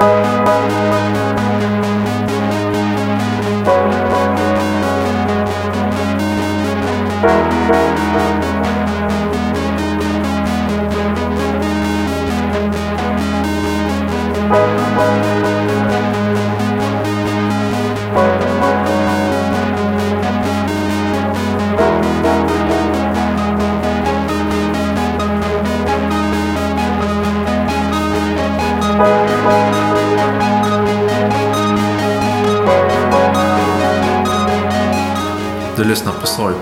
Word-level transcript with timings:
Du 0.00 0.27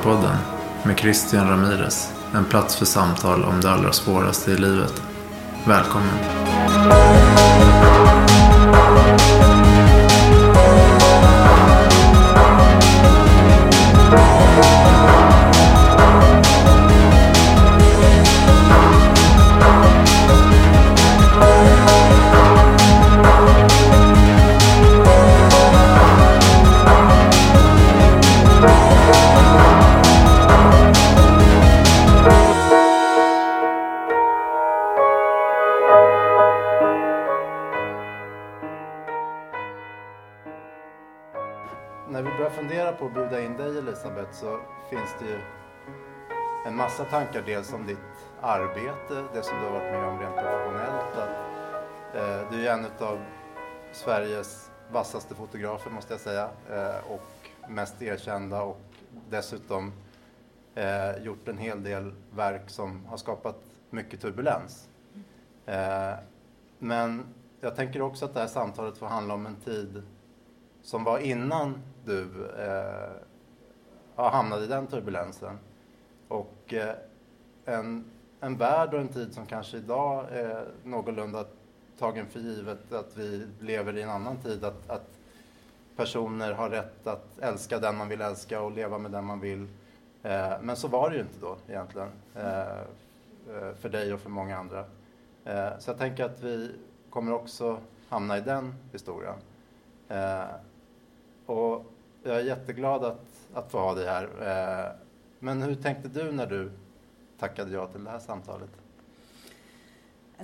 på 0.06 0.30
med 0.82 0.98
Christian 0.98 1.48
Ramirez. 1.48 2.12
En 2.34 2.44
plats 2.44 2.76
för 2.76 2.86
samtal 2.86 3.44
om 3.44 3.60
det 3.60 3.70
allra 3.70 3.92
svåraste 3.92 4.50
i 4.50 4.56
livet. 4.56 5.02
Välkommen! 5.64 6.18
Tankar. 47.36 47.52
Dels 47.52 47.72
om 47.72 47.86
ditt 47.86 47.98
arbete, 48.40 49.24
det 49.32 49.42
som 49.42 49.58
du 49.58 49.64
har 49.64 49.72
varit 49.72 49.92
med 49.92 50.08
om 50.08 50.18
rent 50.18 50.34
professionellt. 50.34 51.16
Att, 51.16 52.16
eh, 52.16 52.50
du 52.50 52.66
är 52.68 52.72
en 52.72 52.86
av 53.00 53.18
Sveriges 53.92 54.70
vassaste 54.92 55.34
fotografer 55.34 55.90
måste 55.90 56.12
jag 56.12 56.20
säga. 56.20 56.48
Eh, 56.70 57.12
och 57.12 57.50
mest 57.68 58.02
erkända 58.02 58.62
och 58.62 58.80
dessutom 59.30 59.92
eh, 60.74 61.16
gjort 61.22 61.48
en 61.48 61.58
hel 61.58 61.82
del 61.82 62.12
verk 62.34 62.70
som 62.70 63.06
har 63.06 63.16
skapat 63.16 63.56
mycket 63.90 64.20
turbulens. 64.20 64.88
Eh, 65.66 66.14
men 66.78 67.24
jag 67.60 67.76
tänker 67.76 68.02
också 68.02 68.24
att 68.24 68.34
det 68.34 68.40
här 68.40 68.46
samtalet 68.46 68.98
får 68.98 69.06
handla 69.06 69.34
om 69.34 69.46
en 69.46 69.56
tid 69.56 70.02
som 70.82 71.04
var 71.04 71.18
innan 71.18 71.82
du 72.04 72.50
eh, 72.58 74.30
hamnade 74.30 74.64
i 74.64 74.66
den 74.66 74.86
turbulensen. 74.86 75.58
Och 76.28 76.74
eh, 76.74 76.94
en, 77.66 78.04
en 78.40 78.56
värld 78.56 78.94
och 78.94 79.00
en 79.00 79.08
tid 79.08 79.34
som 79.34 79.46
kanske 79.46 79.76
idag 79.76 80.24
är 80.30 80.66
någorlunda 80.84 81.44
tagen 81.98 82.26
för 82.26 82.40
givet 82.40 82.92
att 82.92 83.16
vi 83.16 83.46
lever 83.60 83.96
i 83.96 84.02
en 84.02 84.10
annan 84.10 84.36
tid. 84.36 84.64
Att, 84.64 84.90
att 84.90 85.10
personer 85.96 86.52
har 86.52 86.70
rätt 86.70 87.06
att 87.06 87.38
älska 87.38 87.78
den 87.78 87.96
man 87.96 88.08
vill 88.08 88.20
älska 88.20 88.60
och 88.60 88.72
leva 88.72 88.98
med 88.98 89.10
den 89.10 89.24
man 89.24 89.40
vill. 89.40 89.68
Eh, 90.22 90.52
men 90.60 90.76
så 90.76 90.88
var 90.88 91.10
det 91.10 91.16
ju 91.16 91.22
inte 91.22 91.40
då 91.40 91.56
egentligen. 91.68 92.08
Eh, 92.34 92.60
eh 92.60 93.74
för 93.80 93.88
dig 93.88 94.14
och 94.14 94.20
för 94.20 94.30
många 94.30 94.58
andra. 94.58 94.84
Eh, 95.44 95.78
så 95.78 95.90
jag 95.90 95.98
tänker 95.98 96.24
att 96.24 96.42
vi 96.42 96.70
kommer 97.10 97.32
också 97.32 97.78
hamna 98.08 98.38
i 98.38 98.40
den 98.40 98.74
historien. 98.92 99.34
Eh, 100.08 100.44
och 101.46 101.84
jag 102.22 102.36
är 102.36 102.40
jätteglad 102.40 103.04
att, 103.04 103.26
att 103.54 103.70
få 103.70 103.78
ha 103.78 103.94
dig 103.94 104.06
här. 104.06 104.24
Eh, 104.24 104.92
men 105.38 105.62
hur 105.62 105.74
tänkte 105.74 106.08
du 106.08 106.32
när 106.32 106.46
du 106.46 106.70
tackade 107.38 107.72
ja 107.72 107.86
till 107.86 108.04
det 108.04 108.10
här 108.10 108.18
samtalet? 108.18 108.70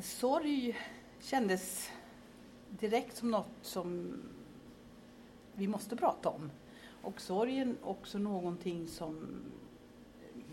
Sorg 0.03 0.79
kändes 1.21 1.91
direkt 2.69 3.17
som 3.17 3.31
något 3.31 3.47
som 3.63 4.15
vi 5.55 5.69
måste 5.69 5.97
prata 5.97 6.29
om. 6.29 6.51
Och 7.03 7.21
sorgen 7.21 7.77
också 7.83 8.19
någonting 8.19 8.87
som 8.89 9.27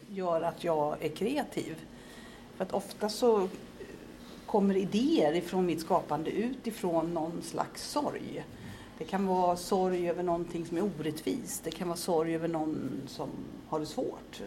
gör 0.10 0.42
att 0.42 0.64
jag 0.64 1.04
är 1.04 1.10
kreativ. 1.10 1.86
För 2.56 2.64
att 2.64 2.74
ofta 2.74 3.10
så 3.10 3.50
kommer 4.46 4.78
idéer 4.78 5.34
ifrån 5.34 5.66
mitt 5.66 5.82
skapande 5.82 6.32
utifrån 6.32 7.14
någon 7.14 7.42
slags 7.42 7.92
sorg. 7.92 8.46
Det 8.98 9.06
kan 9.06 9.28
vara 9.28 9.56
sorg 9.56 10.10
över 10.10 10.24
någonting 10.24 10.66
som 10.66 10.78
är 10.78 10.84
orättvist. 10.84 11.64
Det 11.64 11.72
kan 11.72 11.88
vara 11.88 11.98
sorg 11.98 12.36
över 12.36 12.48
någon 12.48 13.02
som 13.08 13.30
har 13.68 13.80
det 13.80 13.86
svårt. 13.86 14.42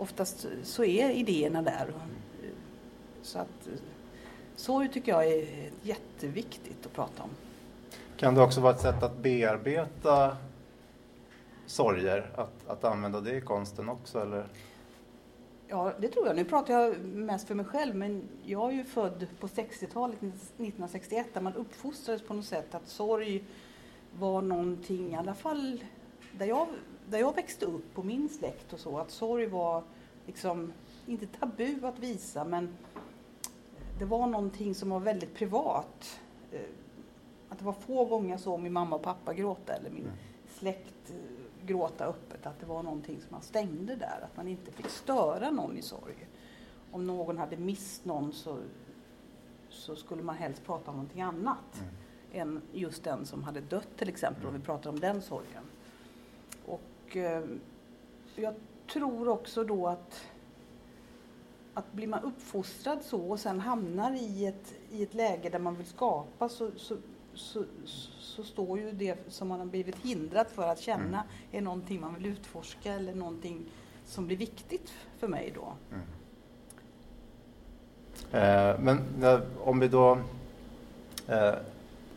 Oftast 0.00 0.46
så 0.62 0.84
är 0.84 1.10
idéerna 1.10 1.62
där. 1.62 1.94
Så 3.22 3.38
att 3.38 3.68
sorg 4.56 4.88
tycker 4.88 5.12
jag 5.12 5.26
är 5.26 5.70
jätteviktigt 5.82 6.86
att 6.86 6.92
prata 6.92 7.22
om. 7.22 7.30
Kan 8.16 8.34
det 8.34 8.42
också 8.42 8.60
vara 8.60 8.74
ett 8.74 8.80
sätt 8.80 9.02
att 9.02 9.18
bearbeta 9.18 10.36
sorger? 11.66 12.30
Att, 12.36 12.68
att 12.68 12.84
använda 12.84 13.20
det 13.20 13.36
i 13.36 13.40
konsten 13.40 13.88
också? 13.88 14.20
Eller? 14.22 14.46
Ja, 15.68 15.92
det 15.98 16.08
tror 16.08 16.26
jag. 16.26 16.36
Nu 16.36 16.44
pratar 16.44 16.74
jag 16.74 17.00
mest 17.00 17.48
för 17.48 17.54
mig 17.54 17.66
själv, 17.66 17.94
men 17.94 18.22
jag 18.44 18.70
är 18.70 18.74
ju 18.74 18.84
född 18.84 19.26
på 19.40 19.46
60-talet, 19.46 20.22
1961, 20.22 21.26
där 21.32 21.40
man 21.40 21.54
uppfostrades 21.54 22.22
på 22.22 22.34
något 22.34 22.44
sätt 22.44 22.74
att 22.74 22.88
sorg 22.88 23.44
var 24.18 24.42
någonting, 24.42 25.12
i 25.12 25.16
alla 25.16 25.34
fall 25.34 25.84
där 26.38 26.46
jag, 26.46 26.68
där 27.08 27.18
jag 27.18 27.34
växte 27.34 27.66
upp 27.66 27.94
på 27.94 28.02
min 28.02 28.28
släkt 28.28 28.72
och 28.72 28.80
så, 28.80 28.98
att 28.98 29.10
sorg 29.10 29.46
var 29.46 29.82
liksom, 30.26 30.72
inte 31.06 31.26
tabu 31.26 31.86
att 31.86 31.98
visa, 31.98 32.44
men 32.44 32.76
det 33.98 34.04
var 34.04 34.26
någonting 34.26 34.74
som 34.74 34.90
var 34.90 35.00
väldigt 35.00 35.34
privat. 35.34 36.20
Eh, 36.52 36.60
att 37.48 37.58
det 37.58 37.64
var 37.64 37.72
få 37.72 38.04
gånger 38.04 38.30
jag 38.30 38.40
såg 38.40 38.60
min 38.60 38.72
mamma 38.72 38.96
och 38.96 39.02
pappa 39.02 39.34
gråta 39.34 39.72
eller 39.72 39.90
min 39.90 40.12
släkt 40.48 41.10
eh, 41.10 41.66
gråta 41.66 42.04
öppet, 42.04 42.46
att 42.46 42.60
det 42.60 42.66
var 42.66 42.82
någonting 42.82 43.20
som 43.20 43.28
man 43.30 43.42
stängde 43.42 43.96
där, 43.96 44.20
att 44.22 44.36
man 44.36 44.48
inte 44.48 44.72
fick 44.72 44.88
störa 44.88 45.50
någon 45.50 45.78
i 45.78 45.82
sorg. 45.82 46.28
Om 46.92 47.06
någon 47.06 47.38
hade 47.38 47.56
mist 47.56 48.04
någon 48.04 48.32
så, 48.32 48.58
så 49.68 49.96
skulle 49.96 50.22
man 50.22 50.36
helst 50.36 50.64
prata 50.64 50.90
om 50.90 50.96
någonting 50.96 51.22
annat. 51.22 51.80
Mm 51.80 51.94
än 52.32 52.60
just 52.72 53.04
den 53.04 53.26
som 53.26 53.44
hade 53.44 53.60
dött 53.60 53.96
till 53.96 54.08
exempel, 54.08 54.46
om 54.46 54.54
vi 54.54 54.60
pratar 54.60 54.90
om 54.90 55.00
den 55.00 55.22
sorgen. 55.22 55.64
Och 57.10 57.16
eh, 57.16 57.42
jag 58.36 58.54
tror 58.92 59.28
också 59.28 59.64
då 59.64 59.86
att, 59.86 60.20
att 61.74 61.92
blir 61.92 62.06
man 62.06 62.22
uppfostrad 62.22 63.02
så 63.02 63.30
och 63.30 63.40
sen 63.40 63.60
hamnar 63.60 64.12
i 64.12 64.46
ett, 64.46 64.74
i 64.90 65.02
ett 65.02 65.14
läge 65.14 65.48
där 65.48 65.58
man 65.58 65.76
vill 65.76 65.86
skapa 65.86 66.48
så, 66.48 66.70
så, 66.76 66.96
så, 67.34 67.64
så 68.18 68.42
står 68.42 68.78
ju 68.78 68.92
det 68.92 69.18
som 69.28 69.48
man 69.48 69.58
har 69.58 69.66
blivit 69.66 69.96
hindrad 69.96 70.46
för 70.46 70.68
att 70.68 70.80
känna 70.80 71.06
mm. 71.06 71.26
är 71.52 71.60
någonting 71.60 72.00
man 72.00 72.14
vill 72.14 72.26
utforska 72.26 72.92
eller 72.92 73.14
någonting 73.14 73.64
som 74.04 74.26
blir 74.26 74.36
viktigt 74.36 74.92
för 75.18 75.28
mig 75.28 75.52
då. 75.54 75.72
Mm. 75.92 76.04
Eh, 78.32 78.80
men 78.80 79.00
om 79.64 79.80
vi 79.80 79.88
då 79.88 80.18
eh, 81.28 81.54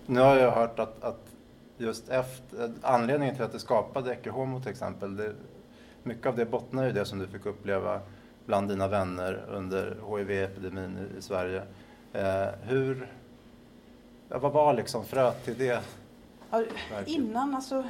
nu 0.06 0.20
har 0.20 0.36
jag 0.36 0.52
hört 0.52 0.80
att, 0.80 1.04
att 1.04 1.33
just 1.78 2.10
efter, 2.10 2.72
anledningen 2.82 3.36
till 3.36 3.44
att 3.44 3.52
det 3.52 3.60
skapade 3.60 4.14
Ecce 4.14 4.30
Homo 4.30 4.60
till 4.60 4.72
exempel, 4.72 5.16
det, 5.16 5.34
mycket 6.04 6.26
av 6.26 6.36
det 6.36 6.46
bottnar 6.46 6.88
i 6.88 6.92
det 6.92 7.06
som 7.06 7.20
du 7.20 7.28
fick 7.28 7.46
uppleva 7.46 8.02
bland 8.46 8.70
dina 8.70 8.88
vänner 8.88 9.46
under 9.50 9.98
HIV-epidemin 10.08 10.98
i, 10.98 11.18
i 11.18 11.22
Sverige. 11.22 11.64
Eh, 12.14 12.48
hur, 12.62 13.12
ja, 14.30 14.40
vad 14.40 14.52
var 14.52 14.74
liksom 14.74 15.06
fröet 15.06 15.46
till 15.46 15.58
det? 15.58 15.82
Ja, 16.52 16.64
innan 17.06 17.56
alltså, 17.56 17.84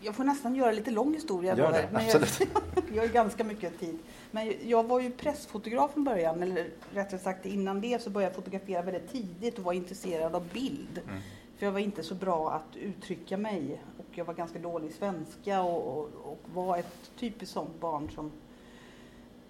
jag 0.00 0.14
får 0.14 0.24
nästan 0.24 0.54
göra 0.54 0.72
lite 0.72 0.90
lång 0.90 1.14
historia. 1.14 1.56
Gör 1.56 1.72
det, 1.72 1.88
men 1.92 2.06
jag, 2.06 2.22
jag 2.94 3.02
har 3.02 3.08
ganska 3.08 3.44
mycket 3.44 3.80
tid. 3.80 3.98
Men 4.30 4.54
jag 4.64 4.84
var 4.84 5.00
ju 5.00 5.10
pressfotograf 5.10 5.92
från 5.92 6.04
början, 6.04 6.42
eller 6.42 6.68
rättare 6.94 7.20
sagt 7.20 7.46
innan 7.46 7.80
det 7.80 8.02
så 8.02 8.10
började 8.10 8.30
jag 8.30 8.36
fotografera 8.36 8.82
väldigt 8.82 9.12
tidigt 9.12 9.58
och 9.58 9.64
var 9.64 9.72
intresserad 9.72 10.34
av 10.34 10.48
bild. 10.52 11.00
Mm. 11.08 11.20
För 11.60 11.66
jag 11.66 11.72
var 11.72 11.80
inte 11.80 12.02
så 12.02 12.14
bra 12.14 12.50
att 12.50 12.76
uttrycka 12.76 13.36
mig 13.36 13.82
och 13.98 14.18
jag 14.18 14.24
var 14.24 14.34
ganska 14.34 14.58
dålig 14.58 14.88
i 14.88 14.92
svenska 14.92 15.62
och, 15.62 15.98
och, 15.98 16.08
och 16.24 16.38
var 16.54 16.78
ett 16.78 17.10
typiskt 17.16 17.54
sånt 17.54 17.80
barn 17.80 18.10
som, 18.10 18.30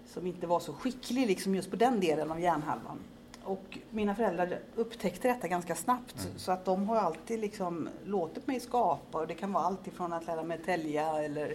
som 0.05 0.27
inte 0.27 0.47
var 0.47 0.59
så 0.59 0.73
skicklig 0.73 1.27
liksom 1.27 1.55
just 1.55 1.69
på 1.69 1.75
den 1.75 1.99
delen 1.99 2.31
av 2.31 2.39
hjärnhalvan. 2.39 2.99
och 3.43 3.77
mina 3.89 4.15
föräldrar 4.15 4.59
upptäckte 4.75 5.27
detta 5.27 5.47
ganska 5.47 5.75
snabbt 5.75 6.25
Mm. 6.25 6.39
så 6.39 6.51
att 6.51 6.65
de 6.65 6.89
har 6.89 6.95
alltid 6.95 7.39
liksom 7.39 7.89
låtit 8.05 8.47
mig 8.47 8.59
skapa 8.59 9.17
och 9.19 9.27
det 9.27 9.33
kan 9.35 9.53
vara 9.53 9.63
allt 9.63 9.87
ifrån 9.87 10.13
att 10.13 10.25
lära 10.25 10.43
mig 10.43 10.59
tälja 10.65 11.23
eller, 11.23 11.51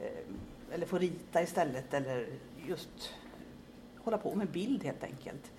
eh, 0.00 0.74
eller 0.74 0.86
få 0.86 0.98
rita 0.98 1.42
istället 1.42 1.94
eller 1.94 2.28
just 2.66 3.14
hålla 3.98 4.18
på 4.18 4.34
med 4.34 4.48
bild 4.48 4.84
helt 4.84 5.04
enkelt. 5.04 5.52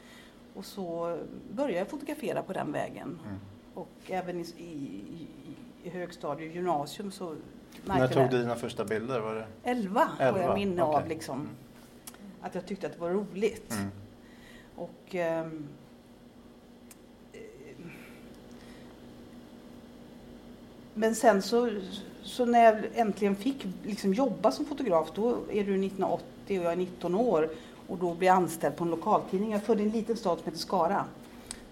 Och 0.54 0.66
så 0.66 1.18
började 1.52 1.78
jag 1.78 1.88
fotografera 1.88 2.44
på 2.44 2.54
den 2.54 2.72
vägen. 2.72 3.20
Mm. 3.26 3.40
Och 3.78 3.90
även 4.08 4.40
i, 4.40 4.46
i, 4.58 4.64
i, 4.64 5.28
i 5.84 5.90
högstadie 5.90 6.50
och 6.50 6.56
gymnasium 6.56 7.12
så 7.12 7.36
När 7.86 8.08
tog 8.08 8.30
du 8.30 8.38
dina 8.38 8.56
första 8.56 8.86
bilder? 8.86 9.20
Var 9.20 9.36
det? 9.36 9.46
Elva 9.64 10.10
har 10.18 10.26
Elva, 10.26 10.42
jag 10.42 10.56
minne 10.56 10.84
av 10.84 10.96
okej. 10.96 11.10
liksom. 11.10 11.40
Mm. 11.40 11.56
Att 12.42 12.56
jag 12.56 12.66
tyckte 12.66 12.88
att 12.88 12.94
det 12.94 13.00
var 13.00 13.10
roligt. 13.10 13.72
Mm. 13.72 13.88
Och 14.76 15.16
ehm, 15.16 15.68
eh, 17.34 17.40
Men 20.94 21.16
sen 21.16 21.42
så, 21.42 21.72
så 22.24 22.46
när 22.46 22.64
jag 22.64 22.86
äntligen 22.94 23.36
fick 23.36 23.68
liksom 23.84 24.14
jobba 24.14 24.52
som 24.52 24.66
fotograf, 24.66 25.12
då 25.16 25.30
är 25.30 25.64
du 25.64 25.86
1980 25.86 26.60
och 26.60 26.66
jag 26.66 26.72
är 26.72 26.78
19 26.78 27.16
år 27.16 27.50
och 27.88 27.98
då 27.98 28.14
blir 28.14 28.28
jag 28.28 28.36
anställd 28.36 28.76
på 28.76 28.84
en 28.84 28.90
lokaltidning. 28.90 29.52
Jag 29.52 29.62
är 29.62 29.66
född 29.66 29.80
i 29.80 29.84
en 29.84 29.90
liten 29.90 30.18
stad 30.18 30.38
som 30.38 30.46
heter 30.46 30.60
Skara. 30.60 31.06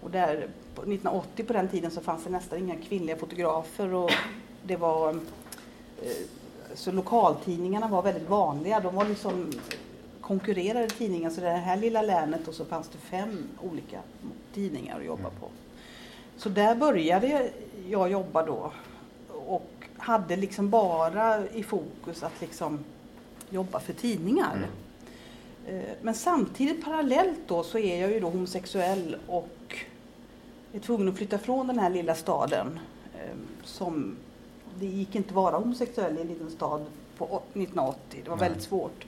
Och 0.06 0.12
där, 0.12 0.48
på 0.74 0.82
1980 0.82 1.44
på 1.44 1.52
den 1.52 1.68
tiden 1.68 1.90
så 1.90 2.00
fanns 2.00 2.24
det 2.24 2.30
nästan 2.30 2.58
inga 2.58 2.76
kvinnliga 2.76 3.16
fotografer 3.16 3.94
och 3.94 4.10
det 4.62 4.76
var 4.76 5.10
eh, 6.02 6.10
så 6.74 6.92
lokaltidningarna 6.92 7.88
var 7.88 8.02
väldigt 8.02 8.28
vanliga. 8.28 8.80
De 8.80 8.94
var 8.94 9.04
liksom 9.04 9.52
konkurrerade 10.20 10.88
tidningar. 10.88 11.30
Så 11.30 11.40
det 11.40 11.50
här 11.50 11.76
lilla 11.76 12.02
länet 12.02 12.48
och 12.48 12.54
så 12.54 12.64
fanns 12.64 12.88
det 12.88 12.98
fem 12.98 13.48
olika 13.62 14.00
tidningar 14.54 14.98
att 14.98 15.06
jobba 15.06 15.30
på. 15.40 15.48
Så 16.36 16.48
där 16.48 16.74
började 16.74 17.50
jag 17.88 18.10
jobba 18.10 18.46
då 18.46 18.72
och 19.46 19.70
hade 19.96 20.36
liksom 20.36 20.70
bara 20.70 21.48
i 21.48 21.62
fokus 21.62 22.22
att 22.22 22.40
liksom 22.40 22.84
jobba 23.50 23.80
för 23.80 23.92
tidningar. 23.92 24.56
Mm. 25.66 25.80
Eh, 25.80 25.94
Men 26.02 26.14
samtidigt 26.14 26.84
parallellt 26.84 27.40
då 27.46 27.62
så 27.62 27.78
är 27.78 28.00
jag 28.00 28.10
ju 28.12 28.20
då 28.20 28.28
homosexuell 28.28 29.16
och 29.26 29.48
är 30.76 30.80
tvungen 30.80 31.08
att 31.08 31.16
flytta 31.16 31.38
från 31.38 31.66
den 31.66 31.78
här 31.78 31.90
lilla 31.90 32.14
staden. 32.14 32.78
eh, 33.14 33.36
Som, 33.64 34.16
det 34.78 34.86
gick 34.86 35.14
inte 35.14 35.28
att 35.28 35.34
vara 35.34 35.56
homosexuell 35.58 36.18
i 36.18 36.20
en 36.20 36.26
liten 36.28 36.50
stad 36.50 36.86
på 37.18 37.24
å- 37.24 37.42
1980. 37.52 38.20
Det 38.24 38.30
var 38.30 38.36
Nej. 38.36 38.48
väldigt 38.48 38.62
svårt. 38.64 39.06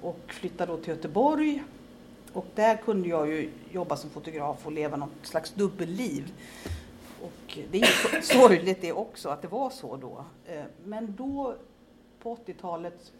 Och 0.00 0.20
flyttade 0.26 0.72
då 0.72 0.78
till 0.78 0.88
Göteborg. 0.88 1.62
Och 2.32 2.46
där 2.54 2.76
kunde 2.76 3.08
jag 3.08 3.28
ju 3.28 3.50
jobba 3.70 3.96
som 3.96 4.10
fotograf 4.10 4.66
och 4.66 4.72
leva 4.72 4.96
något 4.96 5.10
slags 5.22 5.50
dubbelliv. 5.50 6.32
Och 7.22 7.58
det 7.70 7.80
är 7.82 8.16
ju 8.16 8.22
sorgligt 8.22 8.80
det 8.80 8.92
också 8.92 9.28
att 9.28 9.42
det 9.42 9.48
var 9.48 9.70
så 9.70 9.96
då. 9.96 10.24
Eh, 10.46 10.64
Men 10.84 11.14
då 11.16 11.54
på 12.22 12.36
80-talet 12.36 13.12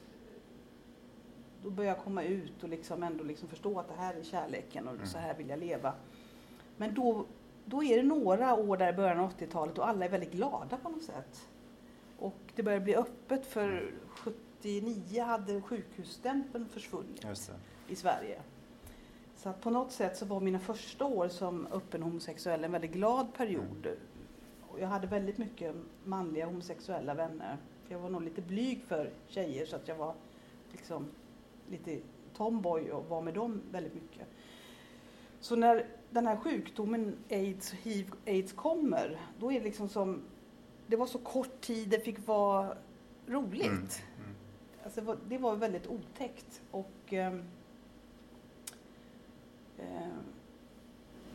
då 1.65 1.71
började 1.71 1.97
jag 1.97 2.05
komma 2.05 2.23
ut 2.23 2.63
och 2.63 2.69
liksom 2.69 3.03
ändå 3.03 3.25
liksom 3.25 3.49
förstå 3.49 3.79
att 3.81 3.89
det 3.89 3.95
här 4.03 4.15
är 4.15 4.23
kärleken 4.25 4.89
och 4.89 5.09
så 5.09 5.19
här 5.19 5.35
vill 5.35 5.49
jag 5.49 5.59
leva. 5.59 5.93
Men 6.77 6.95
då, 6.95 7.25
då 7.65 7.85
är 7.85 7.97
det 7.97 8.03
några 8.03 8.55
år 8.55 8.77
där 8.77 8.93
i 8.93 8.97
början 8.97 9.19
av 9.19 9.33
80-talet 9.33 9.79
och 9.79 9.89
alla 9.89 10.05
är 10.05 10.09
väldigt 10.09 10.33
glada 10.33 10.77
på 10.77 10.89
något 10.89 11.03
sätt. 11.03 11.49
Och 12.19 12.39
det 12.55 12.63
börjar 12.63 12.81
bli 12.81 12.97
öppet 12.97 13.47
för 13.47 13.95
79 14.09 15.23
hade 15.23 15.61
sjukhusstämpeln 15.61 16.69
försvunnit 16.69 17.27
i 17.89 17.97
Sverige. 17.97 18.41
Så 19.37 19.49
att 19.49 19.61
på 19.61 19.71
något 19.71 19.93
sätt 19.93 20.17
så 20.17 20.25
var 20.25 20.41
mina 20.41 20.59
första 20.59 21.05
år 21.05 21.29
som 21.29 21.67
öppen 21.67 22.03
homosexuell 22.03 22.65
en 22.65 22.73
väldigt 22.73 22.93
glad 22.93 23.35
period. 23.35 23.87
Och 24.69 24.81
jag 24.81 24.89
hade 24.89 25.07
väldigt 25.07 25.39
mycket 25.39 25.75
manliga 26.05 26.47
homosexuella 26.47 27.15
vänner. 27.15 27.57
För 27.85 27.95
jag 27.95 28.01
var 28.01 28.11
nog 28.11 28.23
lite 28.23 28.43
blyg 28.43 28.83
för 28.83 29.11
tjejer 29.27 29.67
så 29.67 29.77
att 29.77 29.89
jag 29.89 29.97
var 29.97 30.15
liksom 30.73 31.07
lite 31.71 31.99
tomboy 32.37 32.91
och 32.91 33.09
var 33.09 33.23
med 33.23 33.35
dem 33.35 33.63
väldigt 33.71 33.95
mycket. 33.95 34.29
Så 35.41 35.57
när 35.57 35.87
den 36.13 36.27
här 36.27 36.37
sjukdomen 36.37 37.17
aids, 37.31 37.73
hiv, 37.73 38.13
aids 38.27 38.53
kommer, 38.53 39.21
då 39.41 39.53
är 39.53 39.59
det 39.59 39.65
liksom 39.65 39.89
som, 39.89 40.21
det 40.87 40.97
var 40.97 41.07
så 41.07 41.19
kort 41.19 41.61
tid 41.61 41.89
det 41.89 42.01
fick 42.01 42.27
vara 42.27 42.77
roligt. 43.27 43.65
Mm. 43.67 43.79
Mm. 43.79 44.35
Alltså, 44.85 45.17
det 45.29 45.39
var- 45.39 45.57
väldigt 45.57 45.87
otäckt. 45.87 46.61
Och, 46.71 46.91
ehm, 47.13 47.43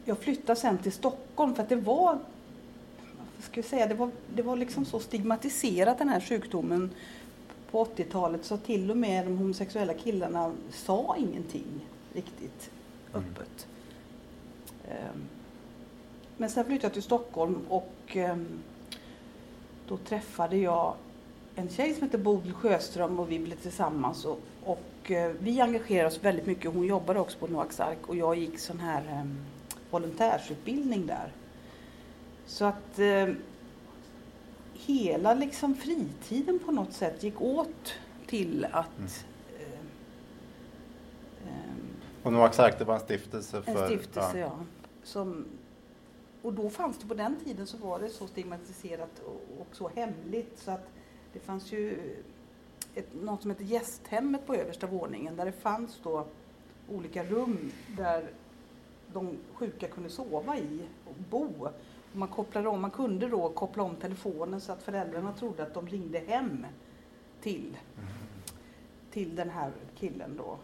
jag 0.05 0.17
flyttade 0.17 0.59
sen 0.59 0.77
till 0.77 0.91
Stockholm 0.91 1.55
för 1.55 1.63
att 1.63 1.69
det 1.69 1.75
var, 1.75 2.19
vad 3.35 3.43
ska 3.43 3.57
jag 3.57 3.65
säga, 3.65 3.87
det 3.87 3.95
var, 3.95 4.11
det 4.35 4.41
var 4.41 4.55
liksom 4.55 4.85
så 4.85 4.99
stigmatiserat 4.99 5.97
den 5.97 6.09
här 6.09 6.19
sjukdomen 6.21 6.89
på 7.71 7.83
80-talet 7.85 8.45
så 8.45 8.57
till 8.57 8.91
och 8.91 8.97
med 8.97 9.25
de 9.25 9.37
homosexuella 9.37 9.93
killarna 9.93 10.53
sa 10.69 11.15
ingenting 11.17 11.87
riktigt 12.13 12.71
Mm. 13.13 13.25
öppet. 13.29 13.67
Ehm, 14.89 15.27
Men 16.37 16.49
sen 16.49 16.65
flyttade 16.65 16.85
jag 16.85 16.93
till 16.93 17.03
Stockholm 17.03 17.61
och 17.69 17.93
ehm, 18.07 18.47
då 19.87 19.97
träffade 19.97 20.57
jag 20.57 20.93
en 21.55 21.69
tjej 21.69 21.93
som 21.93 22.03
heter 22.03 22.17
Bodil 22.17 22.53
Sjöström 22.53 23.19
och 23.19 23.31
vi 23.31 23.39
blev 23.39 23.55
tillsammans. 23.55 24.25
Och, 24.25 24.39
och 24.63 25.11
eh, 25.11 25.31
vi 25.39 25.61
engagerade 25.61 26.07
oss 26.07 26.23
väldigt 26.23 26.45
mycket. 26.45 26.73
Hon 26.73 26.85
jobbade 26.85 27.19
också 27.19 27.37
på 27.37 27.47
Noaks 27.47 27.79
Ark 27.79 27.97
och 28.07 28.15
jag 28.15 28.35
gick 28.35 28.59
sån 28.59 28.79
här 28.79 29.01
eh, 29.01 29.25
volontärsutbildning 29.91 31.07
där. 31.07 31.31
Så 32.45 32.65
att 32.65 32.99
eh, 32.99 33.27
hela 34.73 35.33
liksom 35.33 35.75
fritiden 35.75 36.59
på 36.65 36.71
något 36.71 36.93
sätt 36.93 37.23
gick 37.23 37.41
åt 37.41 37.93
till 38.27 38.67
att 38.71 38.87
Mm. 38.97 39.09
ehm, 41.47 41.87
Och 42.23 42.33
Noaks 42.33 42.59
Ark, 42.59 42.75
det 42.79 42.85
var 42.85 42.93
en 42.93 42.99
stiftelse 42.99 43.61
för... 43.61 43.71
en 43.83 43.87
stiftelse, 43.87 44.39
ja. 44.39 44.51
Som, 45.07 45.45
och 46.41 46.53
då 46.53 46.69
fanns 46.69 46.97
det 46.97 47.07
på 47.07 47.13
den 47.13 47.35
tiden 47.43 47.67
så 47.67 47.77
var 47.77 47.99
det 47.99 48.09
så 48.09 48.27
stigmatiserat 48.27 49.19
och, 49.25 49.61
och 49.61 49.75
så 49.75 49.89
hemligt 49.95 50.59
så 50.59 50.71
att 50.71 50.89
det 51.33 51.39
fanns 51.39 51.71
ju 51.71 51.99
ett, 52.95 53.15
något 53.21 53.41
som 53.41 53.51
heter 53.51 53.63
gästhemmet 53.63 54.47
på 54.47 54.55
översta 54.55 54.87
våningen 54.87 55.35
där 55.35 55.45
det 55.45 55.51
fanns 55.51 55.99
då 56.03 56.25
olika 56.89 57.23
rum 57.23 57.71
där 57.97 58.29
de 59.13 59.37
sjuka 59.53 59.87
kunde 59.87 60.09
sova 60.09 60.57
i 60.57 60.87
och 61.05 61.15
bo. 61.29 61.69
Och 62.11 62.17
man, 62.17 62.27
kopplade 62.27 62.67
om, 62.67 62.81
man 62.81 62.91
kunde 62.91 63.27
då 63.27 63.49
koppla 63.49 63.83
om 63.83 63.95
telefonen 63.95 64.61
så 64.61 64.71
att 64.71 64.83
föräldrarna 64.83 65.33
trodde 65.33 65.63
att 65.63 65.73
de 65.73 65.87
ringde 65.87 66.19
hem 66.19 66.65
till, 67.41 67.77
till 69.11 69.35
den 69.35 69.49
här 69.49 69.71
killen 69.95 70.37
då. 70.37 70.57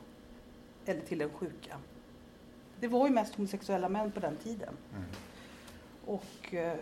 Eller 0.85 1.01
till 1.01 1.17
den 1.17 1.29
sjuka. 1.29 1.77
Det 2.83 2.87
var 2.89 3.07
ju 3.07 3.13
mest 3.13 3.35
homosexuella 3.35 3.89
män 3.89 4.11
på 4.11 4.19
den 4.19 4.35
tiden. 4.35 4.73
Mm. 4.95 5.05
Och, 6.05 6.53
eh, 6.53 6.77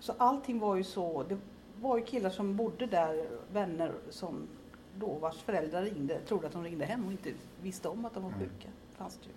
så 0.00 0.14
allting 0.18 0.58
var 0.58 0.76
ju 0.76 0.84
så. 0.84 1.22
Det 1.28 1.38
var 1.80 1.98
ju 1.98 2.04
killar 2.04 2.30
som 2.30 2.56
bodde 2.56 2.86
där, 2.86 3.24
vänner 3.52 3.92
som 4.10 4.46
då 4.98 5.06
vars 5.06 5.36
föräldrar 5.42 5.82
ringde, 5.82 6.20
trodde 6.20 6.46
att 6.46 6.52
de 6.52 6.64
ringde 6.64 6.84
hem 6.84 7.06
och 7.06 7.12
inte 7.12 7.30
visste 7.62 7.88
om 7.88 8.04
att 8.04 8.14
de 8.14 8.22
var 8.22 8.30
Mm. 8.30 8.40
sjuka. 8.40 8.68
Fanns 8.98 9.16
det 9.18 9.26
ju. 9.26 9.32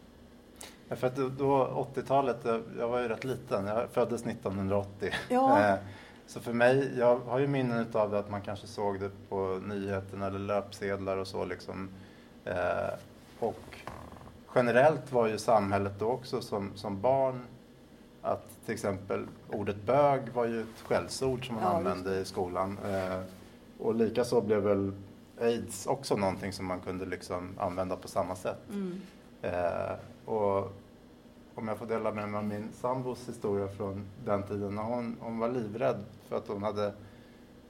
Ja, 0.87 0.95
för 0.95 1.07
att 1.07 1.15
då- 1.15 1.29
då 1.29 1.65
80-talet, 1.65 2.37
jag 2.43 2.63
jag 2.77 2.87
var 2.87 2.99
ju 3.01 3.07
rätt 3.07 3.23
liten, 3.23 3.67
jag 3.67 3.89
föddes 3.89 4.25
1980. 4.25 5.11
Ja. 5.29 5.59
Eh, 5.73 5.79
Så 6.29 6.39
för 6.39 6.53
mig, 6.53 6.93
jag 6.97 7.15
har 7.19 7.39
ju 7.39 7.47
minnen 7.47 7.87
av 7.93 8.15
att 8.15 8.29
man 8.29 8.41
kanske 8.41 8.67
såg 8.67 8.99
det 8.99 9.11
på 9.29 9.61
nyheterna 9.65 10.27
eller 10.27 10.39
löpsedlar 10.39 11.17
och 11.17 11.27
så 11.27 11.45
liksom. 11.45 11.89
Eh, 12.45 12.93
Och 13.39 13.76
generellt 14.57 15.11
var 15.11 15.27
ju 15.27 15.37
samhället 15.37 15.93
då 15.99 16.05
också 16.07 16.41
som, 16.41 16.71
som 16.75 17.01
barn 17.01 17.41
att 18.21 18.49
till 18.65 18.73
exempel 18.73 19.25
ordet 19.51 19.85
bög 19.85 20.21
var 20.33 20.45
ju 20.45 20.61
ett 20.61 20.79
skällsord 20.87 21.47
som 21.47 21.55
man 21.55 21.63
Ja, 21.63 21.69
använde 21.69 22.19
i 22.19 22.25
skolan. 22.25 22.77
Eh, 22.85 23.19
Och 23.79 23.95
likaså 23.95 24.41
blev 24.41 24.59
väl 24.63 24.91
aids 25.41 25.87
också 25.87 26.15
någonting 26.15 26.53
som 26.53 26.65
man 26.65 26.79
kunde 26.79 27.05
liksom 27.05 27.49
använda 27.59 27.95
på 27.95 28.07
samma 28.07 28.35
sätt. 28.35 28.59
Mm. 28.69 29.01
Eh, 29.41 29.95
och 30.25 30.73
om 31.55 31.67
jag 31.67 31.77
får 31.77 31.85
dela 31.85 32.11
med 32.11 32.29
mig 32.29 32.37
av 32.37 32.45
min 32.45 32.69
sambos 32.73 33.29
historia 33.29 33.67
från 33.67 34.05
den 34.25 34.43
tiden 34.43 34.75
när 34.75 34.83
hon, 34.83 35.15
hon 35.19 35.39
var 35.39 35.49
livrädd 35.49 36.03
för 36.29 36.37
att 36.37 36.47
hon 36.47 36.63
hade 36.63 36.93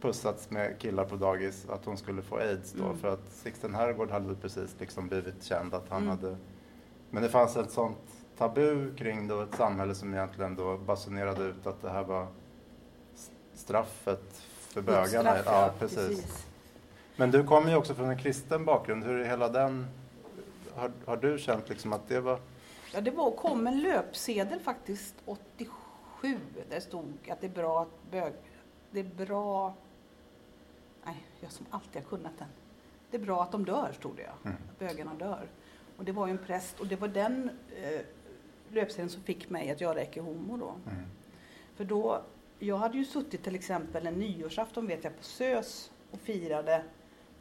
pussats 0.02 0.50
med 0.50 0.80
killar 0.80 1.06
på 1.06 1.16
dagis, 1.16 1.70
att 1.70 1.86
hon 1.86 1.98
skulle 1.98 2.22
få 2.22 2.38
aids 2.38 2.74
då. 2.74 2.84
Mm. 2.86 2.98
För 2.98 3.08
att 3.14 3.32
Sixten 3.32 3.76
Herrgård 3.76 4.12
hade 4.12 4.36
precis 4.36 4.76
liksom 4.80 5.08
blivit 5.08 5.44
känd 5.44 5.74
att 5.74 5.90
han 5.90 6.04
Mm. 6.04 6.10
hade... 6.18 6.38
Men 7.10 7.24
det 7.24 7.30
fanns 7.30 7.58
ett 7.58 7.72
sånt 7.72 7.98
tabu 8.38 8.96
kring 8.96 9.28
då 9.28 9.42
ett 9.42 9.56
samhälle 9.56 9.96
som 9.96 10.14
egentligen 10.14 10.56
då 10.56 10.78
basunerade 10.78 11.44
ut 11.44 11.68
att 11.68 11.82
det 11.82 11.90
här 11.90 12.04
var 12.04 12.28
straffet 13.54 14.34
för 14.58 14.82
bögarna. 14.82 15.32
Straff, 15.32 15.46
ja, 15.46 15.74
precis. 15.80 16.48
Men 17.16 17.32
du 17.32 17.44
kommer 17.44 17.70
ju 17.70 17.76
också 17.76 17.94
från 17.96 18.10
en 18.10 18.18
kristen 18.18 18.66
bakgrund. 18.66 19.04
Hur 19.04 19.20
är 19.20 19.26
hela 19.26 19.50
den... 19.50 19.88
Har, 20.76 20.92
har 21.06 21.18
du 21.18 21.38
känt 21.38 21.70
liksom 21.70 21.94
att 21.94 22.08
det 22.08 22.20
var 22.20 22.40
Ja, 22.94 23.02
det 23.02 23.12
var, 23.12 23.32
kom 23.32 23.68
en 23.68 23.80
löpsedel 23.80 24.60
faktiskt 24.60 25.16
87 25.26 25.70
där 26.22 26.66
det 26.70 26.82
stod 26.82 27.30
att 27.30 27.42
det 27.42 27.48
är 27.48 27.52
bra 27.52 27.82
att 27.82 28.12
bög... 28.12 28.34
Det 28.92 29.00
är 29.00 29.26
bra... 29.26 29.74
Nej, 31.06 31.26
jag 31.40 31.52
som 31.52 31.66
alltid 31.70 32.02
har 32.02 32.10
kunnat 32.10 32.38
den. 32.38 32.48
Det 33.12 33.18
är 33.18 33.22
bra 33.22 33.44
att 33.44 33.52
de 33.52 33.66
dör, 33.66 33.92
stod 34.00 34.16
det 34.16 34.22
ja. 34.22 34.50
Mm. 34.50 34.58
Att 34.70 34.80
bögarna 34.80 35.14
dör. 35.14 35.48
Och 35.98 36.06
det 36.06 36.12
var 36.12 36.28
ju 36.28 36.32
en 36.32 36.38
präst 36.38 36.80
och 36.80 36.88
det 36.88 36.96
var 36.96 37.08
den 37.08 37.50
eh, 37.82 38.02
löpsedeln 38.70 39.10
som 39.10 39.22
fick 39.22 39.50
mig 39.50 39.72
att 39.72 39.82
göra 39.82 40.02
Ecce 40.02 40.22
Homo 40.22 40.58
då. 40.58 40.70
Mm. 40.70 41.04
För 41.76 41.86
då, 41.86 42.22
jag 42.60 42.78
hade 42.78 42.98
ju 42.98 43.06
suttit 43.06 43.44
till 43.44 43.56
exempel 43.56 44.08
en 44.08 44.14
nyårsafton 44.14 44.88
vet 44.88 45.04
jag 45.04 45.18
på 45.18 45.24
SÖS 45.24 45.92
och 46.12 46.20
firade. 46.20 46.84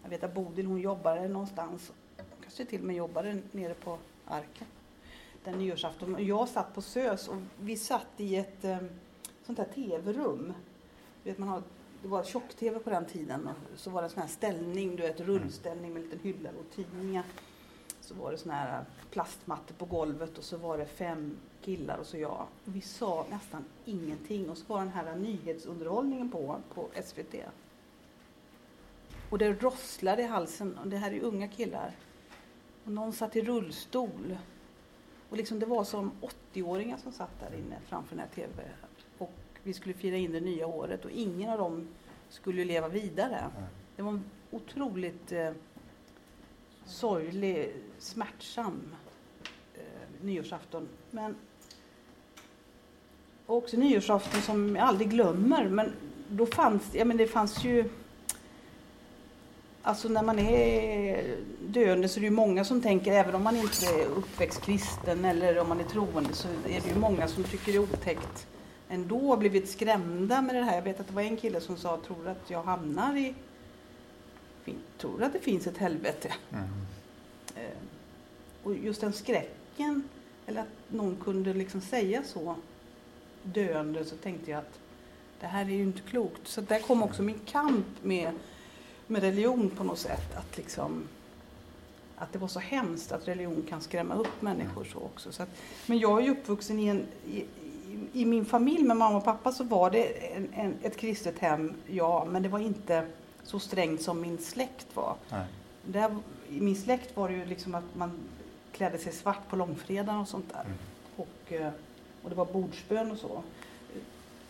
Jag 0.02 0.10
vet 0.10 0.24
att 0.24 0.34
Bodil 0.34 0.66
hon 0.66 0.80
jobbade 0.80 1.28
någonstans, 1.28 1.92
kanske 2.42 2.64
till 2.64 2.80
och 2.80 2.86
med 2.86 2.96
jobbade 2.96 3.38
nere 3.52 3.74
på 3.74 3.98
Arken. 4.26 4.66
Den 5.44 5.58
nyårsafton. 5.58 6.26
Jag 6.26 6.48
satt 6.48 6.74
på 6.74 6.82
SÖS 6.82 7.28
och 7.28 7.36
vi 7.60 7.76
satt 7.76 8.06
i 8.16 8.36
ett 8.36 8.64
eh, 8.64 8.78
sånt 9.46 9.58
här 9.58 9.68
tv-rum. 9.74 10.52
Vet, 11.22 11.38
man 11.38 11.48
har, 11.48 11.62
det 12.02 12.08
var 12.08 12.24
tjock-tv 12.24 12.78
på 12.78 12.90
den 12.90 13.06
tiden 13.06 13.48
och 13.72 13.78
så 13.78 13.90
var 13.90 14.02
det 14.02 14.06
en 14.06 14.10
sån 14.10 14.22
här 14.22 14.28
ställning, 14.28 14.96
du 14.96 15.02
vet 15.02 15.20
rullställning 15.20 15.92
med 15.92 16.02
en 16.02 16.08
liten 16.08 16.20
hylla 16.22 16.50
och 16.50 16.76
tidningar. 16.76 17.24
Så 18.06 18.14
var 18.14 18.30
det 18.30 18.38
såna 18.38 18.54
här 18.54 18.84
plastmattor 19.10 19.74
på 19.74 19.84
golvet 19.84 20.38
och 20.38 20.44
så 20.44 20.56
var 20.56 20.78
det 20.78 20.86
fem 20.86 21.36
killar 21.62 21.98
och 21.98 22.06
så 22.06 22.18
jag. 22.18 22.46
Och 22.64 22.76
vi 22.76 22.80
sa 22.80 23.26
nästan 23.30 23.64
ingenting 23.84 24.50
och 24.50 24.58
så 24.58 24.64
var 24.66 24.78
den 24.78 24.88
här 24.88 25.16
nyhetsunderhållningen 25.16 26.30
på, 26.30 26.60
på 26.74 26.88
SVT. 27.04 27.34
Och 29.30 29.38
det 29.38 29.52
rosslade 29.52 30.22
i 30.22 30.26
halsen 30.26 30.78
och 30.78 30.88
det 30.88 30.96
här 30.96 31.10
är 31.10 31.14
ju 31.14 31.20
unga 31.20 31.48
killar. 31.48 31.92
Och 32.84 32.92
någon 32.92 33.12
satt 33.12 33.36
i 33.36 33.42
rullstol. 33.42 34.38
Och 35.30 35.36
liksom 35.36 35.58
det 35.58 35.66
var 35.66 35.84
som 35.84 36.12
80-åringar 36.52 36.96
som 36.96 37.12
satt 37.12 37.40
där 37.40 37.58
inne 37.58 37.76
framför 37.86 38.16
den 38.16 38.26
här 38.28 38.34
TV. 38.34 38.62
Och 39.18 39.32
vi 39.62 39.72
skulle 39.72 39.94
fira 39.94 40.16
in 40.16 40.32
det 40.32 40.40
nya 40.40 40.66
året 40.66 41.04
och 41.04 41.10
ingen 41.10 41.50
av 41.50 41.58
dem 41.58 41.88
skulle 42.28 42.64
leva 42.64 42.88
vidare. 42.88 43.50
Det 43.96 44.02
var 44.02 44.20
otroligt 44.50 45.32
eh, 45.32 45.52
sorglig, 46.86 47.72
smärtsam 47.98 48.82
eh, 49.74 49.80
nyårsafton. 50.24 50.88
Men 51.10 51.36
och 53.46 53.56
också 53.56 53.76
nyårsafton 53.76 54.42
som 54.42 54.76
jag 54.76 54.84
aldrig 54.84 55.10
glömmer. 55.10 55.68
Men 55.68 55.92
då 56.28 56.46
fanns 56.46 56.82
ja, 56.92 57.04
men 57.04 57.16
det 57.16 57.26
fanns 57.26 57.64
ju 57.64 57.84
Alltså 59.82 60.08
när 60.08 60.22
man 60.22 60.38
är 60.38 61.36
döende 61.60 62.08
så 62.08 62.18
är 62.18 62.20
det 62.20 62.26
ju 62.26 62.30
många 62.30 62.64
som 62.64 62.82
tänker, 62.82 63.12
även 63.12 63.34
om 63.34 63.42
man 63.42 63.56
inte 63.56 63.86
är 63.86 64.06
uppväxt 64.06 64.62
kristen 64.62 65.24
eller 65.24 65.58
om 65.58 65.68
man 65.68 65.80
är 65.80 65.84
troende, 65.84 66.32
så 66.32 66.48
är 66.48 66.80
det 66.80 66.88
ju 66.88 66.98
många 66.98 67.28
som 67.28 67.44
tycker 67.44 67.72
det 67.72 67.78
är 67.78 67.82
otäckt 67.82 68.46
ändå 68.88 69.36
blivit 69.36 69.68
skrämda 69.68 70.42
med 70.42 70.54
det 70.54 70.62
här. 70.62 70.74
Jag 70.74 70.82
vet 70.82 71.00
att 71.00 71.06
det 71.06 71.14
var 71.14 71.22
en 71.22 71.36
kille 71.36 71.60
som 71.60 71.76
sa, 71.76 72.00
tror 72.06 72.16
du 72.24 72.30
att 72.30 72.50
jag 72.50 72.62
hamnar 72.62 73.16
i... 73.16 73.34
Tror 74.98 75.22
att 75.22 75.32
det 75.32 75.38
finns 75.38 75.66
ett 75.66 75.76
helvete? 75.76 76.32
Mm. 76.52 76.64
Eh, 77.56 77.76
och 78.62 78.74
just 78.76 79.00
den 79.00 79.12
skräcken, 79.12 80.08
eller 80.46 80.60
att 80.60 80.68
någon 80.88 81.16
kunde 81.16 81.54
liksom 81.54 81.80
säga 81.80 82.22
så 82.24 82.56
döende, 83.42 84.04
så 84.04 84.16
tänkte 84.16 84.50
jag 84.50 84.58
att 84.58 84.78
det 85.40 85.46
här 85.46 85.64
är 85.64 85.70
ju 85.70 85.82
inte 85.82 86.00
klokt. 86.00 86.48
Så 86.48 86.60
där 86.60 86.78
kom 86.80 87.02
också 87.02 87.22
min 87.22 87.40
kamp 87.46 87.86
med, 88.02 88.32
med 89.06 89.22
religion 89.22 89.70
på 89.70 89.84
något 89.84 89.98
sätt. 89.98 90.36
Att, 90.36 90.56
liksom, 90.56 91.08
att 92.16 92.32
det 92.32 92.38
var 92.38 92.48
så 92.48 92.60
hemskt 92.60 93.12
att 93.12 93.28
religion 93.28 93.64
kan 93.68 93.80
skrämma 93.80 94.14
upp 94.14 94.42
människor 94.42 94.84
så 94.84 94.98
också. 94.98 95.32
Så 95.32 95.42
att, 95.42 95.48
men 95.86 95.98
jag 95.98 96.20
är 96.20 96.24
ju 96.24 96.30
uppvuxen 96.30 96.78
i 96.78 96.86
en... 96.86 97.06
I- 97.26 97.44
i 98.12 98.24
min 98.24 98.44
familj 98.44 98.82
med 98.82 98.96
mamma 98.96 99.16
och 99.16 99.24
pappa 99.24 99.52
så 99.52 99.64
var 99.64 99.90
det 99.90 100.32
en, 100.32 100.48
en, 100.54 100.74
ett 100.82 100.96
kristet 100.96 101.38
hem, 101.38 101.74
ja, 101.86 102.24
men 102.30 102.42
det 102.42 102.48
var 102.48 102.58
inte 102.58 103.06
så 103.46 103.58
strängt 103.58 104.02
som 104.02 104.20
min 104.20 104.38
släkt 104.38 104.86
var. 104.94 105.16
Nej. 105.30 105.46
Där, 105.82 106.16
I 106.50 106.60
min 106.60 106.76
släkt 106.76 107.16
var 107.16 107.28
det 107.28 107.34
ju 107.34 107.44
liksom 107.44 107.74
att 107.74 107.94
man 107.94 108.10
klädde 108.72 108.98
sig 108.98 109.12
svart 109.12 109.48
på 109.48 109.56
långfredagen 109.56 110.20
och 110.20 110.28
sånt 110.28 110.52
där. 110.52 110.64
Mm. 110.64 110.76
Och, 111.16 111.52
eh, 111.52 111.72
och 112.22 112.30
det 112.30 112.36
var 112.36 112.44
bordsbön 112.44 113.10
och 113.10 113.18
så. 113.18 113.42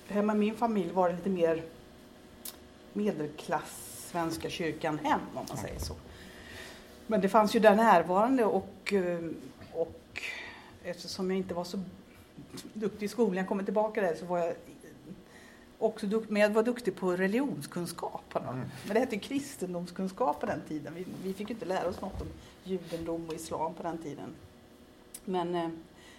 Hemma 0.09 0.33
i 0.33 0.37
min 0.37 0.55
familj 0.55 0.93
var 0.93 1.09
det 1.09 1.17
lite 1.17 1.31
mer 1.31 1.63
medelklass 2.93 4.09
Svenska 4.11 4.51
kyrkan 4.51 4.99
hem 4.99 5.21
om 5.35 5.47
man 5.49 5.57
säger 5.57 5.79
så. 5.79 5.95
Men 7.07 7.21
det 7.21 7.29
fanns 7.29 7.57
ju 7.57 7.61
där 7.61 7.77
närvarande 7.77 8.45
och, 8.45 8.93
eh, 8.93 9.21
och 9.73 10.23
eftersom 10.85 11.31
jag 11.31 11.39
inte 11.39 11.55
var 11.55 11.65
så 11.65 11.83
duktig 12.73 13.07
i 13.07 13.09
skolan, 13.09 13.37
jag 13.37 13.49
kommer 13.49 13.65
tillbaka 13.65 14.01
där, 14.01 14.15
så 14.15 14.27
var 14.27 14.39
jag 14.39 14.55
också 15.79 16.07
duktig, 16.07 16.33
men 16.33 16.43
jag 16.43 16.51
var 16.51 16.63
duktig 16.63 16.97
på 16.97 17.17
religionskunskap. 17.17 18.37
Mm. 18.37 18.59
Men 18.85 18.95
det 18.95 19.01
hette 19.01 19.19
kristendomskunskap 19.19 20.41
på 20.41 20.47
den 20.47 20.61
tiden. 20.69 20.95
Vi, 20.95 21.07
vi 21.23 21.35
fick 21.35 21.51
inte 21.51 21.65
lära 21.65 21.89
oss 21.89 22.01
något 22.01 22.21
om 22.21 22.29
judendom 22.65 23.27
och 23.29 23.35
islam 23.35 23.75
på 23.75 23.83
den 23.83 23.99
tiden. 23.99 24.35
Men, 25.25 25.55
eh, 25.55 25.69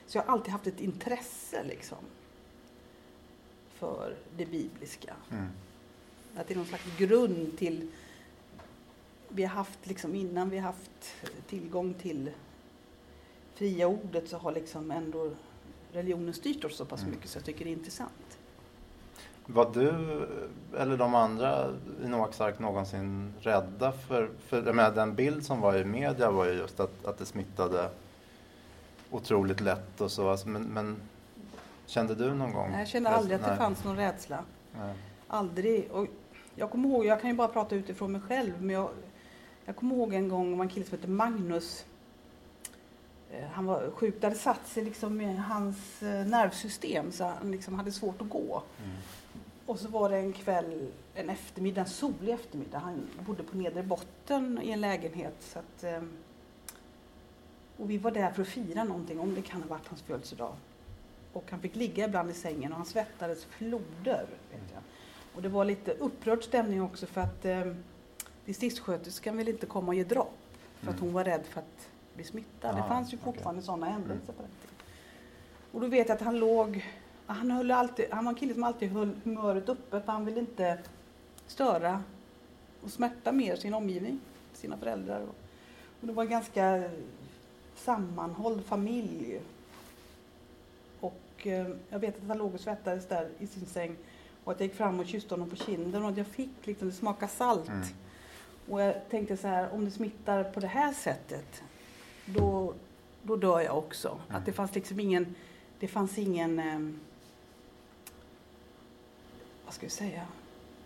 så 0.07 0.17
jag 0.17 0.23
har 0.23 0.33
alltid 0.33 0.51
haft 0.51 0.67
ett 0.67 0.79
intresse 0.79 1.63
liksom 1.63 1.97
för 3.79 4.15
det 4.37 4.45
bibliska. 4.45 5.13
Mm. 5.31 5.47
Att 6.35 6.47
det 6.47 6.53
är 6.53 6.57
någon 6.57 6.67
slags 6.67 6.97
grund 6.97 7.57
till... 7.57 7.91
Vi 9.29 9.43
har 9.43 9.49
haft, 9.55 9.87
liksom, 9.87 10.15
innan 10.15 10.49
vi 10.49 10.57
har 10.57 10.63
haft 10.63 11.15
tillgång 11.47 11.93
till 11.93 12.31
fria 13.53 13.87
ordet 13.87 14.29
så 14.29 14.37
har 14.37 14.51
liksom 14.51 14.91
ändå 14.91 15.31
religionen 15.91 16.33
styrt 16.33 16.63
oss 16.65 16.77
så 16.77 16.85
pass 16.85 17.01
Mm. 17.01 17.11
mycket 17.11 17.29
så 17.29 17.37
jag 17.37 17.45
tycker 17.45 17.65
det 17.65 17.71
är 17.71 17.73
intressant. 17.73 18.11
Var 19.47 19.69
du 19.73 19.89
eller 20.77 20.97
de 20.97 21.15
andra 21.15 21.69
i 22.03 22.07
Noaks 22.07 22.41
ark 22.41 22.59
någonsin 22.59 23.33
rädda 23.41 23.91
för, 23.91 24.29
för 24.47 24.65
jag 24.65 24.75
menar, 24.75 24.91
den 24.91 25.15
bild 25.15 25.45
som 25.45 25.61
var 25.61 25.75
i 25.77 25.85
media 25.85 26.31
var 26.31 26.45
ju 26.45 26.51
just 26.51 26.79
att, 26.79 27.05
att 27.05 27.17
det 27.17 27.25
smittade 27.25 27.89
otroligt 29.11 29.61
lätt 29.61 30.01
och 30.01 30.11
så. 30.11 30.29
Alltså, 30.29 30.47
men, 30.47 30.63
men 30.63 30.95
kände 31.85 32.15
du 32.15 32.33
någon 32.33 32.53
gång? 32.53 32.69
Nej, 32.71 32.79
Jag 32.79 32.87
kände 32.87 33.09
aldrig 33.09 33.35
att 33.35 33.41
det 33.41 33.47
Nej. 33.49 33.57
fanns 33.57 33.83
någon 33.83 33.95
rädsla. 33.95 34.43
Nej. 34.79 34.93
Aldrig. 35.27 35.91
Och 35.91 36.07
jag 36.55 36.71
kommer 36.71 36.89
ihåg, 36.89 37.05
jag 37.05 37.21
kan 37.21 37.29
ju 37.29 37.35
bara 37.35 37.47
prata 37.47 37.75
utifrån 37.75 38.11
mig 38.11 38.21
själv, 38.21 38.61
men 38.61 38.69
jag, 38.75 38.89
jag 39.65 39.75
kommer 39.75 39.95
ihåg 39.95 40.13
en 40.13 40.29
gång, 40.29 40.51
det 40.51 40.57
var 40.57 40.63
en 40.65 40.69
kille 40.69 40.85
som 40.85 40.97
hette 40.97 41.09
Magnus. 41.09 41.85
Eh, 43.31 43.47
Han 43.51 43.65
var 43.65 43.91
sjuk, 43.95 44.15
det 44.21 44.27
hade 44.27 44.39
satt 44.39 44.67
sig 44.67 44.83
liksom 44.83 45.21
i 45.21 45.35
hans 45.35 46.03
eh, 46.03 46.25
nervsystem 46.27 47.11
så 47.11 47.23
han 47.23 47.51
liksom 47.51 47.73
hade 47.75 47.91
svårt 47.91 48.21
att 48.21 48.29
gå. 48.29 48.63
Mm. 48.83 48.95
Och 49.67 49.79
så 49.79 49.87
var 49.89 50.09
det 50.09 50.17
en 50.17 50.33
kväll, 50.33 50.91
en 51.15 51.29
eftermiddag, 51.29 51.81
en 51.81 51.87
solig 51.87 52.33
eftermiddag. 52.33 52.77
Han 52.79 53.07
bodde 53.25 53.43
på 53.43 53.57
nedre 53.57 53.83
botten 53.83 54.59
i 54.63 54.71
en 54.71 54.81
lägenhet. 54.81 55.35
Så 55.39 55.59
att, 55.59 55.83
eh, 55.83 56.01
och 57.77 57.89
vi 57.89 57.97
var 57.97 58.11
där 58.11 58.31
för 58.31 58.41
att 58.41 58.47
fira 58.47 58.83
någonting, 58.83 59.19
om 59.19 59.35
det 59.35 59.41
kan 59.41 59.61
ha 59.61 59.69
varit 59.69 59.87
hans 59.87 60.01
födelsedag. 60.01 60.53
Och 61.33 61.43
han 61.51 61.59
fick 61.59 61.75
ligga 61.75 62.05
ibland 62.05 62.29
i 62.29 62.33
sängen 62.33 62.71
och 62.71 62.77
han 62.77 62.85
svettades 62.85 63.45
floder. 63.45 64.25
Vet 64.51 64.61
jag. 64.73 64.81
Och 65.35 65.41
det 65.41 65.49
var 65.49 65.65
lite 65.65 65.91
upprörd 65.91 66.43
stämning 66.43 66.81
också 66.81 67.05
för 67.05 67.21
att 67.21 67.45
eh, 67.45 67.73
distriktssköterskan 68.45 69.37
ville 69.37 69.51
inte 69.51 69.65
komma 69.65 69.87
och 69.87 69.95
ge 69.95 70.03
dropp. 70.03 70.37
För 70.79 70.87
att 70.89 70.93
Mm. 70.95 71.03
hon 71.05 71.13
var 71.13 71.23
rädd 71.23 71.45
för 71.45 71.59
att 71.59 71.89
bli 72.15 72.23
smittad. 72.23 72.75
Ah, 72.75 72.81
det 72.81 72.87
fanns 72.87 73.13
ju 73.13 73.17
fortfarande 73.17 73.61
sådana 73.61 73.85
händelser 73.85 74.23
Mm. 74.23 74.35
på 74.35 74.41
den 74.41 74.51
tiden. 74.61 74.75
Och 75.71 75.81
då 75.81 75.87
vet 75.87 76.07
jag 76.09 76.15
att 76.15 76.21
han 76.21 76.39
låg, 76.39 76.85
han, 77.27 77.51
höll 77.51 77.71
alltid, 77.71 78.05
han 78.11 78.25
var 78.25 78.31
en 78.31 78.39
kille 78.39 78.53
som 78.53 78.63
alltid 78.63 78.91
höll 78.91 79.15
humöret 79.23 79.69
uppe 79.69 80.01
för 80.01 80.11
han 80.11 80.25
ville 80.25 80.39
inte 80.39 80.77
störa 81.47 82.03
och 82.83 82.89
smärta 82.89 83.31
mer 83.31 83.55
sin 83.55 83.73
omgivning, 83.73 84.19
sina 84.53 84.77
föräldrar. 84.77 85.21
Och, 85.21 85.35
och 86.01 86.07
det 86.07 86.13
var 86.13 86.23
en 86.23 86.29
ganska 86.29 86.89
sammanhålld 87.75 88.65
familj. 88.65 89.41
Och 90.99 91.47
eh, 91.47 91.67
jag 91.89 91.99
vet 91.99 92.17
att 92.17 92.27
han 92.27 92.37
låg 92.37 92.53
och 92.53 92.59
svettades 92.59 93.07
där 93.07 93.29
i 93.39 93.47
sin 93.47 93.65
säng 93.65 93.95
och 94.43 94.51
att 94.51 94.59
jag 94.59 94.67
gick 94.67 94.77
fram 94.77 94.99
och 94.99 95.05
kysste 95.05 95.33
honom 95.33 95.49
på 95.49 95.55
kinden 95.55 96.03
och 96.03 96.09
att 96.09 96.17
jag 96.17 96.27
fick 96.27 96.67
liksom, 96.67 96.87
det 96.87 96.93
smaka 96.93 97.27
salt. 97.27 97.67
Mm. 97.67 97.87
Och 98.69 98.81
jag 98.81 99.09
tänkte 99.09 99.37
så 99.37 99.47
här, 99.47 99.73
om 99.73 99.85
det 99.85 99.91
smittar 99.91 100.43
på 100.43 100.59
det 100.59 100.67
här 100.67 100.93
sättet, 100.93 101.63
då, 102.25 102.73
då 103.23 103.35
dör 103.35 103.59
jag 103.59 103.77
också. 103.77 104.07
Mm. 104.07 104.39
Att 104.39 104.45
det 104.45 104.53
fanns 104.53 104.75
liksom 104.75 104.99
ingen, 104.99 105.35
det 105.79 105.87
fanns 105.87 106.17
ingen, 106.17 106.59
eh, 106.59 106.79
vad 109.67 109.73
ska 109.73 109.85
vi 109.85 109.89
säga, 109.89 110.21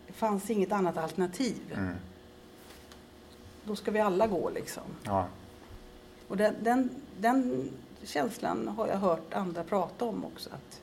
det 0.07 0.13
fanns 0.13 0.49
inget 0.49 0.71
annat 0.71 0.97
alternativ. 0.97 1.61
Mm. 1.73 1.95
Då 3.63 3.75
ska 3.75 3.91
vi 3.91 3.99
alla 3.99 4.27
gå 4.27 4.49
liksom. 4.49 4.83
Ja. 5.03 5.27
Och 6.27 6.37
den, 6.37 6.55
den, 6.63 6.89
den 7.19 7.69
känslan 8.03 8.67
har 8.67 8.87
jag 8.87 8.97
hört 8.97 9.33
andra 9.33 9.63
prata 9.63 10.05
om 10.05 10.25
också. 10.25 10.49
Att, 10.49 10.81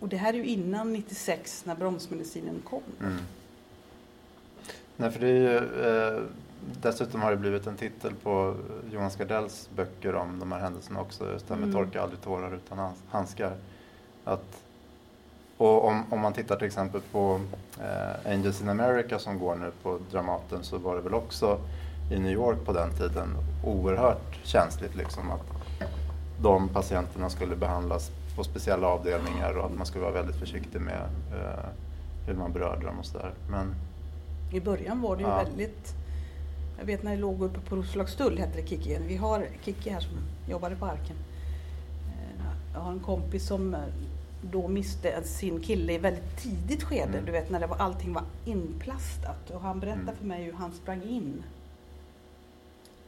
och 0.00 0.08
det 0.08 0.16
här 0.16 0.32
är 0.32 0.36
ju 0.36 0.46
innan 0.46 0.92
96 0.92 1.64
när 1.64 1.74
bromsmedicinen 1.74 2.62
kom. 2.64 2.82
Mm. 3.00 3.18
Nej, 4.96 5.10
för 5.10 5.20
det 5.20 5.28
är 5.28 5.34
ju, 5.34 5.82
eh, 6.16 6.22
dessutom 6.82 7.22
har 7.22 7.30
det 7.30 7.36
blivit 7.36 7.66
en 7.66 7.76
titel 7.76 8.14
på 8.14 8.56
Jonas 8.92 9.16
Gardells 9.16 9.68
böcker 9.76 10.14
om 10.14 10.38
de 10.38 10.52
här 10.52 10.60
händelserna 10.60 11.00
också. 11.00 11.32
Just 11.32 11.48
det 11.48 11.54
här 11.54 11.60
med 11.60 11.68
Mm. 11.68 11.84
torka 11.84 12.02
aldrig 12.02 12.20
tårar 12.20 12.54
utan 12.54 12.92
handskar. 13.10 13.56
Att, 14.24 14.62
och 15.58 15.84
om, 15.88 16.04
om 16.10 16.20
man 16.20 16.32
tittar 16.32 16.56
till 16.56 16.66
exempel 16.66 17.00
på 17.12 17.40
eh, 17.80 18.32
Angels 18.32 18.60
in 18.62 18.68
America 18.68 19.18
som 19.18 19.38
går 19.38 19.54
nu 19.54 19.70
på 19.82 19.98
Dramaten 20.10 20.64
så 20.64 20.78
var 20.78 20.96
det 20.96 21.02
väl 21.02 21.14
också 21.14 21.58
i 22.10 22.18
New 22.18 22.32
York 22.32 22.64
på 22.64 22.72
den 22.72 22.90
tiden 22.92 23.28
oerhört 23.64 24.38
känsligt 24.44 24.94
liksom 24.94 25.30
att 25.30 25.42
de 26.42 26.68
patienterna 26.68 27.30
skulle 27.30 27.56
behandlas 27.56 28.10
på 28.36 28.44
speciella 28.44 28.86
avdelningar 28.88 29.58
och 29.58 29.64
att 29.66 29.74
man 29.76 29.86
skulle 29.86 30.04
vara 30.04 30.14
väldigt 30.14 30.36
försiktig 30.36 30.80
med 30.80 31.02
eh, 31.32 31.64
hur 32.26 32.34
man 32.34 32.52
berörde 32.52 32.86
dem 32.86 32.98
och 32.98 33.06
sådär. 33.06 33.30
Men 33.50 33.74
I 34.52 34.60
början 34.60 35.02
var 35.02 35.16
det 35.16 35.22
ju 35.22 35.28
Ja. 35.28 35.36
väldigt... 35.36 35.94
Jag 36.78 36.86
vet 36.86 37.02
när 37.02 37.10
jag 37.10 37.20
låg 37.20 37.42
uppe 37.42 37.60
på 37.60 37.76
Roslagstull 37.76 38.38
hette 38.38 38.60
det 38.60 38.66
Kikki. 38.68 38.98
Vi 39.06 39.16
har 39.16 39.46
Kikki 39.62 39.90
här 39.90 40.00
som 40.00 40.12
jobbade 40.48 40.76
på 40.76 40.86
Arken. 40.86 41.16
Eh, 42.08 42.44
Jag 42.74 42.80
har 42.80 42.92
en 42.92 43.00
kompis 43.00 43.46
som 43.46 43.74
eh, 43.74 43.80
då 44.42 44.68
miste 44.68 45.22
sin 45.24 45.60
kille 45.60 45.92
i 45.92 45.98
väldigt 45.98 46.36
tidigt 46.42 46.82
skede. 46.82 47.12
Mm. 47.12 47.24
Du 47.24 47.32
vet 47.32 47.50
när 47.50 47.60
det 47.60 47.66
var, 47.66 47.76
allting 47.76 48.12
var 48.12 48.24
inplastat. 48.44 49.50
Och 49.50 49.60
han 49.60 49.80
berättade 49.80 50.02
Mm. 50.02 50.16
för 50.16 50.24
mig 50.24 50.42
hur 50.44 50.52
han 50.52 50.72
sprang 50.72 51.02
in. 51.02 51.42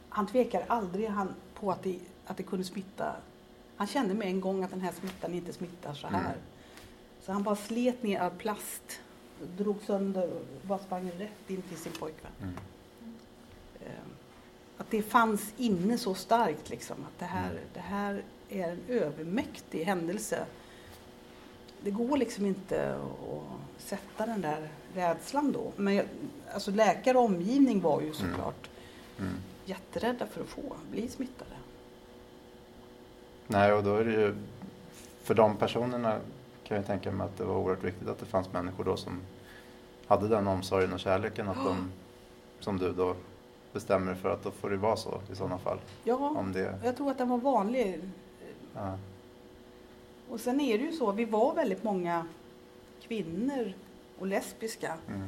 Han 0.09 0.27
tvekade 0.27 0.65
aldrig 0.67 1.07
han, 1.09 1.33
på 1.53 1.71
att 1.71 1.83
det, 1.83 1.99
att 2.25 2.37
det 2.37 2.43
kunde 2.43 2.65
smitta. 2.65 3.15
Han 3.75 3.87
kände 3.87 4.13
med 4.13 4.27
en 4.27 4.41
gång 4.41 4.63
att 4.63 4.69
den 4.71 4.81
här 4.81 4.91
smittan 4.99 5.33
inte 5.33 5.53
smittar 5.53 5.93
så 5.93 6.07
här. 6.07 6.19
Mm. 6.19 6.31
Så 7.25 7.31
han 7.31 7.43
bara 7.43 7.55
slet 7.55 8.03
ner 8.03 8.19
all 8.19 8.31
plast, 8.31 8.99
drog 9.57 9.81
sönder 9.81 10.29
och 10.33 10.45
bara 10.67 10.79
sprang 10.79 11.11
rätt 11.17 11.49
in 11.49 11.61
till 11.61 11.77
sin 11.77 11.91
pojkvän. 11.99 12.31
mm. 12.41 12.53
Eh, 13.81 13.91
Att 14.77 14.91
det 14.91 15.01
fanns 15.01 15.53
inne 15.57 15.97
så 15.97 16.13
starkt 16.15 16.69
liksom, 16.69 16.95
att 17.03 17.19
det 17.19 17.25
här, 17.25 17.49
Mm. 17.51 17.63
det 17.73 17.79
här 17.79 18.23
är 18.49 18.71
en 18.71 18.79
övermäktig 18.87 19.83
händelse. 19.83 20.45
Det 21.83 21.91
går 21.91 22.17
liksom 22.17 22.45
inte 22.45 22.95
att 22.95 23.81
sätta 23.81 24.25
den 24.25 24.41
där 24.41 24.69
rädslan 24.95 25.51
då. 25.51 25.71
Men 25.75 25.95
jag, 25.95 26.05
alltså 26.53 26.71
läkare 26.71 27.17
och 27.17 27.23
omgivning 27.23 27.81
var 27.81 28.01
ju 28.01 28.13
såklart 28.13 28.69
Mm. 29.19 29.33
jätterädda 29.65 30.25
för 30.27 30.41
att 30.41 30.47
få 30.47 30.61
bli 30.91 31.07
smittade. 31.07 31.51
Nej, 33.47 33.73
och 33.73 33.83
då 33.83 33.95
är 33.95 34.05
det 34.05 34.11
ju, 34.11 34.35
för 35.23 35.33
de 35.35 35.55
personerna 35.57 36.17
kan 36.63 36.77
jag 36.77 36.85
tänka 36.85 37.11
mig 37.11 37.25
att 37.25 37.37
det 37.37 37.43
var 37.43 37.55
oerhört 37.55 37.83
viktigt 37.83 38.07
att 38.07 38.19
det 38.19 38.25
fanns 38.25 38.53
människor 38.53 38.83
då 38.83 38.97
som 38.97 39.19
hade 40.07 40.27
den 40.27 40.47
omsorgen 40.47 40.93
och 40.93 40.99
kärleken 40.99 41.47
att 41.49 41.65
de, 41.65 41.91
som 42.59 42.77
du 42.77 42.93
då 42.93 43.15
bestämmer 43.73 44.15
för 44.15 44.29
att 44.29 44.43
då 44.43 44.51
får 44.51 44.69
det 44.69 44.77
vara 44.77 44.95
så 44.95 45.21
i 45.31 45.35
sådana 45.35 45.57
fall. 45.57 45.77
Ja, 46.03 46.15
Om 46.15 46.51
det, 46.53 46.79
jag 46.83 46.97
tror 46.97 47.11
att 47.11 47.17
den 47.17 47.29
var 47.29 47.37
vanlig. 47.37 48.01
ja, 48.75 48.97
Och 50.29 50.39
sen 50.39 50.59
är 50.61 50.77
det 50.77 50.83
ju 50.83 50.91
så, 50.91 51.11
vi 51.11 51.25
var 51.25 51.53
väldigt 51.55 51.83
många 51.83 52.27
kvinnor 53.01 53.73
och 54.19 54.27
lesbiska. 54.27 54.97
mm, 55.07 55.27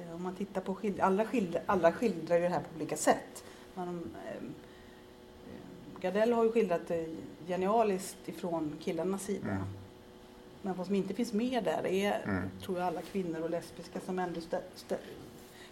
Eh, 0.00 0.14
Om 0.14 0.22
man 0.22 0.34
tittar 0.36 0.60
på 0.60 0.74
skild- 0.74 1.00
alla, 1.00 1.24
skildrar, 1.24 1.62
alla 1.66 1.92
skildrar 1.92 2.36
ju 2.36 2.42
det 2.42 2.48
här 2.48 2.60
på 2.60 2.76
olika 2.76 2.96
sätt. 2.96 3.44
Om, 3.74 4.10
eh, 4.26 4.30
eh, 4.32 6.00
Gardell 6.00 6.32
har 6.32 6.44
ju 6.44 6.52
skildrat 6.52 6.88
det 6.88 7.08
genialiskt 7.46 8.28
ifrån 8.28 8.76
killarnas 8.80 9.22
sida. 9.22 9.50
mm, 9.50 9.62
Men 10.62 10.74
vad 10.74 10.86
som 10.86 10.94
inte 10.94 11.14
finns 11.14 11.32
med 11.32 11.64
där 11.64 11.86
är, 11.86 12.22
Mm. 12.24 12.50
tror 12.62 12.78
jag, 12.78 12.86
alla 12.86 13.02
kvinnor 13.02 13.40
och 13.42 13.50
lesbiska 13.50 14.00
som 14.00 14.18
ändå 14.18 14.40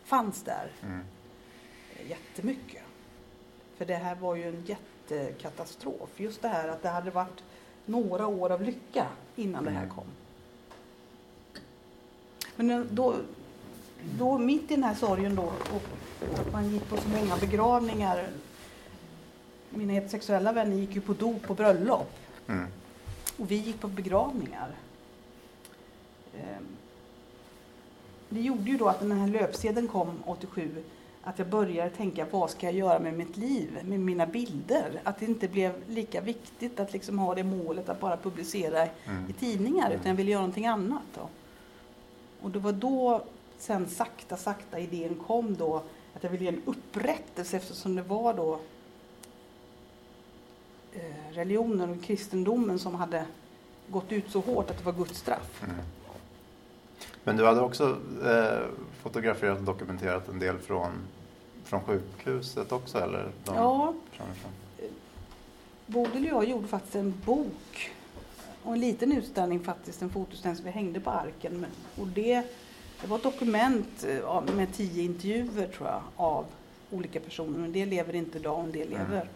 fanns 0.05 0.43
där 0.43 0.73
mm, 0.83 1.01
eh, 1.97 2.11
jättemycket. 2.11 2.83
För 3.77 3.85
det 3.85 3.95
här 3.97 4.15
var 4.15 4.35
ju 4.35 4.43
en 4.49 4.65
jättekatastrof. 4.67 6.21
Just 6.21 6.43
det 6.43 6.49
här 6.49 6.69
att 6.69 6.83
det 6.83 6.89
hade 6.89 7.11
varit 7.11 7.43
några 7.87 8.27
år 8.27 8.53
av 8.53 8.63
lycka 8.63 9.07
innan 9.37 9.65
det 9.65 9.71
här 9.71 9.83
Mm. 9.83 9.95
kom. 9.95 10.05
Men 12.57 12.89
då, 12.91 13.15
då 14.19 14.39
mitt 14.39 14.71
i 14.71 14.75
den 14.75 14.85
här 14.85 14.95
sorgen 14.95 15.35
då 15.35 15.43
och 15.43 15.83
att 16.41 16.53
man 16.53 16.71
gick 16.71 16.89
på 16.89 16.97
så 16.97 17.09
många 17.09 17.37
begravningar. 17.37 18.29
Mina 19.71 19.93
heterosexuella 19.93 20.53
vänner 20.53 20.77
gick 20.77 20.95
ju 20.95 21.01
på 21.01 21.13
dop 21.13 21.51
och 21.51 21.57
bröllop 21.57 22.13
mm, 22.49 22.67
och 23.39 23.51
vi 23.51 23.55
gick 23.57 23.81
på 23.81 23.89
begravningar. 23.89 24.69
Ehm, 26.37 26.67
Det 28.29 28.41
gjorde 28.41 28.71
ju 28.71 28.77
då 28.77 28.89
att 28.89 29.01
när 29.01 29.09
den 29.09 29.19
här 29.19 29.29
löpsedeln 29.29 29.89
kom 29.89 30.23
87 30.27 30.85
att 31.25 31.39
jag 31.39 31.49
började 31.49 31.91
tänka 31.91 32.27
vad 32.31 32.51
ska 32.51 32.67
jag 32.67 32.75
göra 32.75 32.99
med 32.99 33.15
mitt 33.15 33.37
liv, 33.37 33.79
med 33.85 34.01
mina 34.01 34.27
bilder? 34.27 35.01
Att 35.05 35.19
det 35.19 35.27
inte 35.27 35.49
blev 35.49 35.73
lika 35.89 36.21
viktigt 36.21 36.81
att 36.81 36.93
liksom 36.93 37.19
ha 37.19 37.35
det 37.35 37.45
målet 37.45 37.89
att 37.89 38.01
bara 38.01 38.17
publicera 38.17 38.83
mm, 38.83 39.31
i 39.31 39.33
tidningar 39.33 39.91
utan 39.91 40.07
jag 40.07 40.15
ville 40.15 40.31
göra 40.31 40.41
någonting 40.41 40.67
annat. 40.67 41.03
Då. 41.15 41.29
Och 42.43 42.51
det 42.51 42.59
var 42.59 42.73
då 42.73 43.25
sen 43.59 43.89
sakta, 43.89 44.37
sakta 44.37 44.79
idén 44.79 45.15
kom 45.15 45.55
då 45.55 45.83
att 46.15 46.23
jag 46.23 46.31
ville 46.31 46.45
ge 46.45 46.51
en 46.51 46.63
upprättelse 46.65 47.57
eftersom 47.57 47.97
det 47.97 48.03
var 48.03 48.35
då 48.35 48.61
eh, 50.93 51.33
religionen 51.33 51.91
och 51.91 52.05
kristendomen 52.05 52.79
som 52.79 52.95
hade 52.95 53.25
gått 53.89 54.13
ut 54.13 54.31
så 54.31 54.41
hårt 54.41 54.71
att 54.71 54.79
det 54.79 54.85
var 54.85 54.93
Guds 54.93 55.19
straff. 55.19 55.63
mm. 55.63 55.77
Men 57.25 57.37
du 57.37 57.47
hade 57.47 57.61
också 57.61 57.99
eh, 58.25 58.67
fotograferat 59.03 59.59
och 59.59 59.65
dokumenterat 59.65 60.29
en 60.29 60.39
del 60.39 60.59
från, 60.59 60.91
från 61.65 61.81
sjukhuset 61.81 62.73
också 62.73 62.99
eller? 62.99 63.29
De 63.45 63.55
Ja, 63.55 63.95
Bodil 65.87 66.23
och 66.33 66.45
jag 66.45 66.51
gjorde 66.51 66.69
faktiskt 66.69 66.95
en 66.95 67.15
bok 67.27 67.91
och 68.63 68.73
en 68.73 68.81
liten 68.81 69.13
utställning 69.13 69.61
faktiskt, 69.61 70.03
en 70.03 70.11
fotoutställning 70.11 70.57
som 70.57 70.65
vi 70.65 70.71
hängde 70.71 71.01
på 71.01 71.11
arken. 71.11 71.67
Och 72.01 72.07
det, 72.07 72.43
det 73.01 73.07
var 73.07 73.17
ett 73.17 73.23
dokument 73.23 74.07
eh, 74.09 74.43
med 74.57 74.75
tio 74.75 75.03
intervjuer 75.03 75.69
tror 75.69 75.89
jag 75.89 76.01
av 76.17 76.45
olika 76.91 77.21
personer. 77.21 77.65
En 77.65 77.73
del 77.73 77.89
lever 77.89 78.15
inte 78.15 78.39
idag 78.39 78.59
och 78.59 78.65
en 78.65 78.73
del 78.73 78.93
Mm. 78.93 78.99
lever. 78.99 79.29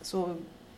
Så 0.00 0.36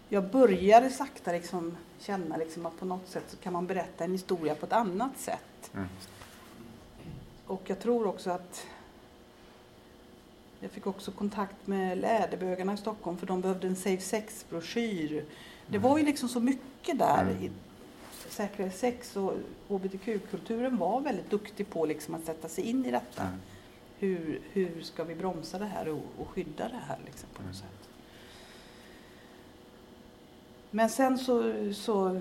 jag 0.08 0.30
började 0.30 0.90
sakta 0.90 1.32
liksom 1.32 1.76
känna 1.98 2.36
liksom 2.36 2.66
att 2.66 2.78
på 2.78 2.84
något 2.84 3.08
sätt 3.08 3.24
så 3.28 3.36
kan 3.36 3.52
man 3.52 3.66
berätta 3.66 4.04
en 4.04 4.12
historia 4.12 4.54
på 4.54 4.66
ett 4.66 4.72
annat 4.72 5.18
sätt. 5.18 5.40
Mm, 5.74 5.88
Och 7.46 7.62
jag 7.66 7.80
tror 7.80 8.06
också 8.06 8.30
att 8.30 8.66
jag 10.60 10.70
fick 10.70 10.86
också 10.86 11.10
kontakt 11.12 11.66
med 11.66 11.98
läderbögarna 11.98 12.74
i 12.74 12.76
Stockholm 12.76 13.16
för 13.18 13.26
de 13.26 13.40
behövde 13.40 13.66
en 13.66 13.76
Safe 13.76 14.00
Sex-broschyr. 14.02 15.24
Det 15.66 15.78
var 15.78 15.98
ju 15.98 16.04
liksom 16.04 16.28
så 16.28 16.40
mycket 16.40 16.98
där. 16.98 17.22
Mm. 17.22 17.50
Säkrare 18.28 18.70
sex 18.70 19.16
och 19.16 19.32
hbtq-kulturen 19.68 20.76
var 20.76 21.00
väldigt 21.00 21.30
duktig 21.30 21.70
på 21.70 21.86
liksom 21.86 22.14
att 22.14 22.24
sätta 22.24 22.48
sig 22.48 22.64
in 22.64 22.84
i 22.86 22.90
detta. 22.90 23.22
mm, 23.22 23.38
Hur, 23.98 24.40
hur 24.52 24.82
ska 24.82 25.04
vi 25.04 25.14
bromsa 25.14 25.58
det 25.58 25.64
här 25.66 25.88
och, 25.88 26.02
och 26.18 26.28
skydda 26.28 26.68
det 26.68 26.80
här 26.88 26.98
liksom 27.04 27.28
på 27.34 27.42
något 27.42 27.44
Mm. 27.44 27.54
sätt. 27.54 27.88
Men 30.70 30.90
sen 30.90 31.18
så, 31.18 31.54
så, 31.74 32.20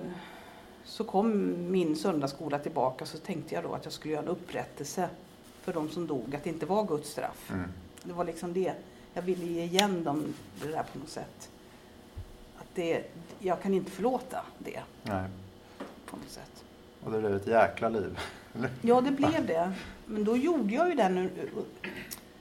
så 0.86 1.04
kom 1.04 1.54
min 1.72 1.96
söndagsskola 1.96 2.58
tillbaka 2.58 3.06
så 3.06 3.18
tänkte 3.18 3.54
jag 3.54 3.64
då 3.64 3.72
att 3.74 3.84
jag 3.84 3.92
skulle 3.92 4.14
göra 4.14 4.22
en 4.22 4.28
upprättelse 4.28 5.08
för 5.62 5.72
de 5.72 5.88
som 5.90 6.06
dog, 6.06 6.34
att 6.34 6.44
det 6.44 6.50
inte 6.50 6.66
var 6.66 6.84
Guds 6.84 7.10
straff. 7.10 7.50
mm, 7.50 7.68
Det 8.02 8.12
var 8.12 8.24
liksom 8.24 8.52
det. 8.52 8.72
Jag 9.14 9.22
ville 9.22 9.44
ge 9.46 9.62
igen 9.62 10.04
dem 10.04 10.34
det 10.62 10.68
där 10.68 10.84
på 10.92 10.98
något 10.98 11.08
sätt. 11.08 11.50
Att 12.58 12.66
det, 12.74 13.04
jag 13.38 13.62
kan 13.62 13.74
inte 13.74 13.90
förlåta 13.90 14.44
det 14.58 14.80
nej. 15.02 15.24
på 16.06 16.16
något 16.16 16.30
sätt. 16.30 16.64
Och 17.04 17.12
det 17.12 17.18
blev 17.20 17.34
ett 17.36 17.46
jäkla 17.46 17.88
liv. 17.88 18.18
Ja, 18.82 19.00
det 19.00 19.10
blev 19.16 19.46
det. 19.46 19.72
Men 20.06 20.24
då 20.24 20.36
gjorde 20.36 20.74
jag 20.74 20.88
ju 20.88 20.94
den. 20.94 21.30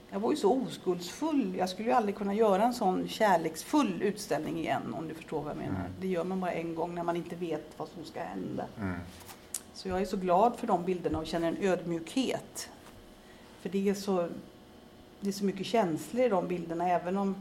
Jag 0.10 0.20
var 0.20 0.32
ju 0.32 0.38
så 0.38 0.54
oskuldsfull. 0.62 1.56
Jag 1.58 1.70
skulle 1.70 1.90
ju 1.90 1.96
aldrig 1.96 2.16
kunna 2.16 2.34
göra 2.34 2.64
en 2.64 2.74
sån 2.74 3.08
kärleksfull 3.08 4.02
utställning 4.02 4.60
igen 4.60 4.94
om 4.98 5.08
du 5.08 5.14
förstår 5.14 5.42
vad 5.42 5.50
jag 5.52 5.58
menar. 5.58 5.80
Mm. 5.80 5.92
Det 6.02 6.08
gör 6.08 6.24
man 6.24 6.40
bara 6.40 6.52
en 6.52 6.76
gång 6.76 6.96
när 6.96 7.04
man 7.04 7.16
inte 7.16 7.36
vet 7.36 7.72
vad 7.78 7.88
som 7.90 8.06
ska 8.06 8.20
hända. 8.20 8.66
Mm, 8.80 9.00
Så 9.74 9.88
jag 9.88 10.02
är 10.02 10.06
så 10.06 10.18
glad 10.18 10.56
för 10.56 10.68
de 10.68 10.84
bilderna 10.86 11.20
och 11.20 11.28
känner 11.28 11.48
en 11.48 11.58
ödmjukhet. 11.62 12.70
För 13.62 13.70
det 13.70 13.90
är 13.90 13.94
så, 13.94 14.30
det 15.20 15.28
är 15.30 15.34
så 15.34 15.46
mycket 15.46 15.66
känslor 15.66 16.26
i 16.26 16.30
de 16.30 16.48
bilderna 16.48 16.90
även 16.90 17.18
om 17.18 17.36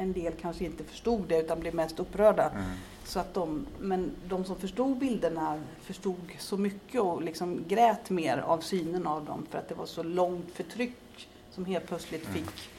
en 0.00 0.12
del 0.12 0.32
kanske 0.40 0.64
inte 0.64 0.84
förstod 0.84 1.22
det 1.28 1.38
utan 1.40 1.60
blev 1.60 1.74
mest 1.74 2.00
upprörda. 2.00 2.50
mm, 2.50 2.64
Så 3.04 3.20
att 3.20 3.34
de, 3.34 3.66
men 3.78 4.10
de 4.28 4.44
som 4.44 4.56
förstod 4.56 4.98
bilderna 4.98 5.60
förstod 5.80 6.20
så 6.38 6.56
mycket 6.56 7.00
och 7.00 7.22
liksom 7.22 7.64
grät 7.68 8.10
mer 8.10 8.38
av 8.38 8.58
synen 8.60 9.06
av 9.06 9.24
dem 9.24 9.46
för 9.50 9.58
att 9.58 9.68
det 9.68 9.74
var 9.74 9.86
så 9.86 10.02
långt 10.02 10.50
förtryck 10.54 11.28
som 11.50 11.64
helt 11.64 11.86
plötsligt 11.86 12.28
Mm. 12.28 12.34
fick, 12.34 12.70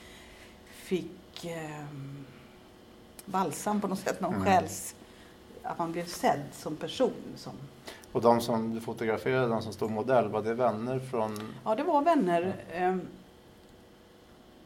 fick 0.69 1.45
eh, 1.45 1.85
balsam 3.25 3.81
på 3.81 3.87
något 3.87 3.99
sätt, 3.99 4.21
någon 4.21 4.33
Mm. 4.33 4.45
själs... 4.45 4.95
Att 5.63 5.77
man 5.79 5.91
blev 5.91 6.05
sedd 6.05 6.41
som 6.53 6.75
person. 6.75 7.11
Som, 7.35 7.53
Och 8.11 8.21
de 8.21 8.41
som 8.41 8.73
du 8.75 8.81
fotograferade, 8.81 9.47
de 9.47 9.61
som 9.61 9.73
stod 9.73 9.91
modell, 9.91 10.27
var 10.29 10.41
det 10.41 10.53
vänner 10.53 10.99
från... 10.99 11.53
ja, 11.65 11.75
det 11.75 11.83
var 11.83 12.01
vänner. 12.01 12.55
Eh, 12.71 12.97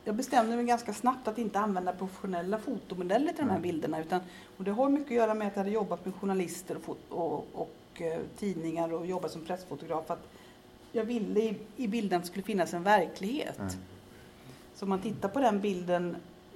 jag 0.04 0.16
bestämde 0.16 0.56
mig 0.56 0.66
ganska 0.66 0.94
snabbt 0.94 1.28
att 1.28 1.38
inte 1.38 1.60
använda 1.60 1.94
professionella 1.94 2.58
fotomodeller 2.58 3.34
till 3.34 3.46
de 3.46 3.52
här 3.52 3.60
bilderna. 3.60 4.00
Utan, 4.00 4.22
och 4.58 4.64
det 4.64 4.72
har 4.72 4.90
mycket 4.90 5.08
att 5.08 5.18
göra 5.18 5.34
med 5.34 5.48
att 5.48 5.56
jag 5.56 5.64
hade 5.64 5.76
jobbat 5.76 6.06
med 6.06 6.16
journalister 6.16 6.78
och, 6.86 6.98
och, 7.10 7.48
och 7.54 8.02
eh, 8.02 8.20
tidningar 8.38 8.94
och 8.94 9.06
jobbat 9.06 9.32
som 9.32 9.46
pressfotograf. 9.46 10.12
Att 10.12 10.28
jag 10.92 11.04
ville 11.04 11.40
i, 11.40 11.58
i 11.76 11.88
bilden 11.88 12.24
skulle 12.24 12.44
finnas 12.44 12.74
en 12.74 12.84
verklighet. 12.84 13.60
Mm. 13.60 13.72
Så 14.76 14.86
om 14.86 14.90
man 14.90 15.02
tittar 15.02 15.30
på 15.30 15.40
den 15.40 15.62
bilden, 15.62 16.16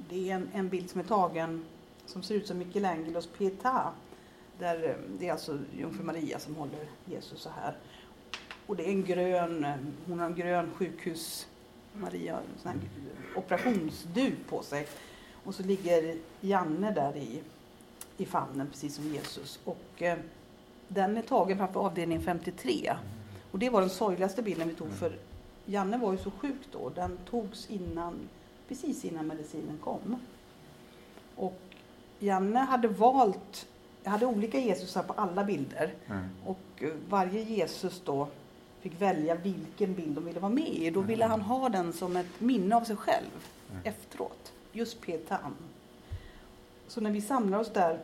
det 0.09 0.29
är 0.29 0.35
en, 0.35 0.49
en 0.53 0.69
bild 0.69 0.89
som 0.89 0.99
är 0.99 1.05
tagen 1.05 1.65
som 2.05 2.23
ser 2.23 2.35
ut 2.35 2.47
som 2.47 2.57
Michelangelos 2.57 3.27
Pietà. 3.27 3.91
Där, 4.59 4.89
eh, 4.89 4.95
det 5.19 5.27
är 5.27 5.31
alltså 5.31 5.59
jungfru 5.77 6.03
Maria 6.03 6.39
som 6.39 6.55
håller 6.55 6.85
Jesus 7.05 7.41
så 7.41 7.49
här. 7.49 7.77
Och 8.65 8.75
det 8.75 8.83
är 8.83 8.89
en 8.89 9.03
grön, 9.03 9.65
eh, 9.65 9.75
hon 10.07 10.19
har 10.19 10.25
en 10.25 10.35
grön 10.35 10.71
sjukhus, 10.75 11.47
Maria, 12.01 12.39
sån 12.57 12.71
här 12.71 12.79
operationsduk 13.35 14.33
på 14.49 14.63
sig. 14.63 14.87
Och 15.43 15.55
så 15.55 15.63
ligger 15.63 16.15
Janne 16.41 16.91
där 16.91 17.17
i, 17.17 17.41
i 18.17 18.25
famnen 18.25 18.67
precis 18.67 18.95
som 18.95 19.13
Jesus. 19.13 19.59
Och 19.63 20.01
eh, 20.01 20.17
den 20.87 21.17
är 21.17 21.21
tagen 21.21 21.57
framför 21.57 21.79
avdelning 21.79 22.21
53. 22.21 22.93
Och 23.51 23.59
det 23.59 23.69
var 23.69 23.81
den 23.81 23.89
sorgligaste 23.89 24.41
bilden 24.41 24.67
vi 24.67 24.73
tog 24.73 24.91
för 24.91 25.17
Janne 25.69 25.97
var 25.97 26.11
ju 26.11 26.17
så 26.17 26.31
sjuk 26.31 26.61
då. 26.71 26.89
Den 26.89 27.17
togs 27.29 27.69
innan, 27.69 28.29
precis 28.67 29.05
innan 29.05 29.27
medicinen 29.27 29.77
kom. 29.83 30.19
Och 31.35 31.59
Janne 32.19 32.59
hade 32.59 32.87
valt, 32.87 33.67
jag 34.03 34.11
hade 34.11 34.25
olika 34.25 34.59
Jesusar 34.59 35.03
på 35.03 35.13
alla 35.13 35.43
bilder. 35.43 35.93
Mm. 36.07 36.25
Och 36.45 36.83
eh, 36.83 36.89
varje 37.09 37.41
Jesus 37.41 38.01
då 38.05 38.27
fick 38.81 39.01
välja 39.01 39.35
vilken 39.35 39.93
bild 39.93 40.15
de 40.15 40.25
ville 40.25 40.39
vara 40.39 40.51
med 40.51 40.69
i. 40.69 40.89
Då 40.89 41.01
ville 41.01 41.25
han 41.25 41.41
ha 41.41 41.69
den 41.69 41.93
som 41.93 42.15
ett 42.15 42.39
minne 42.39 42.75
av 42.75 42.83
sig 42.83 42.95
själv 42.95 43.47
mm. 43.71 43.81
efteråt. 43.83 44.51
Just 44.71 45.01
Petan. 45.01 45.55
Så 46.87 47.01
när 47.01 47.11
vi 47.11 47.21
samlade 47.21 47.61
oss 47.61 47.73
där 47.73 47.99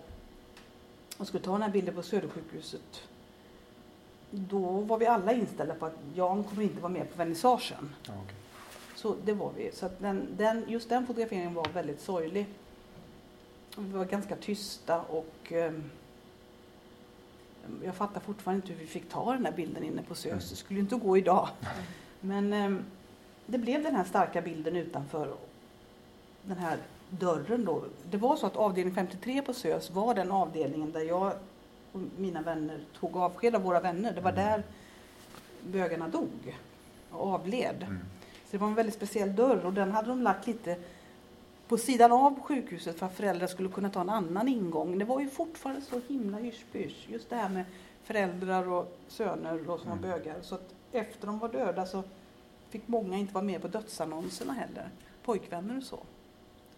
och 1.17 1.27
skulle 1.27 1.43
ta 1.43 1.51
den 1.51 1.61
här 1.61 1.69
bilden 1.69 1.95
på 1.95 2.03
Södersjukhuset 2.03 3.03
då 4.35 4.59
var 4.59 4.97
vi 4.97 5.05
alla 5.05 5.33
inställda 5.33 5.75
på 5.75 5.85
att 5.85 5.97
Jan 6.15 6.43
kommer 6.43 6.63
inte 6.63 6.81
vara 6.81 6.91
med 6.91 7.11
på 7.11 7.17
vernissagen. 7.17 7.95
okay. 8.01 8.35
Så 8.95 9.15
det 9.25 9.33
var 9.33 9.51
vi. 9.57 9.71
Så 9.73 9.89
den, 9.99 10.27
den, 10.37 10.65
just 10.67 10.89
den 10.89 11.07
fotograferingen 11.07 11.53
var 11.53 11.67
väldigt 11.73 12.01
sorglig. 12.01 12.45
Vi 13.77 13.91
var 13.91 14.05
ganska 14.05 14.35
tysta 14.35 15.01
och 15.01 15.51
eh, 15.51 15.73
jag 17.85 17.95
fattar 17.95 18.21
fortfarande 18.21 18.61
inte 18.61 18.73
hur 18.73 18.79
vi 18.79 18.87
fick 18.87 19.09
ta 19.09 19.33
den 19.33 19.45
här 19.45 19.53
bilden 19.53 19.83
inne 19.83 20.01
på 20.01 20.15
SÖS. 20.15 20.25
Mm. 20.25 20.39
Det 20.39 20.55
skulle 20.55 20.79
inte 20.79 20.95
gå 20.95 21.17
idag. 21.17 21.49
Men 22.19 22.53
eh, 22.53 22.83
det 23.45 23.57
blev 23.57 23.83
den 23.83 23.95
här 23.95 24.03
starka 24.03 24.41
bilden 24.41 24.75
utanför 24.75 25.33
den 26.43 26.57
här 26.57 26.77
dörren 27.09 27.65
då. 27.65 27.83
Det 28.09 28.17
var 28.17 28.35
så 28.35 28.47
att 28.47 28.55
avdelning 28.55 28.95
53 28.95 29.41
på 29.41 29.53
SÖS 29.53 29.91
var 29.91 30.13
den 30.13 30.31
avdelningen 30.31 30.91
där 30.91 31.01
jag 31.01 31.33
och 31.91 32.01
mina 32.17 32.41
vänner 32.41 32.79
tog 32.99 33.17
avsked 33.17 33.55
av 33.55 33.61
våra 33.61 33.79
vänner. 33.79 34.13
Det 34.13 34.21
var 34.21 34.31
mm. 34.31 34.45
där 34.45 34.63
bögarna 35.61 36.07
dog 36.07 36.57
och 37.11 37.33
avled. 37.33 37.83
Mm. 37.83 37.99
Så 38.45 38.51
det 38.51 38.57
var 38.57 38.67
en 38.67 38.75
väldigt 38.75 38.95
speciell 38.95 39.35
dörr 39.35 39.65
och 39.65 39.73
den 39.73 39.91
hade 39.91 40.07
de 40.07 40.21
lagt 40.21 40.47
lite 40.47 40.77
på 41.67 41.77
sidan 41.77 42.11
av 42.11 42.39
sjukhuset 42.39 42.99
för 42.99 43.05
att 43.05 43.15
föräldrar 43.15 43.47
skulle 43.47 43.69
kunna 43.69 43.89
ta 43.89 44.01
en 44.01 44.09
annan 44.09 44.47
ingång. 44.47 44.99
Det 44.99 45.05
var 45.05 45.19
ju 45.19 45.29
fortfarande 45.29 45.81
så 45.81 46.01
himla 46.07 46.37
hysch 46.37 46.65
Just 47.07 47.29
det 47.29 47.35
här 47.35 47.49
med 47.49 47.65
föräldrar 48.03 48.67
och 48.67 48.97
söner 49.07 49.63
då, 49.67 49.77
som 49.77 49.91
mm. 49.91 50.01
var 50.01 50.09
bögar. 50.09 50.41
Så 50.41 50.55
att 50.55 50.73
efter 50.91 51.27
de 51.27 51.39
var 51.39 51.49
döda 51.49 51.85
så 51.85 52.03
fick 52.69 52.87
många 52.87 53.17
inte 53.17 53.33
vara 53.33 53.45
med 53.45 53.61
på 53.61 53.67
dödsannonserna 53.67 54.53
heller. 54.53 54.89
Pojkvänner 55.23 55.77
och 55.77 55.83
så. 55.83 55.99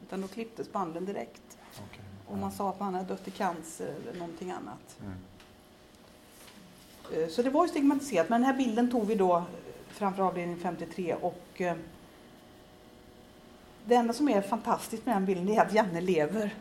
Utan 0.04 0.22
då 0.22 0.28
klipptes 0.28 0.72
banden 0.72 1.06
direkt. 1.06 1.58
Okay. 1.72 2.06
Och 2.28 2.38
man 2.38 2.52
sa 2.52 2.70
att 2.70 2.80
man 2.80 2.94
hade 2.94 3.08
dött 3.08 3.28
i 3.28 3.32
cancer 3.32 3.96
eller 4.02 4.20
någonting 4.20 4.52
annat. 4.52 4.98
Mm. 5.02 5.14
Eh, 7.14 7.30
så 7.30 7.42
det 7.42 7.50
var 7.50 7.66
ju 7.66 7.70
stigmatiserat. 7.70 8.30
Men 8.30 8.42
den 8.42 8.52
här 8.52 8.58
bilden 8.58 8.92
tog 8.92 9.06
vi 9.08 9.16
då 9.16 9.44
framför 9.88 10.24
avdelning 10.24 10.58
53 10.58 11.16
och 11.22 11.62
eh, 11.62 11.76
det 13.86 13.96
enda 13.96 14.14
som 14.14 14.30
är 14.30 14.42
fantastiskt 14.42 15.06
med 15.06 15.16
den 15.16 15.26
bilden 15.26 15.50
är 15.50 15.62
att 15.62 15.74
Janne 15.74 16.02
lever. 16.02 16.54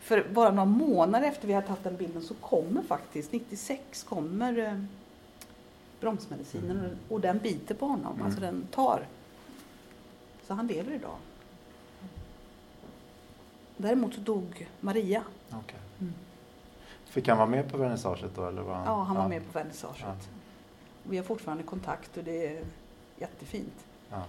För 0.00 0.28
bara 0.32 0.50
några 0.50 0.64
månader 0.64 1.28
efter 1.28 1.48
vi 1.48 1.54
har 1.54 1.62
tagit 1.62 1.84
den 1.84 1.96
bilden 1.96 2.22
så 2.22 2.34
kommer 2.34 2.82
faktiskt, 2.82 3.32
96 3.32 4.02
kommer 4.02 4.58
eh, 4.58 4.82
bromsmedicinen 6.00 6.78
mm. 6.78 6.96
och 7.08 7.20
den 7.20 7.38
biter 7.38 7.74
på 7.74 7.86
honom, 7.86 8.12
mm. 8.12 8.26
alltså 8.26 8.40
den 8.40 8.66
tar. 8.70 9.06
Så 10.46 10.54
han 10.54 10.66
lever 10.66 10.92
idag. 10.92 11.16
Däremot 13.76 14.14
så 14.14 14.20
dog 14.20 14.68
Maria. 14.80 15.22
Okay. 15.48 15.78
Mm. 16.00 16.12
Fick 17.04 17.28
han 17.28 17.38
vara 17.38 17.48
med 17.48 17.70
på 17.70 17.76
vernissaget 17.76 18.30
då? 18.36 18.48
Eller 18.48 18.62
var 18.62 18.74
han... 18.74 18.84
Ja, 18.84 19.02
han 19.02 19.16
var 19.16 19.22
ja. 19.22 19.28
med 19.28 19.52
på 19.52 19.58
vernissaget. 19.58 20.00
Ja. 20.02 20.14
Vi 21.02 21.16
har 21.16 21.24
fortfarande 21.24 21.62
kontakt 21.62 22.16
och 22.16 22.24
det 22.24 22.46
är 22.46 22.64
jättefint. 23.18 23.86
Ja. 24.10 24.24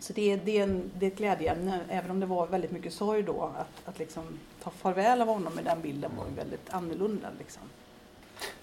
Så 0.00 0.12
det 0.12 0.32
är, 0.32 0.40
det, 0.44 0.58
är 0.58 0.62
en, 0.62 0.90
det 0.98 1.06
är 1.06 1.10
ett 1.10 1.18
glädjeämne, 1.18 1.80
även 1.88 2.10
om 2.10 2.20
det 2.20 2.26
var 2.26 2.46
väldigt 2.46 2.70
mycket 2.70 2.92
sorg 2.92 3.22
då. 3.22 3.42
Att, 3.42 3.88
att 3.88 3.98
liksom 3.98 4.24
ta 4.62 4.70
farväl 4.70 5.22
av 5.22 5.28
honom 5.28 5.54
med 5.54 5.64
den 5.64 5.80
bilden 5.80 6.10
var 6.16 6.26
ju 6.26 6.34
väldigt 6.34 6.70
annorlunda. 6.70 7.28
Liksom. 7.38 7.62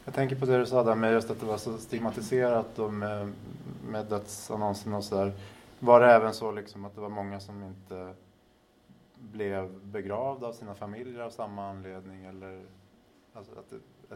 Jag 0.05 0.13
tänker 0.13 0.35
på 0.35 0.45
det 0.45 0.57
du 0.57 0.65
sa 0.65 0.83
där 0.83 0.95
med 0.95 1.13
just 1.13 1.29
att 1.29 1.39
det 1.39 1.45
var 1.45 1.57
så 1.57 1.77
stigmatiserat 1.77 2.79
och 2.79 2.93
med, 2.93 3.33
med 3.89 4.05
dödsannonserna 4.05 4.97
och 4.97 5.03
sådär. 5.03 5.33
Var 5.79 5.99
det 5.99 6.13
även 6.13 6.33
så 6.33 6.51
liksom 6.51 6.85
att 6.85 6.95
det 6.95 7.01
var 7.01 7.09
många 7.09 7.39
som 7.39 7.63
inte 7.63 8.13
blev 9.15 9.79
begravda 9.83 10.47
av 10.47 10.53
sina 10.53 10.75
familjer 10.75 11.21
av 11.21 11.29
samma 11.29 11.69
anledning? 11.69 12.25
Eller 12.25 12.65
alltså 13.33 13.51
att, 13.51 13.69
det, 13.69 14.15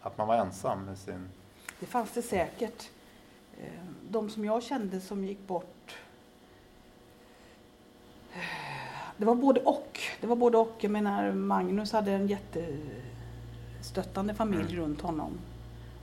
att 0.00 0.18
man 0.18 0.28
var 0.28 0.36
ensam 0.36 0.84
med 0.84 0.98
sin... 0.98 1.28
Det 1.80 1.86
fanns 1.86 2.12
det 2.12 2.22
säkert. 2.22 2.90
Eh, 3.58 3.84
de 4.10 4.30
som 4.30 4.44
jag 4.44 4.62
kände 4.62 5.00
som 5.00 5.24
gick 5.24 5.46
bort 5.46 5.81
det 9.16 9.24
var 9.24 9.34
både 9.34 9.60
och. 9.60 10.00
Det 10.20 10.26
var 10.26 10.36
både 10.36 10.58
och. 10.58 10.76
Jag 10.80 10.90
menar, 10.90 11.32
Magnus 11.32 11.92
hade 11.92 12.12
en 12.12 12.28
jättestöttande 12.28 14.34
familj 14.34 14.72
mm. 14.72 14.76
runt 14.76 15.00
honom. 15.00 15.32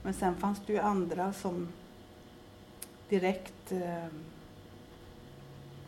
Men 0.04 0.14
sen 0.14 0.36
fanns 0.36 0.62
det 0.66 0.74
ju 0.74 0.80
andra 0.80 1.34
som 1.34 1.68
direkt 3.10 3.72
eh, 3.72 4.06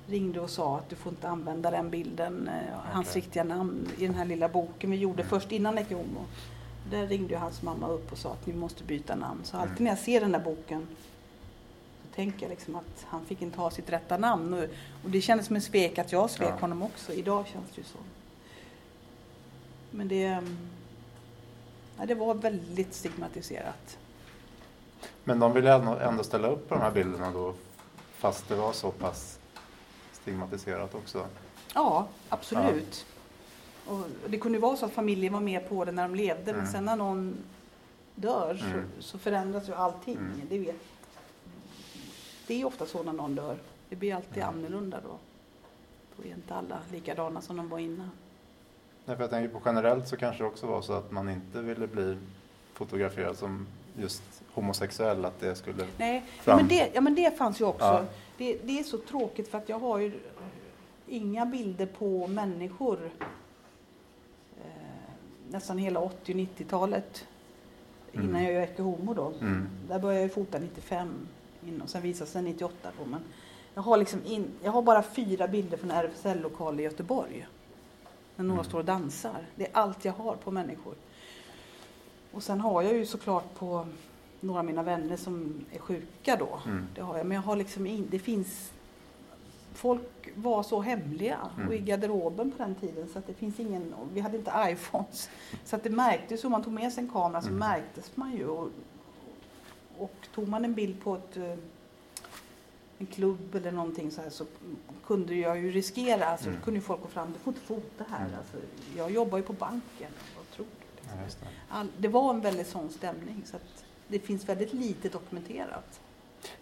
ringde 0.08 0.40
och 0.40 0.50
sa 0.50 0.78
att 0.78 0.90
du 0.90 0.96
får 0.96 1.12
inte 1.12 1.30
använda 1.30 1.72
den 1.72 1.90
bilden, 1.90 2.48
eh, 2.48 2.80
okay. 2.80 2.94
hans 2.94 3.16
riktiga 3.16 3.44
namn, 3.44 3.88
i 3.98 4.06
den 4.06 4.16
här 4.16 4.26
lilla 4.26 4.50
boken 4.50 4.92
vi 4.92 4.98
gjorde 4.98 5.24
först 5.24 5.52
innan 5.52 5.78
Ecce 5.78 5.96
Homo. 5.96 6.26
Där 6.90 7.08
ringde 7.08 7.38
hans 7.38 7.62
mamma 7.62 7.88
upp 7.88 8.12
och 8.12 8.18
sa 8.18 8.32
att 8.32 8.48
ni 8.48 8.54
måste 8.54 8.84
byta 8.84 9.16
namn. 9.16 9.40
Så 9.44 9.58
alltid 9.58 9.72
mm. 9.72 9.84
när 9.84 9.92
jag 9.92 10.00
ser 10.00 10.22
den 10.22 10.32
där 10.32 10.40
boken 10.40 10.88
tänker 12.16 12.42
jag 12.42 12.50
liksom 12.50 12.76
att 12.76 13.06
han 13.06 13.26
fick 13.26 13.42
inte 13.42 13.60
ha 13.60 13.72
sitt 13.72 13.90
rätta 13.90 14.18
namn. 14.18 14.54
Och, 14.54 14.64
och 15.04 15.10
det 15.10 15.22
kändes 15.22 15.48
som 15.48 15.56
en 15.56 15.62
svek 15.62 15.98
att 15.98 16.12
jag 16.12 16.30
svek 16.30 16.50
ja. 16.50 16.62
honom 16.62 16.82
också. 16.82 17.14
Idag 17.14 17.48
känns 17.48 17.70
det 17.76 17.82
ju 17.82 17.84
så. 17.84 17.98
Men 19.92 20.08
det, 20.08 20.26
mm, 20.26 20.58
ja, 21.98 22.06
det 22.06 22.16
var 22.16 22.34
väldigt 22.34 22.94
stigmatiserat. 22.94 23.98
Men 25.24 25.40
de 25.40 25.54
ville 25.54 25.74
ändå 26.02 26.24
ställa 26.24 26.48
upp 26.48 26.70
på 26.70 26.76
de 26.76 26.82
här 26.82 26.92
bilderna 26.92 27.32
då 27.32 27.54
fast 28.14 28.48
det 28.50 28.56
var 28.56 28.74
så 28.74 28.92
pass 28.92 29.40
stigmatiserat 30.12 30.96
också? 30.96 31.26
Ja, 31.74 32.08
absolut. 32.30 33.06
Ja. 33.06 33.94
Och 33.94 34.06
det 34.28 34.38
kunde 34.38 34.60
vara 34.60 34.78
så 34.78 34.86
att 34.86 34.92
familjen 34.92 35.34
var 35.34 35.40
med 35.40 35.70
på 35.70 35.86
det 35.86 35.92
när 35.92 36.04
de 36.04 36.16
levde, 36.16 36.52
mm. 36.52 36.64
men 36.64 36.72
sen 36.72 36.86
när 36.86 36.96
någon 36.96 37.38
dör 38.16 38.60
mm. 38.62 38.86
så, 38.98 39.04
så, 39.04 39.18
förändras 39.18 39.70
ju 39.70 39.74
allting. 39.74 40.18
Mm. 40.18 40.42
Det, 40.50 40.60
vet. 40.60 40.76
Det 42.52 42.62
är 42.62 42.66
ofta 42.66 42.86
så 42.86 43.04
när 43.04 43.14
någon 43.14 43.36
dör. 43.36 43.58
Det 43.90 43.96
blir 43.96 44.16
alltid 44.16 44.44
annorlunda 44.44 45.02
då. 45.02 45.18
Då 46.18 46.30
är 46.30 46.34
inte 46.34 46.56
alla 46.56 46.80
likadana 46.92 47.42
som 47.42 47.58
de 47.58 47.70
var 47.70 47.80
innan. 47.80 48.12
Nej, 49.06 49.16
för 49.16 49.24
jag 49.24 49.30
tänker 49.30 49.54
på 49.54 49.62
generellt 49.66 50.08
så 50.08 50.18
kanske 50.18 50.44
det 50.44 50.48
också 50.48 50.68
var 50.68 50.82
så 50.82 50.94
att 50.94 51.12
man 51.12 51.30
inte 51.30 51.62
ville 51.62 51.88
bli 51.88 52.18
fotograferad 52.74 53.38
som 53.38 53.68
just 53.98 54.24
homosexuell, 54.54 55.26
att 55.26 55.40
det 55.40 55.56
skulle 55.56 55.88
Nej, 55.98 56.24
fram... 56.40 56.58
ja, 56.58 56.64
men 56.64 56.68
det, 56.68 56.92
ja 56.94 57.02
men 57.02 57.16
det 57.16 57.38
fanns 57.38 57.62
ju 57.62 57.66
också. 57.66 57.86
Ja. 57.86 58.06
Det, 58.38 58.58
det, 58.64 58.80
är 58.80 58.84
så 58.84 58.98
tråkigt 58.98 59.48
för 59.48 59.58
att 59.58 59.70
jag 59.70 59.80
har 59.80 60.00
ju 60.00 60.20
inga 61.08 61.46
bilder 61.46 61.86
på 61.86 62.28
människor 62.28 63.12
eh, 64.58 65.12
nästan 65.50 65.78
hela 65.78 66.00
80 66.00 66.34
och 66.34 66.40
90-talet 66.40 67.28
innan 68.12 68.30
mm. 68.30 68.44
jag 68.44 68.54
gör 68.54 68.84
Homo 68.84 69.14
då. 69.14 69.34
Mm. 69.42 69.68
Där 69.88 70.00
började 70.00 70.22
jag 70.22 70.34
fota 70.34 70.60
95 70.60 71.28
och 71.84 71.90
sen 71.90 72.02
visade 72.02 72.30
sig 72.32 72.42
98 72.42 72.92
då. 73.00 73.06
Men 73.06 73.22
jag 73.74 73.82
har, 73.82 73.98
liksom 73.98 74.20
in, 74.26 74.48
jag 74.64 74.72
har 74.72 74.82
bara 74.82 75.04
fyra 75.04 75.48
bilder 75.48 75.78
från 75.78 75.92
RFSL-lokal 75.92 76.80
i 76.80 76.84
Göteborg. 76.84 77.48
När 78.36 78.46
några 78.46 78.60
mm. 78.60 78.70
står 78.70 78.80
och 78.80 78.86
dansar. 78.86 79.46
Det 79.56 79.66
är 79.66 79.70
allt 79.74 80.06
jag 80.06 80.14
har 80.14 80.36
på 80.36 80.52
människor. 80.52 80.96
Och 82.32 82.44
sen 82.44 82.62
har 82.62 82.82
jag 82.82 82.94
ju 82.94 83.06
såklart 83.06 83.56
på 83.56 83.88
några 84.40 84.60
av 84.60 84.66
mina 84.66 84.84
vänner 84.84 85.18
som 85.18 85.66
är 85.72 85.80
sjuka 85.80 86.36
då. 86.36 86.60
Mm. 86.66 86.88
Det 86.96 87.02
har 87.02 87.18
jag. 87.18 87.26
Men 87.26 87.36
jag 87.36 87.42
har 87.42 87.56
liksom 87.56 87.88
in, 87.88 88.08
det 88.12 88.20
finns 88.20 88.72
folk 89.74 90.30
var 90.36 90.64
så 90.64 90.82
hemliga 90.82 91.38
Mm. 91.56 91.68
och 91.68 91.74
i 91.76 91.78
garderoben 91.78 92.52
på 92.52 92.58
den 92.64 92.76
tiden 92.76 93.08
så 93.14 93.20
att 93.20 93.28
det 93.28 93.34
finns 93.34 93.60
ingen, 93.60 93.94
vi 94.14 94.20
hade 94.20 94.38
inte 94.38 94.52
iPhones. 94.58 95.30
Så 95.66 95.76
att 95.76 95.84
det 95.84 95.90
märktes, 95.90 96.44
om 96.44 96.52
man 96.52 96.64
tog 96.64 96.74
med 96.74 96.94
sig 96.94 97.04
en 97.04 97.10
kamera 97.10 97.42
så 97.42 97.48
Mm. 97.48 97.60
märktes 97.60 98.18
man 98.18 98.32
ju. 98.32 98.48
Och, 98.48 98.70
och 100.04 100.12
tog 100.36 100.48
man 100.48 100.66
en 100.66 100.74
bild 100.74 101.04
på 101.04 101.16
ett, 101.16 101.38
eh, 101.38 101.54
en 102.98 103.06
klubb 103.06 103.56
eller 103.56 103.72
någonting 103.72 104.12
så 104.12 104.22
här 104.22 104.30
så 104.30 104.46
kunde 105.08 105.36
jag 105.36 105.58
ju 105.60 105.72
riskera, 105.72 106.26
alltså 106.26 106.50
Mm. 106.50 106.62
kunde 106.62 106.82
folk 106.82 107.02
gå 107.02 107.08
fram, 107.08 107.34
du 107.34 107.40
får 107.40 107.54
inte 107.54 107.66
fota 107.66 108.06
här. 108.10 108.26
Mm. 108.26 108.38
Alltså, 108.40 108.58
jag 108.98 109.12
jobbar 109.12 109.38
ju 109.38 109.44
på 109.44 109.54
banken, 109.54 110.12
vad 110.38 110.50
tror 110.56 110.66
du? 110.66 111.24
Liksom. 111.24 111.42
Ja, 111.42 111.46
det. 111.70 111.76
All, 111.76 111.88
det 111.98 112.08
var 112.08 112.34
en 112.34 112.42
väldigt 112.42 112.68
sån 112.68 112.90
stämning 112.90 113.42
så 113.46 113.56
att 113.56 113.84
det 114.08 114.20
finns 114.20 114.50
väldigt 114.50 114.74
lite 114.74 115.10
dokumenterat. 115.10 116.00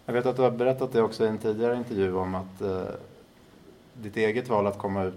Jag 0.04 0.12
vet 0.14 0.26
att 0.26 0.36
du 0.36 0.42
har 0.42 0.50
berättat 0.50 0.92
det 0.92 1.02
också 1.02 1.24
i 1.24 1.28
en 1.28 1.38
tidigare 1.38 1.76
intervju 1.76 2.14
om 2.16 2.34
att 2.34 2.60
eh, 2.60 2.82
ditt 3.94 4.16
eget 4.16 4.48
val 4.48 4.66
att 4.66 4.78
komma 4.78 5.04
ut 5.04 5.14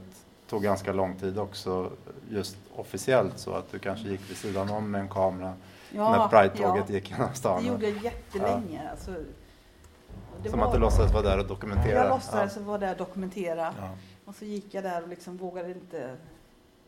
tog 0.47 0.63
ganska 0.63 0.93
lång 0.93 1.15
tid 1.19 1.37
också 1.39 1.91
just 2.29 2.57
officiellt 2.75 3.39
så 3.39 3.51
att 3.51 3.71
du 3.71 3.79
kanske 3.79 4.07
gick 4.07 4.29
vid 4.29 4.37
sidan 4.37 4.69
om 4.69 4.91
med 4.91 5.01
en 5.01 5.09
kamera 5.09 5.53
när 5.93 6.27
Pride-tåget 6.27 6.89
gick 6.89 7.11
genom 7.11 7.33
stan. 7.33 7.63
Det 7.63 7.69
gjorde 7.69 7.89
jag 7.89 8.03
jättelänge. 8.03 8.89
Alltså, 8.91 9.11
det 10.43 10.49
Som 10.49 10.59
var- 10.59 10.67
att 10.67 10.73
du 10.73 10.79
låtsades 10.79 11.13
vara 11.13 11.23
där 11.23 11.39
och 11.39 11.47
dokumentera. 11.47 11.99
Jag 11.99 12.09
låtsades 12.09 12.57
vara 12.57 12.77
där 12.77 12.91
och 12.91 12.97
dokumentera. 12.97 13.73
Ja. 13.79 13.89
Och 14.25 14.35
så 14.35 14.45
gick 14.45 14.73
jag 14.73 14.83
där 14.83 15.03
och 15.03 15.07
liksom 15.07 15.37
vågade 15.37 15.71
inte... 15.71 15.97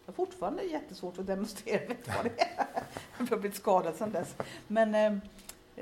Jag 0.06 0.12
har 0.12 0.14
fortfarande 0.14 0.64
jättesvårt 0.64 1.20
att 1.20 1.28
demonstrera, 1.28 1.88
vet 1.88 2.06
du 2.06 2.12
vad 2.12 2.24
det 2.24 2.42
är? 2.42 2.66
Jag 3.18 3.28
har 3.28 3.38
blivit 3.38 3.58
skadad 3.58 3.96
sedan 3.96 4.12
dess. 4.12 4.36
Men 4.68 4.96
eh, 4.96 5.14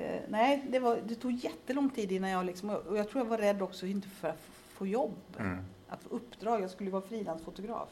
eh, 0.03 0.21
nej, 0.27 0.65
det, 0.69 0.79
var, 0.79 0.99
det 1.05 1.15
tog 1.15 1.31
jättelång 1.31 1.89
tid 1.89 2.11
innan 2.11 2.29
jag 2.29 2.45
liksom... 2.45 2.69
Och 2.69 2.97
jag 2.97 3.09
tror 3.09 3.23
jag 3.23 3.29
var 3.29 3.37
rädd 3.37 3.61
också, 3.61 3.85
inte 3.85 4.07
för 4.07 4.27
att 4.27 4.41
få 4.73 4.87
jobb. 4.87 5.15
Mm. 5.39 5.65
Att 5.89 6.03
få 6.03 6.09
uppdrag. 6.09 6.61
Jag 6.61 6.69
skulle 6.69 6.91
vara 6.91 7.01
frilansfotograf. 7.01 7.89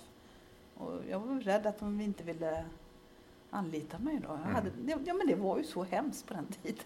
Och 0.77 0.91
jag 1.09 1.19
var 1.19 1.39
rädd 1.41 1.67
att 1.67 1.79
de 1.79 2.01
inte 2.01 2.23
ville 2.23 2.65
anlita 3.51 3.99
mig 3.99 4.19
då. 4.27 4.33
Mm. 4.33 4.55
hade, 4.55 4.69
ja 5.05 5.13
men 5.13 5.27
det 5.27 5.35
var 5.35 5.57
ju 5.57 5.63
så 5.63 5.83
hemskt 5.83 6.27
på 6.27 6.33
den 6.33 6.45
tiden. 6.63 6.83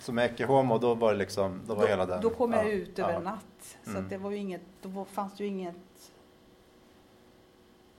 Så 0.00 0.12
med 0.12 0.24
Ecce 0.30 0.44
Homo, 0.46 0.78
då 0.78 0.94
var 0.94 1.12
det 1.12 1.18
liksom, 1.18 1.60
då 1.66 1.74
var 1.74 1.86
hela 1.86 2.06
den. 2.06 2.20
Då 2.22 2.30
kom 2.30 2.52
jag 2.52 2.64
ja, 2.68 2.70
ut 2.72 2.98
över 2.98 3.10
ja. 3.12 3.16
en 3.18 3.24
natt. 3.24 3.76
Så 3.84 3.90
Mm. 3.90 4.08
det 4.08 4.16
var 4.18 4.30
ju 4.30 4.36
inget, 4.36 4.62
då 4.82 5.04
fanns 5.04 5.34
det 5.36 5.44
ju 5.44 5.50
inget 5.50 6.12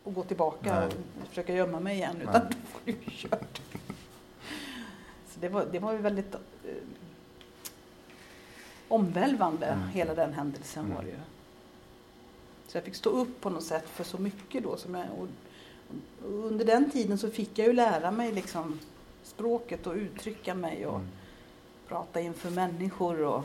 att 0.06 0.13
gå 0.13 0.24
tillbaka 0.24 0.76
Nej. 0.80 0.86
och 1.22 1.28
försöka 1.28 1.54
gömma 1.54 1.80
mig 1.80 1.96
igen. 1.96 2.15
Utan 2.22 2.34
Nej. 2.34 2.41
då 2.52 2.58
var 2.74 2.82
det 2.86 2.91
ju 2.91 2.98
kört. 3.10 3.62
Så 5.28 5.39
det 5.39 5.50
var, 5.50 5.65
det 5.72 5.80
var 5.80 5.91
ju 5.91 5.98
väldigt 5.98 6.36
eh, 6.36 6.39
omvälvande, 8.88 9.65
Mm. 9.67 9.88
hela 9.89 10.15
den 10.15 10.34
händelsen 10.34 10.86
Mm. 10.86 10.96
var 10.98 11.04
det 11.04 11.10
ju. 11.10 11.20
Så 12.67 12.78
jag 12.78 12.84
fick 12.84 12.96
stå 12.96 13.10
upp 13.10 13.41
på 13.41 13.50
något 13.50 13.63
sätt 13.63 13.89
för 13.89 14.04
så 14.04 14.17
mycket 14.17 14.63
då. 14.63 14.78
Som 14.78 14.96
jag, 14.96 15.06
och 15.20 15.28
under 16.26 16.65
den 16.65 16.91
tiden 16.91 17.17
så 17.17 17.30
fick 17.30 17.60
jag 17.60 17.67
ju 17.67 17.73
lära 17.73 18.12
mig 18.12 18.32
liksom 18.32 18.80
språket 19.23 19.88
och 19.88 19.93
uttrycka 19.93 20.56
mig 20.56 20.86
och 20.86 20.95
Mm. 20.95 21.08
prata 21.88 22.19
inför 22.19 22.50
människor. 22.50 23.21
Och, 23.23 23.43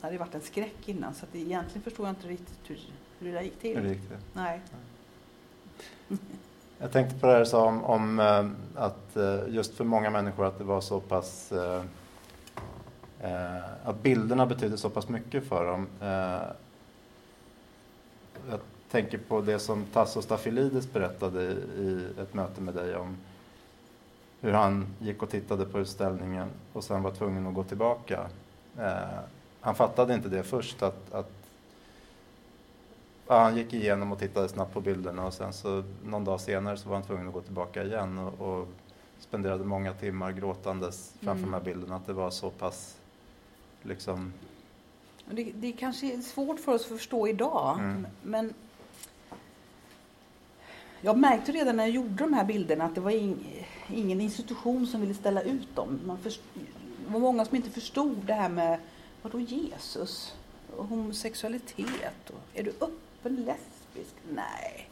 det 0.00 0.06
hade 0.06 0.18
varit 0.18 0.34
en 0.34 0.40
skräck 0.40 0.88
innan 0.88 1.14
så 1.14 1.24
att 1.24 1.34
egentligen 1.34 1.82
förstår 1.82 2.06
jag 2.06 2.12
inte 2.12 2.28
riktigt 2.28 2.58
hur, 2.70 2.78
hur 3.18 3.32
det 3.34 3.42
gick 3.42 3.60
till. 3.60 3.78
Hur 3.78 3.88
gick 3.88 4.08
det? 4.10 4.18
Nej. 4.32 4.60
Jag 6.78 6.92
tänkte 6.92 7.18
på 7.18 7.26
det 7.26 7.32
här 7.32 7.44
sa 7.44 7.66
om, 7.66 8.20
eh, 8.20 8.46
att 8.82 9.16
eh, 9.16 9.40
just 9.48 9.74
för 9.74 9.84
många 9.84 10.10
människor 10.10 10.46
att 10.46 10.58
det 10.58 10.64
var 10.64 10.80
så 10.80 11.00
pass 11.00 11.52
eh, 11.52 11.82
att 13.84 14.02
bilderna 14.02 14.46
betydde 14.46 14.76
så 14.78 14.90
pass 14.90 15.08
mycket 15.08 15.44
för 15.48 15.66
dem. 15.66 15.86
Tänker 18.92 19.18
på 19.18 19.40
det 19.40 19.58
som 19.58 19.84
Tasso 19.92 20.22
Stafylidis 20.22 20.92
berättade 20.92 21.42
i, 21.42 22.06
ett 22.18 22.34
möte 22.34 22.60
med 22.60 22.74
dig 22.74 22.96
om 22.96 23.16
hur 24.40 24.52
han 24.52 24.86
gick 24.98 25.22
och 25.22 25.30
tittade 25.30 25.64
på 25.64 25.78
utställningen 25.78 26.48
och 26.72 26.84
sen 26.84 27.02
var 27.02 27.10
tvungen 27.10 27.46
att 27.46 27.54
gå 27.54 27.64
tillbaka. 27.64 28.26
Eh, 28.78 29.18
han 29.60 29.74
fattade 29.74 30.14
inte 30.14 30.28
det 30.28 30.42
först 30.42 30.82
att, 30.82 31.14
att 31.14 31.30
Ja, 33.26 33.38
han 33.38 33.56
gick 33.56 33.72
igenom 33.72 34.12
och 34.12 34.18
tittade 34.18 34.48
snabbt 34.48 34.74
på 34.74 34.80
bilderna 34.80 35.26
och 35.26 35.34
sen 35.34 35.52
så 35.52 35.82
någon 36.04 36.24
dag 36.24 36.40
senare 36.40 36.76
så 36.76 36.88
var 36.88 36.96
han 36.96 37.04
tvungen 37.04 37.26
att 37.28 37.34
gå 37.34 37.40
tillbaka 37.40 37.84
igen 37.84 38.18
och, 38.18 38.58
och 38.58 38.68
spenderade 39.18 39.64
många 39.64 39.92
timmar 39.94 40.32
gråtandes 40.32 41.12
framför 41.20 41.30
Mm. 41.30 41.50
de 41.50 41.52
här 41.52 41.64
bilderna. 41.64 41.96
Att 41.96 42.06
det 42.06 42.12
var 42.12 42.30
så 42.30 42.50
pass 42.50 42.96
liksom... 43.82 44.32
Det, 45.30 45.52
det 45.54 45.72
kanske 45.72 46.14
är 46.14 46.20
svårt 46.20 46.60
för 46.60 46.72
oss 46.72 46.82
att 46.82 46.88
förstå 46.88 47.28
idag. 47.28 47.78
Mm. 47.78 48.06
Men 48.22 48.54
jag 51.02 51.18
märkte 51.18 51.52
redan 51.52 51.76
när 51.76 51.84
jag 51.84 51.90
gjorde 51.94 52.14
de 52.24 52.32
här 52.34 52.44
bilderna 52.44 52.84
att 52.84 52.94
det 52.94 53.00
var 53.00 53.10
ing, 53.10 53.66
ingen 53.94 54.20
institution 54.20 54.86
som 54.86 55.00
ville 55.00 55.14
ställa 55.14 55.42
ut 55.42 55.76
dem. 55.76 56.00
Man 56.06 56.18
först, 56.18 56.40
det 57.06 57.12
var 57.12 57.20
många 57.20 57.44
som 57.44 57.56
inte 57.56 57.70
förstod 57.70 58.16
det 58.26 58.34
här 58.34 58.48
med 58.48 58.78
vadå 59.22 59.40
Jesus? 59.40 60.34
Och 60.76 60.84
homosexualitet? 60.86 62.30
Och, 62.30 62.40
är 62.58 62.62
du 62.62 62.70
öppen 62.80 63.36
lesbisk? 63.36 64.14
Nej. 64.34 64.88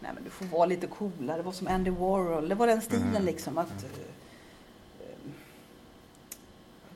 Nej 0.00 0.10
men 0.14 0.24
du 0.24 0.30
får 0.30 0.44
vara 0.44 0.66
lite 0.66 0.86
coolare, 0.86 1.42
vara 1.42 1.54
som 1.54 1.66
Andy 1.68 1.90
Warhol. 1.90 2.48
Det 2.48 2.54
var 2.54 2.66
den 2.66 2.82
stilen 2.82 3.08
Mm. 3.08 3.24
liksom. 3.24 3.58
att 3.58 3.84
eh, 3.84 5.08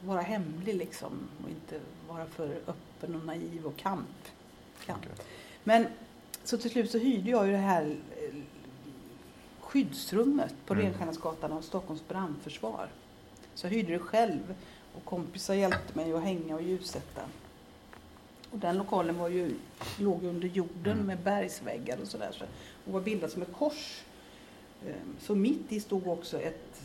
Vara 0.05 0.21
hemlig 0.21 0.75
liksom 0.75 1.13
och 1.45 1.51
inte 1.51 1.81
vara 2.09 2.27
för 2.27 2.61
öppen 2.67 3.15
och 3.15 3.25
naiv 3.25 3.67
och 3.67 3.77
kamp. 3.77 4.09
kamp. 4.87 5.07
Men 5.65 5.87
så 6.45 6.59
till 6.59 6.71
slut 6.71 6.91
så 6.91 6.99
hyrde 6.99 7.31
jag 7.31 7.47
ju 7.47 7.53
det 7.53 7.59
här 7.59 7.97
skyddsrummet 9.73 10.55
på 10.67 10.75
Mm. 10.75 10.85
Renstjärnasgatan 10.87 11.53
av 11.53 11.61
Stockholms 11.61 12.09
brandförsvar. 12.09 12.89
Så 13.55 13.67
jag 13.67 13.71
hyrde 13.71 13.93
det 13.93 13.99
själv 13.99 14.55
och 14.95 15.05
kompisar 15.05 15.55
hjälpte 15.55 15.97
mig 15.99 16.13
att 16.13 16.23
hänga 16.23 16.55
och 16.55 16.63
ljussätta. 16.63 17.21
Och 18.51 18.59
den 18.59 18.79
lokalen 18.79 19.19
var 19.19 19.29
ju, 19.29 19.55
låg 19.99 20.25
under 20.25 20.49
jorden 20.49 20.93
Mm. 20.93 21.07
med 21.07 21.19
bergsväggar 21.19 21.99
och 22.03 22.09
sådär. 22.09 22.33
Så, 22.33 22.45
och 22.87 22.93
var 22.93 23.01
bildad 23.01 23.31
som 23.31 23.43
ett 23.43 23.53
kors. 23.53 24.03
Ehm, 24.87 25.17
Så 25.21 25.35
mitt 25.35 25.73
i 25.73 25.81
stod 25.81 26.07
också 26.07 26.41
ett 26.41 26.81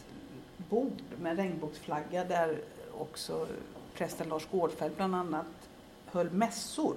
bord 0.69 1.01
med 1.21 1.37
regnbågsflagga 1.37 2.23
där 2.25 2.57
också 2.97 3.47
prästen 3.93 4.29
Lars 4.29 4.47
Gårdfeldt 4.51 4.97
bland 4.97 5.15
annat 5.15 5.45
höll 6.05 6.29
mässor. 6.31 6.95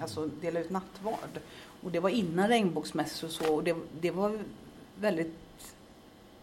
Alltså 0.00 0.26
delade 0.26 0.64
ut 0.64 0.70
nattvard. 0.70 1.40
Och 1.82 1.90
det 1.90 2.00
var 2.00 2.10
innan 2.10 2.48
regnbågsmässor 2.48 3.26
och 3.28 3.32
så. 3.32 3.54
Och 3.54 3.64
det, 3.64 3.76
det 4.00 4.10
var 4.10 4.38
väldigt 5.00 5.74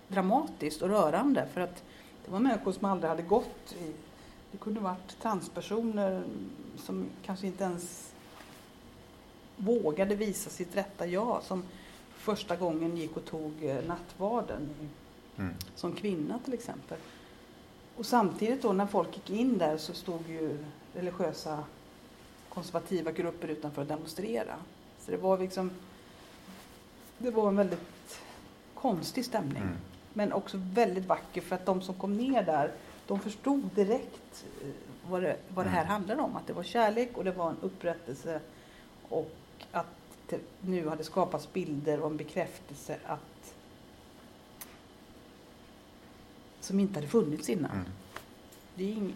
dramatiskt 0.07 0.81
och 0.81 0.89
rörande. 0.89 1.47
För 1.53 1.61
att 1.61 1.83
det 2.25 2.31
var 2.31 2.39
människor 2.39 2.71
som 2.71 2.85
aldrig 2.85 3.09
hade 3.09 3.23
gått 3.23 3.75
i... 3.81 3.91
Det 4.51 4.57
kunde 4.57 4.79
varit 4.79 5.21
transpersoner 5.21 6.23
som 6.77 7.05
kanske 7.25 7.47
inte 7.47 7.63
ens 7.63 8.13
vågade 9.57 10.15
visa 10.15 10.49
sitt 10.49 10.75
rätta 10.75 11.07
jag. 11.07 11.43
Som 11.43 11.63
första 12.15 12.55
gången 12.55 12.97
gick 12.97 13.17
och 13.17 13.25
tog 13.25 13.63
eh, 13.63 13.85
nattvarden 13.87 14.69
Mm. 15.41 15.53
som 15.75 15.93
kvinna 15.93 16.39
till 16.39 16.53
exempel. 16.53 16.97
Och 17.95 18.05
samtidigt 18.05 18.61
då 18.61 18.73
när 18.73 18.85
folk 18.85 19.15
gick 19.15 19.29
in 19.29 19.57
där 19.57 19.77
så 19.77 19.93
stod 19.93 20.29
ju 20.29 20.57
religiösa 20.93 21.63
konservativa 22.49 23.11
grupper 23.11 23.47
utanför 23.47 23.81
att 23.81 23.87
demonstrera. 23.87 24.55
Så 24.99 25.11
det 25.11 25.17
var 25.17 25.37
liksom 25.37 25.71
det 27.17 27.31
var 27.31 27.47
en 27.47 27.55
väldigt 27.55 27.79
konstig 28.81 29.25
stämning. 29.25 29.61
Mm. 29.63 29.77
Men 30.13 30.33
också 30.33 30.57
väldigt 30.73 31.05
vacker 31.05 31.41
för 31.41 31.55
att 31.55 31.65
de 31.65 31.81
som 31.81 31.95
kom 31.95 32.13
ner 32.17 32.43
där 32.43 32.71
de 33.07 33.19
förstod 33.19 33.69
direkt 33.75 34.45
eh, 34.61 34.67
vad 35.09 35.21
det, 35.23 35.37
vad 35.49 35.65
det 35.65 35.69
här 35.69 35.81
Mm. 35.81 35.91
handlade 35.91 36.21
om. 36.21 36.35
Att 36.35 36.47
det 36.47 36.53
var 36.53 36.63
kärlek 36.63 37.17
och 37.17 37.23
det 37.23 37.31
var 37.31 37.49
en 37.49 37.57
upprättelse 37.61 38.39
och 39.09 39.31
att 39.71 39.85
det 40.29 40.39
nu 40.61 40.87
hade 40.87 41.03
skapats 41.03 41.53
bilder 41.53 41.99
och 41.99 42.11
en 42.11 42.17
bekräftelse 42.17 42.97
att 43.05 43.53
som 46.59 46.79
inte 46.79 46.93
hade 46.95 47.07
funnits 47.07 47.49
innan. 47.49 47.71
Mm. 47.71 47.85
Det 48.75 48.83
är 48.83 48.87
ing... 48.93 49.13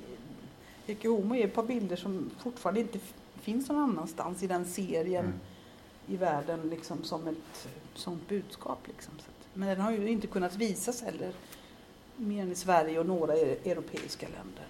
Homo 1.04 1.36
är 1.36 1.46
ett 1.48 1.54
par 1.54 1.64
bilder 1.64 1.96
som 1.96 2.32
fortfarande 2.40 2.80
inte 2.82 3.00
finns 3.36 3.70
någon 3.70 3.78
annanstans 3.90 4.44
i 4.44 4.48
den 4.48 4.66
serien 4.66 5.26
Mm. 5.26 5.40
i 6.08 6.18
världen 6.18 6.70
liksom 6.70 7.04
som 7.04 7.28
ett 7.28 7.68
sånt 7.94 8.28
budskap. 8.30 8.80
Liksom. 8.88 9.14
Så 9.20 9.26
men 9.56 9.68
den 9.70 9.82
har 9.82 9.92
ju 9.92 10.08
inte 10.10 10.28
kunnat 10.28 10.56
visas 10.56 11.02
heller 11.04 11.32
mer 12.16 12.42
än 12.42 12.52
i 12.52 12.56
Sverige 12.56 13.00
och 13.00 13.06
några 13.06 13.36
e- 13.38 13.58
europeiska 13.66 14.26
länder. 14.28 14.66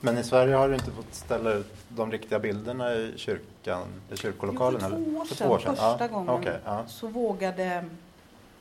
Men 0.00 0.18
i 0.18 0.24
Sverige 0.24 0.54
har 0.54 0.68
du 0.68 0.74
inte 0.74 0.90
fått 0.90 1.14
ställa 1.14 1.52
ut 1.52 1.72
de 1.88 2.12
riktiga 2.12 2.38
bilderna 2.38 2.94
i 2.94 3.12
kyrkan, 3.16 3.86
i 4.12 4.16
kyrkolokalen? 4.16 4.80
Jo, 4.82 4.88
för 4.88 4.94
två 5.04 5.14
år 5.14 5.24
För 5.24 5.34
sedan, 5.34 5.46
två 5.48 5.54
år 5.54 5.58
sedan? 5.58 5.76
första 5.76 5.98
ja. 6.04 6.08
gången. 6.08 6.30
okej, 6.30 6.58
ja. 6.64 6.86
Så 6.86 7.06
vågade 7.06 7.84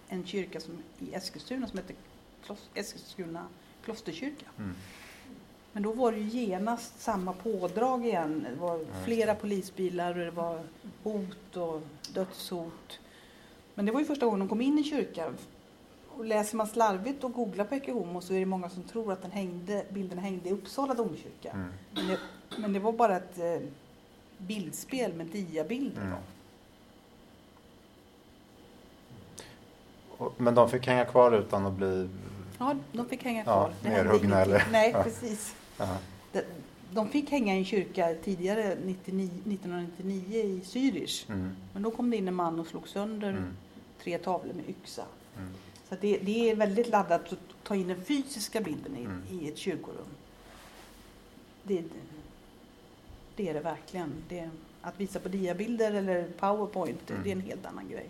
en 0.07 0.25
kyrka 0.25 0.59
som, 0.59 0.77
i 0.99 1.13
Eskilstuna 1.13 1.67
som 1.67 1.77
heter 1.79 1.95
Klos- 2.45 2.69
Eskilstuna 2.73 3.45
klosterkyrka 3.85 4.45
Mm. 4.57 4.73
Men 5.75 5.83
då 5.83 5.91
var 5.91 6.11
det 6.11 6.17
ju 6.19 6.39
genast 6.45 7.01
samma 7.01 7.33
pådrag 7.33 8.05
igen. 8.05 8.45
Det 8.49 8.59
var 8.61 8.79
flera 9.05 9.35
polisbilar 9.35 10.11
och 10.11 10.25
det 10.25 10.31
var 10.31 10.59
hot 11.03 11.57
och 11.57 11.81
dödshot. 12.13 12.99
Men 13.75 13.85
det 13.85 13.91
var 13.91 13.99
ju 13.99 14.05
första 14.05 14.25
gången 14.25 14.39
de 14.39 14.49
kom 14.49 14.61
in 14.61 14.79
i 14.79 14.83
kyrkan. 14.83 15.35
Och 16.17 16.25
läser 16.25 16.57
man 16.57 16.67
slarvigt 16.67 17.23
och 17.23 17.33
googlar 17.33 17.65
på 17.65 17.75
Ecce 17.75 17.91
Homo 17.91 18.21
så 18.21 18.33
är 18.33 18.39
det 18.39 18.45
många 18.45 18.69
som 18.69 18.83
tror 18.83 19.13
att 19.13 19.21
den 19.21 19.31
hängde, 19.31 19.85
bilden 19.89 20.17
hängde 20.17 20.49
i 20.49 20.51
Uppsala 20.51 20.93
domkyrka. 20.93 21.51
Mm. 21.51 21.67
Men, 21.93 22.07
det, 22.07 22.17
men 22.57 22.73
det 22.73 22.79
var 22.79 22.91
bara 22.91 23.17
ett 23.17 23.39
eh, 23.39 23.67
bildspel 24.37 25.13
med 25.13 25.25
diabilder. 25.27 26.01
Mm. 26.01 26.13
Och- 30.17 30.33
Men 30.37 30.55
de 30.55 30.69
fick 30.69 30.87
hänga 30.87 31.05
kvar 31.05 31.31
utan 31.31 31.65
att 31.65 31.73
bli... 31.73 32.09
Ja, 32.59 32.75
de 32.91 33.05
fick 33.09 33.23
hänga 33.23 33.39
Ja, 33.39 33.43
kvar. 33.43 33.73
Hände 33.83 34.03
nerhuggna 34.03 34.41
eller- 34.41 34.67
Nej, 34.71 34.91
Ja. 34.91 35.03
precis. 35.03 35.55
Ja. 35.77 35.97
De, 36.31 36.41
de 36.91 37.09
fick 37.09 37.29
hänga 37.31 37.55
i 37.55 37.57
en 37.57 37.65
kyrka 37.65 38.15
tidigare, 38.23 38.77
99, 38.85 39.25
1999 39.45 40.37
i 40.39 40.59
Zürich. 40.65 41.29
Mm. 41.31 41.55
Men 41.73 41.83
då 41.83 41.91
kom 41.91 42.09
det 42.09 42.17
in 42.17 42.27
en 42.27 42.33
man 42.35 42.59
och 42.59 42.67
slog 42.67 42.87
sönder 42.87 43.29
Mm. 43.29 43.53
tre 44.03 44.17
tavlor 44.17 44.53
med 44.53 44.69
yxa. 44.69 45.03
Mm. 45.37 45.49
Så 45.93 45.97
det, 46.01 46.17
det 46.17 46.49
är 46.51 46.55
väldigt 46.55 46.89
laddat 46.89 47.33
att 47.33 47.39
ta 47.63 47.75
in 47.75 47.87
den 47.87 48.05
fysiska 48.05 48.61
bilden 48.61 48.97
i, 48.97 49.03
Mm. 49.03 49.21
i 49.31 49.47
ett 49.49 49.57
kyrkorum. 49.57 50.05
Det, 51.63 51.83
det 53.35 53.49
är 53.49 53.53
det 53.53 53.59
verkligen. 53.59 54.13
Det, 54.29 54.49
att 54.81 54.99
visa 54.99 55.19
på 55.19 55.29
diabilder 55.29 55.91
eller 55.93 56.27
powerpoint, 56.39 57.09
Mm. 57.09 57.23
det 57.23 57.29
är 57.29 57.35
en 57.35 57.41
helt 57.41 57.65
annan 57.65 57.89
grej. 57.89 58.09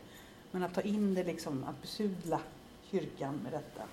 Men 0.51 0.63
att 0.63 0.73
ta 0.73 0.81
in 0.81 1.13
det, 1.13 1.23
liksom, 1.23 1.63
att 1.63 1.81
besudla 1.81 2.39
kyrkan 2.91 3.39
med 3.43 3.51
detta. 3.51 3.83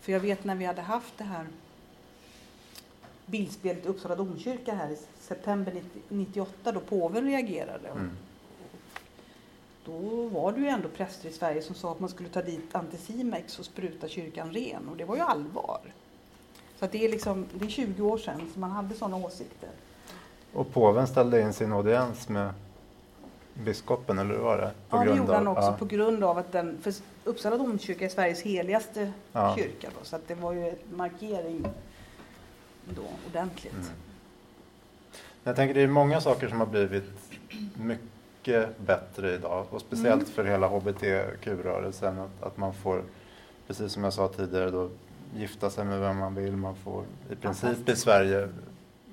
För 0.00 0.12
jag 0.12 0.20
vet 0.20 0.44
när 0.44 0.54
vi 0.54 0.64
hade 0.64 0.82
haft 0.82 1.18
det 1.18 1.24
här 1.24 1.46
bildspelet 3.26 3.84
i 3.84 3.88
Uppsala 3.88 4.14
domkyrka 4.16 4.74
här 4.74 4.90
i 4.90 4.98
september 5.20 5.72
90 5.72 6.02
98 6.08 6.72
då 6.72 6.80
påven 6.80 7.24
reagerade. 7.24 7.88
Mm. 7.88 8.10
Då 9.86 10.26
var 10.26 10.52
det 10.52 10.60
ju 10.60 10.66
ändå 10.66 10.88
präster 10.88 11.28
i 11.28 11.32
Sverige 11.32 11.62
som 11.62 11.74
sa 11.74 11.92
att 11.92 12.00
man 12.00 12.08
skulle 12.08 12.28
ta 12.28 12.42
dit 12.42 12.74
Anticimex 12.74 13.58
och 13.58 13.64
spruta 13.64 14.08
kyrkan 14.08 14.52
ren. 14.52 14.88
Och 14.88 14.96
det 14.96 15.04
var 15.04 15.16
ju 15.16 15.22
allvar. 15.22 15.80
Så 16.78 16.86
det, 16.90 17.04
är 17.04 17.08
liksom, 17.08 17.46
det 17.54 17.64
är 17.64 17.68
20 17.68 18.02
år 18.02 18.18
sedan 18.18 18.50
som 18.52 18.60
man 18.60 18.70
hade 18.70 18.94
sådana 18.94 19.16
åsikter. 19.16 19.68
Och 20.52 20.72
påven 20.72 21.06
ställde 21.06 21.40
in 21.40 21.52
sin 21.52 21.72
audiens 21.72 22.28
med 22.28 22.50
biskopen, 23.54 24.18
eller 24.18 24.34
hur 24.34 24.42
var 24.42 24.58
det? 24.58 24.70
ja, 24.90 25.04
det 25.04 25.16
gjorde 25.16 25.34
han 25.34 25.48
också 25.48 25.62
ja. 25.62 25.76
på 25.78 25.84
grund 25.84 26.24
av 26.24 26.38
att 26.38 26.52
den, 26.52 26.78
för 26.82 26.94
Uppsala 27.24 27.56
domkyrka 27.56 28.04
är 28.04 28.08
Sveriges 28.08 28.42
heligaste 28.42 29.12
Ja. 29.32 29.56
kyrka. 29.56 29.88
Då, 29.98 30.04
så 30.04 30.16
att 30.16 30.28
det 30.28 30.34
var 30.34 30.52
ju 30.52 30.68
en 30.68 30.76
markering 30.90 31.66
då, 32.84 33.02
ordentligt. 33.28 33.72
Mm. 33.72 33.86
Jag 35.44 35.56
tänker 35.56 35.74
det 35.74 35.80
är 35.80 35.86
många 35.86 36.20
saker 36.20 36.48
som 36.48 36.60
har 36.60 36.66
blivit 36.66 37.04
mycket 37.74 38.15
bättre 38.86 39.32
idag 39.34 39.66
och 39.70 39.80
speciellt 39.80 40.22
Mm. 40.22 40.26
för 40.34 40.44
hela 40.44 40.68
hbtq-rörelsen 40.68 42.18
att, 42.18 42.42
att 42.42 42.56
man 42.56 42.74
får, 42.74 43.02
precis 43.66 43.92
som 43.92 44.04
jag 44.04 44.12
sa 44.12 44.28
tidigare, 44.28 44.70
då, 44.70 44.88
gifta 45.34 45.70
sig 45.70 45.84
med 45.84 46.00
vem 46.00 46.16
man 46.18 46.34
vill. 46.34 46.56
Man 46.56 46.76
får 46.76 47.04
i 47.30 47.34
princip 47.36 47.88
i. 47.88 47.96
Sverige 47.96 48.48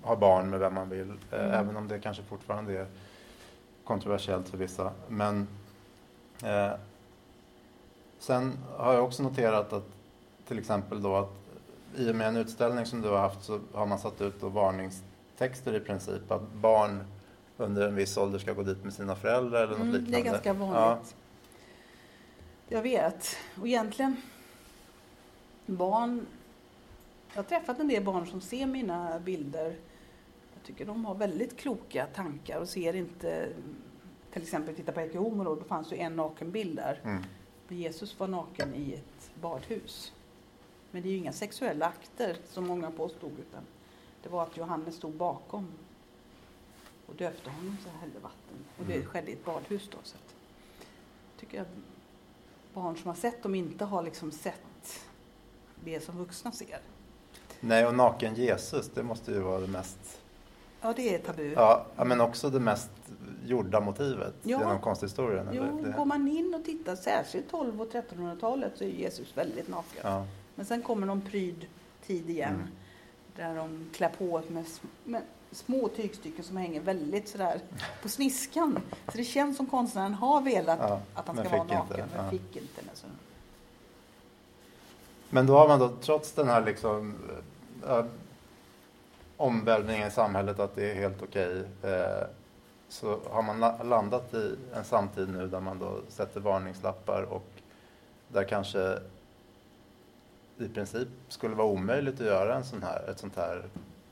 ha 0.01 0.15
barn 0.15 0.49
med 0.49 0.59
vem 0.59 0.73
man 0.73 0.89
vill, 0.89 1.09
eh, 1.31 1.39
Mm. 1.39 1.51
även 1.53 1.77
om 1.77 1.87
det 1.87 1.99
kanske 1.99 2.23
fortfarande 2.23 2.77
är 2.79 2.85
kontroversiellt 3.83 4.49
för 4.49 4.57
vissa. 4.57 4.91
Men 5.07 5.47
eh, 6.43 6.71
sen 8.19 8.57
har 8.77 8.93
jag 8.93 9.03
också 9.03 9.23
noterat 9.23 9.73
att 9.73 9.85
till 10.47 10.59
exempel 10.59 11.01
då 11.01 11.15
att 11.15 11.31
i 11.97 12.11
och 12.11 12.15
med 12.15 12.27
en 12.27 12.37
utställning 12.37 12.85
som 12.85 13.01
du 13.01 13.09
har 13.09 13.17
haft 13.17 13.43
så 13.43 13.59
har 13.73 13.85
man 13.85 13.99
satt 13.99 14.21
ut 14.21 14.43
varningstexter 14.43 15.75
i 15.75 15.79
princip 15.79 16.31
att 16.31 16.53
barn 16.53 17.03
under 17.63 17.87
en 17.87 17.95
viss 17.95 18.17
ålder 18.17 18.39
ska 18.39 18.53
gå 18.53 18.63
dit 18.63 18.83
med 18.83 18.93
sina 18.93 19.15
föräldrar 19.15 19.63
eller 19.63 19.71
något 19.71 19.81
Mm, 19.81 19.91
det 19.91 19.99
liknande. 19.99 20.17
är 20.29 20.31
ganska 20.31 20.53
vanligt. 20.53 21.15
Jag 22.67 22.81
vet. 22.81 23.37
Och 23.61 23.67
egentligen, 23.67 24.15
barn... 25.65 26.25
Jag 27.33 27.43
har 27.43 27.49
träffat 27.49 27.79
en 27.79 27.87
del 27.87 28.03
barn 28.03 28.27
som 28.27 28.41
ser 28.41 28.65
mina 28.65 29.19
bilder. 29.19 29.75
Jag 30.53 30.63
tycker 30.63 30.85
de 30.85 31.05
har 31.05 31.15
väldigt 31.15 31.57
kloka 31.57 32.05
tankar 32.15 32.59
och 32.59 32.69
ser 32.69 32.95
inte... 32.95 33.49
Till 34.33 34.41
exempel 34.41 34.75
titta 34.75 34.91
på 34.91 34.99
Ecce 34.99 35.17
Homo 35.17 35.43
då, 35.43 35.55
då 35.55 35.63
fanns 35.63 35.91
ju 35.93 35.97
en 35.97 36.15
nakenbild 36.15 36.75
där. 36.75 36.99
Ja. 37.03 37.09
Mm. 37.09 37.23
Jesus 37.69 38.19
var 38.19 38.27
naken 38.27 38.75
i 38.75 38.93
ett 38.93 39.31
badhus. 39.41 40.13
Men 40.91 41.01
det 41.01 41.07
är 41.09 41.11
ju 41.11 41.17
inga 41.17 41.31
sexuella 41.33 41.85
akter 41.85 42.37
som 42.49 42.67
många 42.67 42.91
påstod 42.91 43.31
utan 43.31 43.61
det 44.23 44.29
var 44.29 44.43
att 44.43 44.57
Johannes 44.57 44.95
stod 44.95 45.13
bakom 45.13 45.67
och 47.13 47.19
döpte 47.19 47.49
honom 47.49 47.77
så 47.83 47.89
hällde 47.99 48.19
vatten. 48.19 48.57
Och 48.79 48.85
det 48.85 48.93
Mm. 48.95 49.07
skedde 49.07 49.29
i 49.31 49.33
ett 49.33 49.45
badhus 49.45 49.89
då. 49.91 49.97
Så 50.03 50.15
att, 50.15 50.35
tycker 51.39 51.57
jag 51.57 51.65
barn 52.73 52.97
som 52.97 53.07
har 53.07 53.15
sett 53.15 53.43
dem 53.43 53.55
inte 53.55 53.85
har 53.85 54.03
liksom 54.03 54.31
sett 54.31 54.99
det 55.83 55.99
som 56.03 56.17
vuxna 56.17 56.51
ser. 56.51 56.79
Nej, 57.59 57.85
och 57.87 57.95
naken 57.95 58.35
Jesus, 58.35 58.89
det 58.93 59.03
måste 59.03 59.31
ju 59.31 59.39
vara 59.39 59.59
det 59.59 59.67
mest, 59.67 60.19
Ja, 60.81 60.93
det 60.95 61.15
är 61.15 61.19
tabu. 61.19 61.51
ja, 61.53 61.85
men 61.97 62.21
också 62.21 62.49
det 62.49 62.59
mest 62.59 62.89
gjorda 63.45 63.79
motivet 63.79 64.33
Ja. 64.43 64.59
genom 64.59 64.79
konsthistorien. 64.79 65.49
Jo, 65.51 65.63
eller? 65.63 65.83
Det, 65.91 65.97
går 65.97 66.05
man 66.05 66.27
in 66.27 66.53
och 66.53 66.65
tittar, 66.65 66.95
särskilt 66.95 67.49
12 67.51 67.81
och 67.81 67.91
1300-talet, 67.91 68.71
så 68.77 68.83
är 68.83 68.87
Jesus 68.87 69.37
väldigt 69.37 69.67
naken. 69.67 70.01
ja. 70.03 70.25
Men 70.55 70.65
sen 70.65 70.81
kommer 70.81 71.07
någon 71.07 71.21
pryd 71.21 71.65
tid 72.05 72.29
igen. 72.29 72.53
Mm. 72.55 72.67
Där 73.35 73.55
de 73.55 73.89
klär 73.93 74.09
på 74.17 74.41
med, 74.49 74.65
med 75.03 75.21
små 75.53 75.87
tygstycken 75.87 76.43
som 76.43 76.57
hänger 76.57 76.81
väldigt 76.81 77.27
sådär 77.29 77.59
på 78.01 78.09
sniskan. 78.09 78.79
Så 79.11 79.17
det 79.17 79.23
känns 79.23 79.57
som 79.57 79.65
konstnären 79.67 80.13
har 80.13 80.41
velat 80.41 80.79
Ja, 80.79 80.99
att 81.13 81.27
han 81.27 81.37
ska 81.37 81.49
vara 81.49 81.63
naken, 81.63 81.81
inte, 81.81 82.05
men 82.15 82.25
ja. 82.25 82.31
fick 82.31 82.55
inte. 82.55 82.81
Alltså. 82.89 83.05
Men 85.29 85.45
då 85.47 85.57
har 85.57 85.67
man 85.67 85.79
då 85.79 85.89
trots 86.01 86.31
den 86.31 86.47
här 86.47 86.65
liksom, 86.65 87.15
äh, 87.87 88.05
omvälvningen 89.37 90.07
i 90.07 90.11
samhället 90.11 90.59
att 90.59 90.75
det 90.75 90.91
är 90.91 90.95
helt 90.95 91.21
okej 91.23 91.63
eh, 91.83 92.27
så 92.89 93.19
har 93.29 93.41
man 93.41 93.59
la- 93.59 93.83
landat 93.83 94.33
i 94.33 94.55
en 94.73 94.83
samtid 94.83 95.29
nu 95.29 95.47
där 95.47 95.59
man 95.59 95.79
då 95.79 95.99
sätter 96.09 96.39
varningslappar 96.39 97.21
och 97.21 97.45
där 98.27 98.43
kanske 98.43 98.99
i 100.57 100.67
princip 100.67 101.07
skulle 101.27 101.55
vara 101.55 101.67
omöjligt 101.67 102.19
att 102.19 102.25
göra 102.25 102.55
en 102.55 102.65
sån 102.65 102.83
här, 102.83 103.09
ett 103.09 103.19
sånt 103.19 103.35
här 103.35 103.63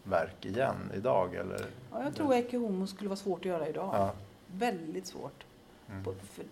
verk 0.03 0.45
igen 0.45 0.91
idag. 0.95 1.35
Eller? 1.35 1.65
Ja, 1.91 2.03
jag 2.03 2.15
tror 2.15 2.33
Ecce 2.33 2.57
Homo 2.57 2.87
skulle 2.87 3.09
vara 3.09 3.17
svårt 3.17 3.39
att 3.39 3.45
göra 3.45 3.67
idag. 3.67 3.89
Ja. 3.95 4.13
Väldigt 4.47 5.07
svårt. 5.07 5.43
Mm. 5.89 6.03
För 6.03 6.45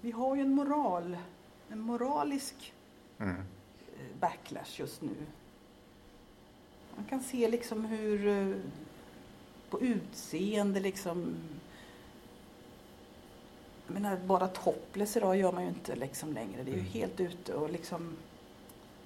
vi 0.00 0.10
har 0.10 0.36
ju 0.36 0.42
en 0.42 0.50
moral, 0.54 1.16
en 1.68 1.80
moralisk 1.80 2.72
Mm. 3.20 3.36
eh, 3.36 4.20
backlash 4.20 4.80
just 4.80 5.02
nu. 5.02 5.14
Man 6.96 7.04
kan 7.04 7.20
se 7.20 7.48
liksom 7.48 7.84
hur 7.84 8.26
eh, 8.26 8.56
på 9.70 9.80
utseende 9.80 10.80
liksom 10.80 11.34
jag 13.86 13.94
menar, 13.94 14.16
bara 14.16 14.48
topless 14.48 15.16
idag 15.16 15.36
gör 15.36 15.52
man 15.52 15.62
ju 15.62 15.68
inte 15.68 15.96
liksom 15.96 16.32
längre. 16.32 16.62
Det 16.62 16.70
är 16.70 16.74
ju 16.74 16.80
Mm. 16.80 16.92
helt 16.92 17.20
ute 17.20 17.54
och 17.54 17.70
liksom 17.70 18.16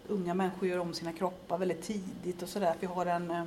unga 0.08 0.34
människor 0.34 0.68
gör 0.68 0.78
om 0.78 0.94
sina 0.94 1.12
kroppar 1.12 1.58
väldigt 1.58 1.82
tidigt 1.82 2.42
och 2.42 2.48
sådär. 2.48 2.74
Vi 2.80 2.86
har 2.86 3.06
en 3.06 3.30
eh, 3.30 3.44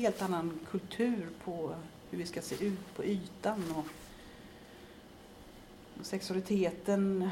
helt 0.00 0.22
annan 0.22 0.60
kultur 0.70 1.26
på 1.44 1.74
hur 2.10 2.18
vi 2.18 2.26
ska 2.26 2.42
se 2.42 2.64
ut 2.66 2.94
på 2.96 3.04
ytan 3.04 3.64
och, 3.76 3.84
och 6.00 6.06
sexualiteten 6.06 7.30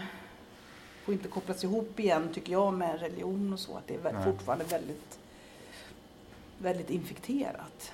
får 1.05 1.15
inte 1.15 1.29
kopplas 1.29 1.65
ihop 1.65 2.01
igen 2.01 2.29
tycker 2.35 2.53
jag 2.53 2.75
med 2.75 3.01
religion 3.01 3.53
och 3.53 3.59
så. 3.59 3.77
Att 3.77 3.87
det 3.87 3.95
är 3.95 4.13
Nej. 4.13 4.25
fortfarande 4.25 4.65
väldigt, 4.65 5.19
väldigt 6.59 6.91
infekterat. 6.91 7.93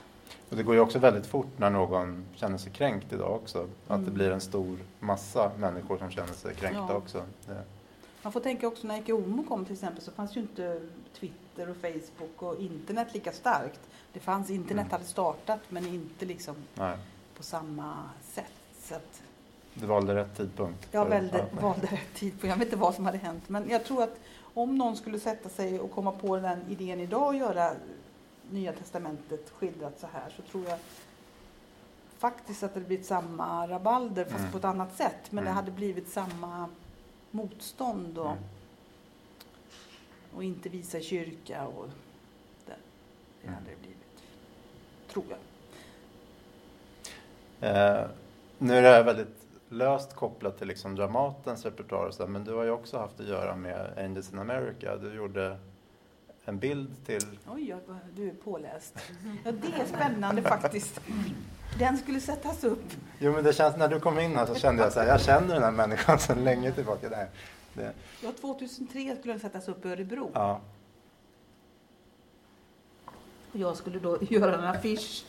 Och 0.51 0.57
det 0.57 0.63
går 0.63 0.75
ju 0.75 0.81
också 0.81 0.99
väldigt 0.99 1.27
fort 1.27 1.59
när 1.59 1.71
någon 1.71 2.25
känner 2.35 2.59
sig 2.59 2.73
kränkt 2.73 3.13
idag 3.13 3.33
också. 3.35 3.59
Att 3.63 3.69
det 3.89 3.95
Mm. 3.95 4.15
blir 4.15 4.31
en 4.31 4.41
stor 4.41 4.79
massa 5.01 5.53
människor 5.59 5.99
som 5.99 6.11
känner 6.11 6.33
sig 6.33 6.55
kränkta 6.55 6.87
Ja. 6.89 6.95
också. 6.97 7.25
Det, 7.47 7.63
Man 8.23 8.33
får 8.33 8.41
tänka 8.41 8.67
också 8.69 8.87
när 8.87 8.99
Ecce 8.99 9.13
Homo 9.13 9.43
kom 9.45 9.65
till 9.65 9.75
exempel 9.75 10.03
så 10.03 10.11
fanns 10.11 10.37
ju 10.37 10.41
inte 10.41 10.81
Twitter 11.19 11.71
och 11.71 11.77
Facebook 11.77 12.43
och 12.43 12.61
internet 12.61 13.09
lika 13.15 13.33
starkt. 13.33 13.81
Det 14.15 14.21
fanns, 14.21 14.51
internet 14.51 14.83
Mm. 14.85 14.91
hade 14.91 15.05
startat 15.05 15.61
men 15.69 15.87
inte 15.87 16.25
liksom 16.25 16.57
nej, 16.75 16.97
på 17.37 17.43
samma 17.43 18.11
sätt. 18.23 18.53
Så 18.83 18.95
att 18.95 19.23
du 19.75 19.87
valde 19.87 20.15
rätt 20.15 20.37
tidpunkt. 20.37 20.89
jag 20.91 21.07
valde, 21.07 21.47
valde 21.61 21.87
rätt 21.87 22.15
tid 22.15 22.41
på, 22.41 22.47
jag 22.47 22.57
vet 22.57 22.65
inte 22.67 22.77
vad 22.77 22.95
som 22.95 23.05
hade 23.07 23.19
hänt. 23.19 23.49
Men 23.49 23.69
jag 23.71 23.85
tror 23.85 24.03
att 24.03 24.21
om 24.55 24.79
någon 24.79 24.97
skulle 24.97 25.21
sätta 25.21 25.49
sig 25.49 25.81
och 25.81 25.91
komma 25.91 26.13
på 26.13 26.37
den 26.37 26.61
idén 26.69 27.01
idag 27.01 27.27
och 27.27 27.35
göra 27.37 27.73
Nya 28.51 28.73
Testamentet 28.73 29.51
skildrat 29.51 30.01
så 30.01 30.07
här 30.13 30.31
så 30.37 30.43
tror 30.43 30.65
jag 30.69 30.79
faktiskt 32.19 32.63
att 32.63 32.75
det 32.75 32.81
blivit 32.81 33.07
samma 33.07 33.67
rabalder 33.69 34.25
fast 34.25 34.39
Mm. 34.39 34.53
på 34.53 34.59
ett 34.59 34.65
annat 34.65 34.97
sätt. 34.97 35.21
Men 35.33 35.45
det 35.45 35.51
Mm. 35.51 35.55
hade 35.57 35.71
blivit 35.71 36.09
samma 36.09 36.69
motstånd 37.31 38.19
och, 38.19 38.31
Mm. 38.31 38.43
och 40.37 40.45
inte 40.45 40.69
visa 40.69 40.99
i 40.99 41.03
kyrka 41.03 41.67
och 41.67 41.89
det. 42.67 42.75
Det 43.43 43.49
hade 43.49 43.61
det 43.71 43.77
blivit. 43.81 43.99
Tror 45.15 45.25
jag. 45.29 45.39
Eh, 47.61 48.07
nu 48.59 48.77
är 48.77 48.83
det 48.83 48.89
här 48.89 49.05
väldigt 49.05 49.37
löst 49.69 50.15
kopplat 50.15 50.59
till 50.59 50.69
liksom 50.69 50.95
Dramatens 50.97 51.65
repertoar 51.65 52.07
och 52.07 52.15
så, 52.15 52.27
men 52.27 52.45
du 52.45 52.55
har 52.55 52.65
ju 52.65 52.71
också 52.71 52.99
haft 52.99 53.21
att 53.21 53.27
göra 53.27 53.57
med 53.57 53.99
Angels 53.99 54.33
in 54.33 54.39
America. 54.39 54.97
Du 54.97 55.15
gjorde 55.15 55.59
en 56.45 56.59
bild 56.59 57.07
till... 57.07 57.39
Oj, 57.49 57.69
jag, 57.69 57.81
du 58.17 58.29
är 58.29 58.35
påläst. 58.35 58.95
Ja, 59.45 59.53
det 59.53 59.81
är 59.83 59.87
spännande 59.87 60.43
faktiskt. 60.43 61.01
Den 61.79 61.99
skulle 61.99 62.21
sättas 62.21 62.65
upp. 62.65 62.93
Jo, 63.19 63.33
men 63.33 63.45
det 63.45 63.53
känns, 63.53 63.77
när 63.77 63.89
du 63.89 64.01
kom 64.01 64.19
in 64.19 64.37
här 64.37 64.47
så 64.47 64.55
kände 64.55 64.83
jag 64.83 64.93
så 64.93 65.01
här, 65.01 65.07
jag 65.07 65.21
känner 65.21 65.55
den 65.55 65.63
här 65.63 65.71
människan 65.71 66.19
sedan 66.19 66.45
länge 66.45 66.73
tillbaka. 66.73 67.09
Där. 67.09 67.29
Det, 67.75 67.93
Ja, 68.23 68.33
2003 68.41 69.17
skulle 69.17 69.33
den 69.33 69.41
sättas 69.41 69.69
upp 69.69 69.85
i 69.87 69.89
Örebro. 69.89 70.31
ja. 70.35 70.61
Och 73.55 73.61
jag 73.61 73.77
skulle 73.77 73.99
då 73.99 74.19
göra 74.31 74.55
en 74.55 74.65
affisch 74.65 75.25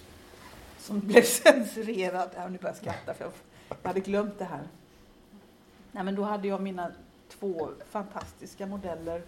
som 0.79 0.99
blev 0.99 1.21
censurerad. 1.43 2.29
Ja, 2.35 2.47
nu 2.47 2.57
börjar 2.57 2.69
jag 2.69 2.75
skratta 2.75 3.13
för 3.13 3.31
jag 3.69 3.77
hade 3.83 3.99
glömt 3.99 4.39
det 4.39 4.45
här. 4.45 4.63
Nej, 5.91 6.03
men 6.03 6.15
då 6.15 6.23
hade 6.23 6.47
jag 6.47 6.61
mina 6.61 6.91
två 7.29 7.69
fantastiska 7.89 8.65
modeller, 8.65 9.21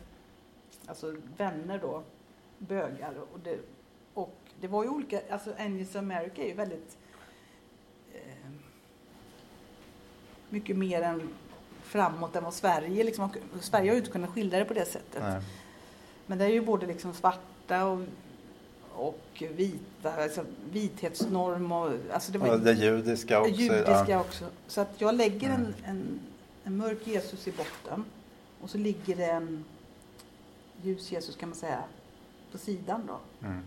alltså 0.86 1.16
vänner 1.38 1.80
då, 1.80 2.04
bögar. 2.58 3.14
Och 3.34 3.40
det, 3.40 3.60
och 4.14 4.36
det 4.62 4.68
var 4.68 4.84
ju 4.84 4.90
olika, 4.90 5.22
alltså 5.30 5.54
Angels 5.58 5.96
America 5.96 6.42
är 6.42 6.48
ju 6.48 6.54
väldigt 6.54 6.98
eh, 8.14 8.52
mycket 10.50 10.78
mer 10.78 11.02
än 11.02 11.30
framåt 11.84 12.36
än 12.36 12.44
vad 12.44 12.54
Sverige 12.54 13.04
liksom, 13.04 13.30
Sverige 13.62 13.90
har 13.90 13.94
ju 13.94 14.00
inte 14.00 14.12
kunnat 14.12 14.30
skildra 14.30 14.60
det 14.60 14.66
på 14.66 14.74
det 14.74 14.86
sättet. 14.86 15.24
Nej. 15.24 15.42
Men 16.26 16.38
det 16.38 16.46
är 16.46 16.50
ju 16.50 16.62
både 16.62 16.86
liksom 16.86 17.14
svarta 17.14 17.86
och, 17.86 18.00
och 18.98 19.44
vita, 19.56 20.14
alltså 20.24 20.46
vithetsnorm 20.72 21.72
och 21.72 21.92
alltså 22.14 22.32
det 22.32 22.38
var 22.38 22.50
Och 22.54 22.60
det 22.60 22.74
judiska 22.74 23.42
också. 23.42 23.52
judiska 23.54 24.06
ja. 24.08 24.20
också. 24.20 24.46
Så 24.68 24.82
att 24.82 24.90
jag 24.98 25.16
lägger 25.16 25.50
en, 25.50 25.56
Mm. 25.56 25.74
en, 25.86 26.20
en 26.64 26.78
mörk 26.78 27.08
Jesus 27.08 27.48
i 27.48 27.52
botten 27.52 28.06
och 28.62 28.70
så 28.70 28.78
ligger 28.78 29.16
det 29.16 29.26
en 29.26 29.66
ljus 30.84 31.12
Jesus 31.12 31.36
kan 31.36 31.50
man 31.50 31.58
säga 31.58 31.84
på 32.52 32.58
sidan 32.58 33.02
då. 33.08 33.48
Mm. 33.48 33.62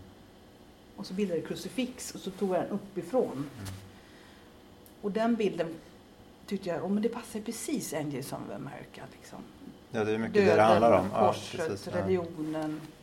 Och 0.96 1.06
så 1.06 1.14
bildar 1.14 1.36
det 1.36 1.42
krucifix 1.42 2.14
och 2.14 2.20
så 2.20 2.30
tog 2.30 2.54
jag 2.54 2.62
den 2.62 2.70
uppifrån. 2.70 3.32
Mm. 3.32 3.48
Och 5.02 5.10
den 5.10 5.36
bilden 5.36 5.74
tyckte 6.46 6.68
jag, 6.68 6.84
oh, 6.84 6.90
men 6.90 7.02
det 7.02 7.08
passar 7.08 7.40
precis 7.40 7.94
Angels 7.94 8.32
of 8.32 8.38
America. 8.54 9.02
Liksom. 9.12 9.38
Ja, 9.90 10.04
det 10.04 10.12
är 10.12 10.18
mycket 10.18 10.34
det 10.46 10.54
det 10.54 10.62
handlar 10.62 10.98
om. 11.00 11.06
Ja, 11.12 11.26
korset, 11.32 11.68
precis, 11.68 11.86
ja. 11.92 12.00
religionen. 12.00 12.80
Eh, 12.84 12.99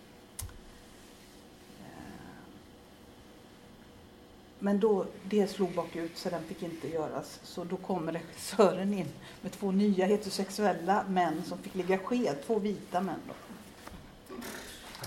Men 4.60 4.80
då, 4.80 5.05
det 5.24 5.47
slog 5.47 5.72
bakut 5.72 6.18
så 6.18 6.30
den 6.30 6.43
fick 6.43 6.64
inte 6.64 6.88
göras. 6.88 7.39
Så 7.43 7.64
då 7.64 7.78
kom 7.78 8.12
regissören 8.12 8.93
in 8.93 9.08
med 9.41 9.51
två 9.51 9.72
nya 9.72 10.05
heterosexuella 10.05 11.03
män 11.08 11.43
som 11.45 11.58
fick 11.58 11.76
ligga 11.76 11.97
sked, 11.97 12.36
två 12.45 12.60
vita 12.60 13.01
män. 13.01 13.20
Då. 13.28 13.34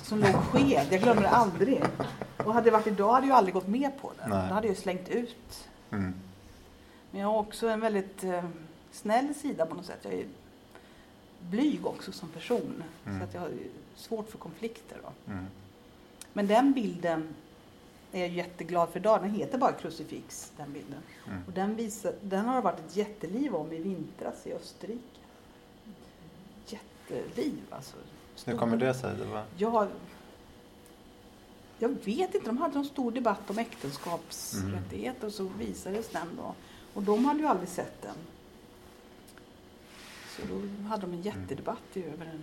Som 0.03 0.19
låg 0.19 0.35
sked, 0.35 0.87
jag 0.91 1.01
glömmer 1.01 1.23
det 1.23 1.29
aldrig. 1.29 1.83
Och 2.37 2.55
hade 2.55 2.65
det 2.65 2.71
varit 2.71 2.87
idag 2.87 3.13
hade 3.13 3.27
jag 3.27 3.37
aldrig 3.37 3.55
gått 3.55 3.69
med 3.69 4.01
på 4.01 4.13
det. 4.17 4.29
Nej. 4.29 4.49
Då 4.49 4.55
hade 4.55 4.69
jag 4.69 4.77
slängt 4.77 5.09
ut. 5.09 5.69
Mm. 5.91 6.15
Men 7.11 7.21
jag 7.21 7.29
har 7.29 7.39
också 7.39 7.69
en 7.69 7.81
väldigt 7.81 8.25
eh, 8.25 8.45
snäll 8.93 9.35
sida 9.35 9.67
på 9.67 9.75
något 9.75 9.87
sätt. 9.87 9.99
Jag 10.03 10.13
är 10.13 10.27
blyg 11.41 11.87
också 11.87 12.13
som 12.13 12.29
person. 12.29 12.83
Mm. 13.07 13.19
Så 13.19 13.25
att 13.25 13.35
jag 13.35 13.41
har 13.41 13.51
svårt 13.97 14.31
för 14.31 14.39
konflikter. 14.39 14.99
Då. 15.03 15.33
Mm. 15.33 15.47
Men 16.33 16.47
den 16.47 16.73
bilden 16.73 17.35
är 18.13 18.21
jag 18.21 18.29
jätteglad 18.29 18.89
för 18.89 19.01
idag. 19.01 19.23
Den 19.23 19.31
heter 19.31 19.59
bara 19.59 19.73
Krucifix, 19.73 20.53
den 20.57 20.73
bilden. 20.73 21.03
Mm. 21.27 21.43
Och 21.47 21.53
den, 21.53 21.77
visar, 21.77 22.15
den 22.23 22.45
har 22.45 22.55
det 22.55 22.61
varit 22.61 22.79
ett 22.79 22.97
jätteliv 22.97 23.55
om 23.55 23.73
i 23.73 23.79
vintras 23.79 24.47
i 24.47 24.53
Österrike. 24.53 25.21
Jätteliv 26.67 27.61
alltså. 27.71 27.97
Hur 28.45 28.57
kommer 28.57 28.77
det 28.77 28.95
sig? 28.95 29.17
Det 29.17 29.25
var... 29.25 29.45
Jag, 29.57 29.89
jag 31.79 31.89
vet 31.89 32.35
inte, 32.35 32.47
de 32.47 32.59
hade 32.59 32.79
en 32.79 32.85
stor 32.85 33.13
debatt 33.13 33.51
om 33.51 33.59
äktenskapsrättigheter 33.59 35.27
och 35.27 35.33
så 35.33 35.45
visades 35.59 36.09
den 36.09 36.27
då. 36.37 36.55
Och 36.95 37.03
de 37.03 37.25
hade 37.25 37.41
ju 37.41 37.47
aldrig 37.47 37.69
sett 37.69 38.03
den. 38.03 38.17
Så 40.37 40.43
då 40.49 40.89
hade 40.89 41.03
de 41.07 41.13
en 41.13 41.23
jättedebatt 41.23 41.83
i 41.97 42.05
över 42.05 42.27
en, 42.27 42.43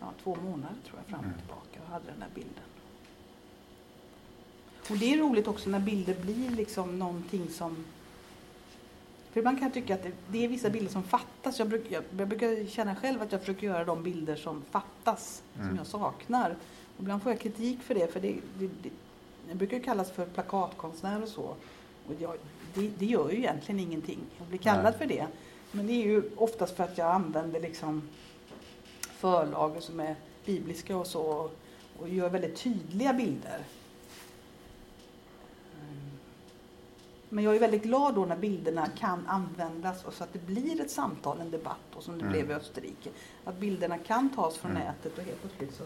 ja, 0.00 0.12
två 0.22 0.36
månader 0.44 0.76
tror 0.86 0.98
jag 0.98 1.06
fram 1.06 1.18
och 1.20 1.26
Mm. 1.26 1.38
tillbaka 1.38 1.80
och 1.84 1.92
hade 1.92 2.04
den 2.06 2.20
där 2.20 2.28
bilden. 2.34 2.64
Och 4.90 4.96
det 4.96 5.12
är 5.12 5.18
roligt 5.18 5.48
också 5.48 5.70
när 5.70 5.80
bilder 5.80 6.14
blir 6.14 6.50
liksom 6.50 6.98
någonting 6.98 7.48
som 7.50 7.84
för 9.32 9.40
ibland 9.40 9.58
kan 9.58 9.66
jag 9.66 9.74
tycka 9.74 9.94
att 9.94 10.02
det, 10.02 10.12
det 10.28 10.44
är 10.44 10.48
vissa 10.48 10.70
bilder 10.70 10.92
som 10.92 11.02
fattas. 11.02 11.58
Jag, 11.58 11.68
bruk, 11.68 11.84
jag, 11.88 12.04
jag 12.18 12.28
brukar 12.28 12.66
känna 12.66 12.96
själv 12.96 13.22
att 13.22 13.32
jag 13.32 13.40
försöker 13.40 13.66
göra 13.66 13.84
de 13.84 14.02
bilder 14.02 14.36
som 14.36 14.62
fattas, 14.70 15.42
Mm. 15.56 15.68
som 15.68 15.76
jag 15.76 15.86
saknar. 15.86 16.50
Och 16.96 17.02
ibland 17.02 17.22
får 17.22 17.32
jag 17.32 17.40
kritik 17.40 17.82
för 17.82 17.94
det, 17.94 18.12
för 18.12 18.20
det, 18.20 18.36
det, 18.58 18.66
det 18.82 18.90
jag 19.48 19.56
brukar 19.56 19.78
kallas 19.78 20.10
för 20.10 20.26
plakatkonstnär 20.26 21.22
och 21.22 21.28
så. 21.28 21.42
Och 22.06 22.14
jag, 22.18 22.34
det, 22.74 22.90
det 22.98 23.06
gör 23.06 23.30
ju 23.30 23.36
egentligen 23.36 23.80
ingenting 23.80 24.18
att 24.40 24.48
bli 24.48 24.58
kallad 24.58 24.84
Nej. 24.84 24.98
för 24.98 25.06
det. 25.06 25.26
Men 25.72 25.86
det 25.86 25.92
är 25.92 26.06
ju 26.06 26.22
oftast 26.36 26.76
för 26.76 26.84
att 26.84 26.98
jag 26.98 27.10
använder 27.14 27.60
liksom 27.60 28.02
förlager 28.96 29.80
som 29.80 30.00
är 30.00 30.16
bibliska 30.44 30.96
och 30.96 31.06
så 31.06 31.50
och 31.98 32.08
gör 32.08 32.28
väldigt 32.28 32.56
tydliga 32.56 33.12
bilder. 33.12 33.60
Men 37.28 37.44
jag 37.44 37.56
är 37.56 37.60
väldigt 37.60 37.82
glad 37.82 38.14
då 38.14 38.24
när 38.24 38.36
bilderna 38.36 38.86
kan 38.86 39.26
användas 39.26 40.04
och 40.04 40.12
så 40.14 40.24
att 40.24 40.32
det 40.32 40.46
blir 40.46 40.80
ett 40.80 40.90
samtal, 40.90 41.40
en 41.40 41.50
debatt 41.50 41.94
och 41.94 42.02
som 42.02 42.14
det 42.18 42.20
Mm. 42.24 42.32
blev 42.32 42.50
i 42.50 42.54
Österrike. 42.54 43.10
Att 43.44 43.58
bilderna 43.58 43.98
kan 43.98 44.30
tas 44.30 44.56
från 44.58 44.70
Mm. 44.70 44.82
nätet 44.82 45.18
och 45.18 45.24
helt 45.24 45.40
plötsligt 45.40 45.74
så 45.74 45.84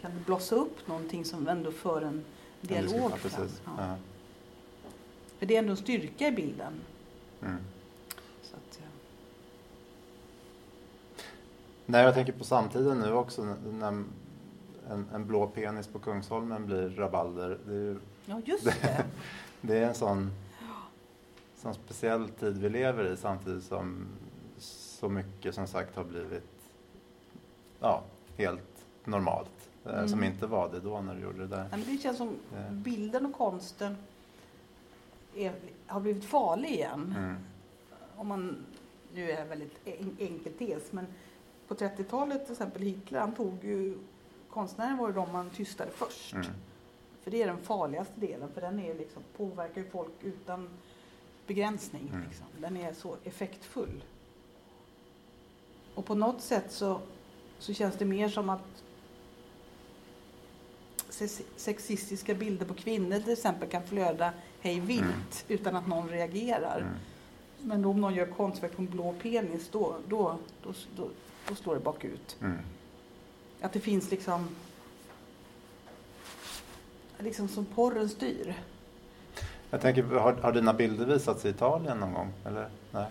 kan 0.00 0.10
det 0.14 0.24
blossa 0.26 0.56
upp 0.56 0.88
någonting 0.88 1.24
som 1.24 1.48
ändå 1.48 1.72
för 1.72 2.02
en 2.02 2.24
dialog 2.60 3.10
ja, 3.12 3.16
fram. 3.16 3.48
Ja. 3.64 3.72
Ja. 3.78 3.96
För 5.38 5.46
det 5.46 5.54
är 5.54 5.58
ändå 5.58 5.70
en 5.70 5.76
styrka 5.76 6.28
i 6.28 6.32
bilden. 6.32 6.72
Mm. 7.42 7.56
Att, 8.54 8.78
ja. 8.80 8.86
Nej, 11.86 12.04
jag 12.04 12.14
tänker 12.14 12.32
på 12.32 12.44
samtiden 12.44 12.98
nu 12.98 13.12
också 13.12 13.56
när 13.72 13.88
en, 14.90 15.08
en 15.14 15.26
blå 15.26 15.46
penis 15.46 15.86
på 15.86 15.98
Kungsholmen 15.98 16.66
blir 16.66 16.88
rabalder. 16.88 17.58
Ju, 17.68 17.98
ja, 18.26 18.40
just 18.44 18.64
det. 18.64 19.04
det 19.60 19.78
är 19.78 19.88
en 19.88 19.94
sån, 19.94 20.30
sån 21.64 21.74
speciell 21.74 22.28
tid 22.28 22.58
vi 22.58 22.68
lever 22.68 23.12
i 23.12 23.16
samtidigt 23.16 23.64
som 23.64 24.06
så 24.58 25.08
mycket 25.08 25.54
som 25.54 25.66
sagt 25.66 25.96
har 25.96 26.04
blivit 26.04 26.50
ja, 27.80 28.02
helt 28.36 28.84
normalt. 29.04 29.50
eh, 29.84 29.92
Mm. 29.94 30.08
Som 30.08 30.24
inte 30.24 30.46
var 30.46 30.68
det 30.72 30.80
då 30.80 31.00
när 31.00 31.14
du 31.14 31.20
gjorde 31.20 31.38
det 31.38 31.46
där. 31.46 31.66
Men 31.70 31.84
det 31.84 31.98
känns 32.02 32.16
som 32.18 32.28
Ja. 32.54 32.70
bilden 32.70 33.26
och 33.26 33.32
konsten 33.32 33.96
är, 35.34 35.52
har 35.86 36.00
blivit 36.00 36.24
farlig 36.24 36.68
igen. 36.70 37.14
Mm. 37.18 37.36
Om 38.16 38.26
man, 38.28 38.56
nu 39.14 39.30
är 39.30 39.36
det 39.36 39.44
väldigt 39.48 39.78
en, 39.84 40.16
enkel 40.18 40.52
tes, 40.52 40.92
men 40.92 41.06
på 41.68 41.74
30-talet 41.74 42.42
till 42.44 42.52
exempel 42.52 42.82
Hitler, 42.82 43.20
han 43.20 43.34
tog 43.34 43.64
ju, 43.64 43.98
konstnären 44.50 44.96
var 44.96 45.08
ju 45.08 45.14
de 45.14 45.32
man 45.32 45.50
tystade 45.50 45.90
först. 45.90 46.34
Mm. 46.34 46.46
För 47.22 47.30
det 47.30 47.42
är 47.42 47.46
den 47.46 47.58
farligaste 47.62 48.20
delen, 48.20 48.48
för 48.54 48.60
den 48.60 48.78
är 48.80 48.94
liksom, 48.94 49.22
påverkar 49.36 49.80
ju 49.80 49.90
folk 49.90 50.12
utan 50.22 50.68
begränsning. 51.46 52.08
Mm. 52.12 52.22
Liksom. 52.28 52.46
Den 52.60 52.76
är 52.76 52.92
så 52.92 53.16
effektfull. 53.24 54.04
Och 55.94 56.04
på 56.06 56.14
något 56.14 56.40
sätt 56.42 56.72
så, 56.72 57.00
så 57.58 57.74
känns 57.74 57.94
det 57.96 58.04
mer 58.04 58.28
som 58.28 58.48
att 58.48 58.82
se- 61.08 61.44
sexistiska 61.56 62.34
bilder 62.34 62.66
på 62.66 62.74
kvinnor 62.74 63.20
till 63.20 63.32
exempel 63.32 63.68
kan 63.68 63.82
flöda 63.82 64.32
hej 64.60 64.80
vilt 64.80 65.02
Mm. 65.02 65.20
utan 65.48 65.76
att 65.76 65.86
någon 65.86 66.08
reagerar. 66.08 66.80
Mm. 66.80 66.94
Men 67.62 67.84
om 67.84 68.00
någon 68.00 68.14
gör 68.14 68.26
konstverk 68.26 68.76
på 68.76 68.82
en 68.82 68.88
blå 68.90 69.14
penis 69.22 69.68
då, 69.70 69.96
då, 70.08 70.38
då, 70.62 70.72
då, 70.96 71.08
då 71.48 71.54
slår 71.54 71.74
det 71.74 71.80
bakut. 71.80 72.36
Mm. 72.40 72.58
Att 73.60 73.72
det 73.72 73.80
finns 73.80 74.10
liksom 74.10 74.48
liksom 77.18 77.48
som 77.48 77.64
porren 77.64 78.08
styr. 78.08 78.54
Jag 79.74 79.80
tänker, 79.80 80.02
har, 80.02 80.32
har 80.32 80.52
dina 80.52 80.72
bilder 80.72 81.06
visats 81.06 81.44
i 81.44 81.48
Italien 81.48 81.98
någon 81.98 82.12
gång? 82.14 82.32
Eller? 82.46 82.68
Nej? 82.90 83.06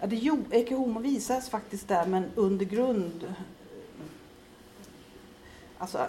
Ja, 0.00 0.06
det 0.06 0.16
jo, 0.16 0.44
Ecce 0.50 0.74
Homo 0.74 1.00
visas 1.00 1.48
faktiskt 1.48 1.88
där 1.88 2.06
men 2.06 2.30
under 2.34 2.64
grund. 2.64 3.34
Alltså, 5.78 6.06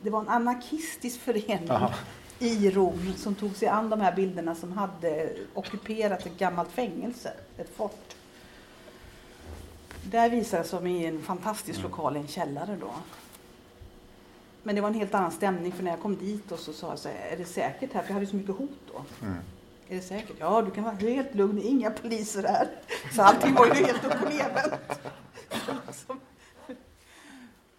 det 0.00 0.10
var 0.10 0.20
en 0.20 0.28
anarkistisk 0.28 1.20
förening 1.20 1.70
Aha. 1.70 1.94
i 2.38 2.70
Rom 2.70 3.12
som 3.16 3.34
tog 3.34 3.56
sig 3.56 3.68
an 3.68 3.90
de 3.90 4.00
här 4.00 4.16
bilderna 4.16 4.54
som 4.54 4.72
hade 4.72 5.32
ockuperat 5.54 6.26
ett 6.26 6.38
gammalt 6.38 6.70
fängelse, 6.70 7.32
ett 7.56 7.76
fort. 7.76 8.14
Där 10.04 10.30
visades 10.30 10.70
de 10.70 10.86
i 10.86 11.06
en 11.06 11.22
fantastisk 11.22 11.78
Mm. 11.78 11.90
lokal 11.90 12.16
i 12.16 12.20
en 12.20 12.28
källare 12.28 12.76
då. 12.80 12.90
Men 14.62 14.74
det 14.74 14.80
var 14.80 14.88
en 14.88 14.94
helt 14.94 15.14
annan 15.14 15.32
stämning 15.32 15.72
för 15.72 15.82
när 15.82 15.90
jag 15.90 16.00
kom 16.00 16.16
dit 16.16 16.52
och 16.52 16.58
så 16.58 16.72
sa 16.72 16.88
jag 16.88 16.98
så 16.98 17.08
här, 17.08 17.32
är 17.32 17.36
det 17.36 17.44
säkert 17.44 17.92
här? 17.92 18.02
För 18.02 18.08
jag 18.08 18.14
hade 18.14 18.26
så 18.26 18.36
mycket 18.36 18.56
hot 18.56 18.78
då. 18.92 19.26
Mm. 19.26 19.38
Är 19.88 19.96
det 19.96 20.02
säkert? 20.02 20.36
Ja, 20.38 20.62
du 20.62 20.70
kan 20.70 20.84
vara 20.84 20.94
helt 20.94 21.34
lugn, 21.34 21.56
det 21.56 21.66
är 21.66 21.70
inga 21.70 21.90
poliser 21.90 22.42
här. 22.42 22.68
Så 23.12 23.22
allting 23.22 23.54
var 23.54 23.66
ju 23.66 23.72
helt 23.72 24.04
upp 24.04 24.22
och 24.22 24.28
nervänt. 24.28 24.80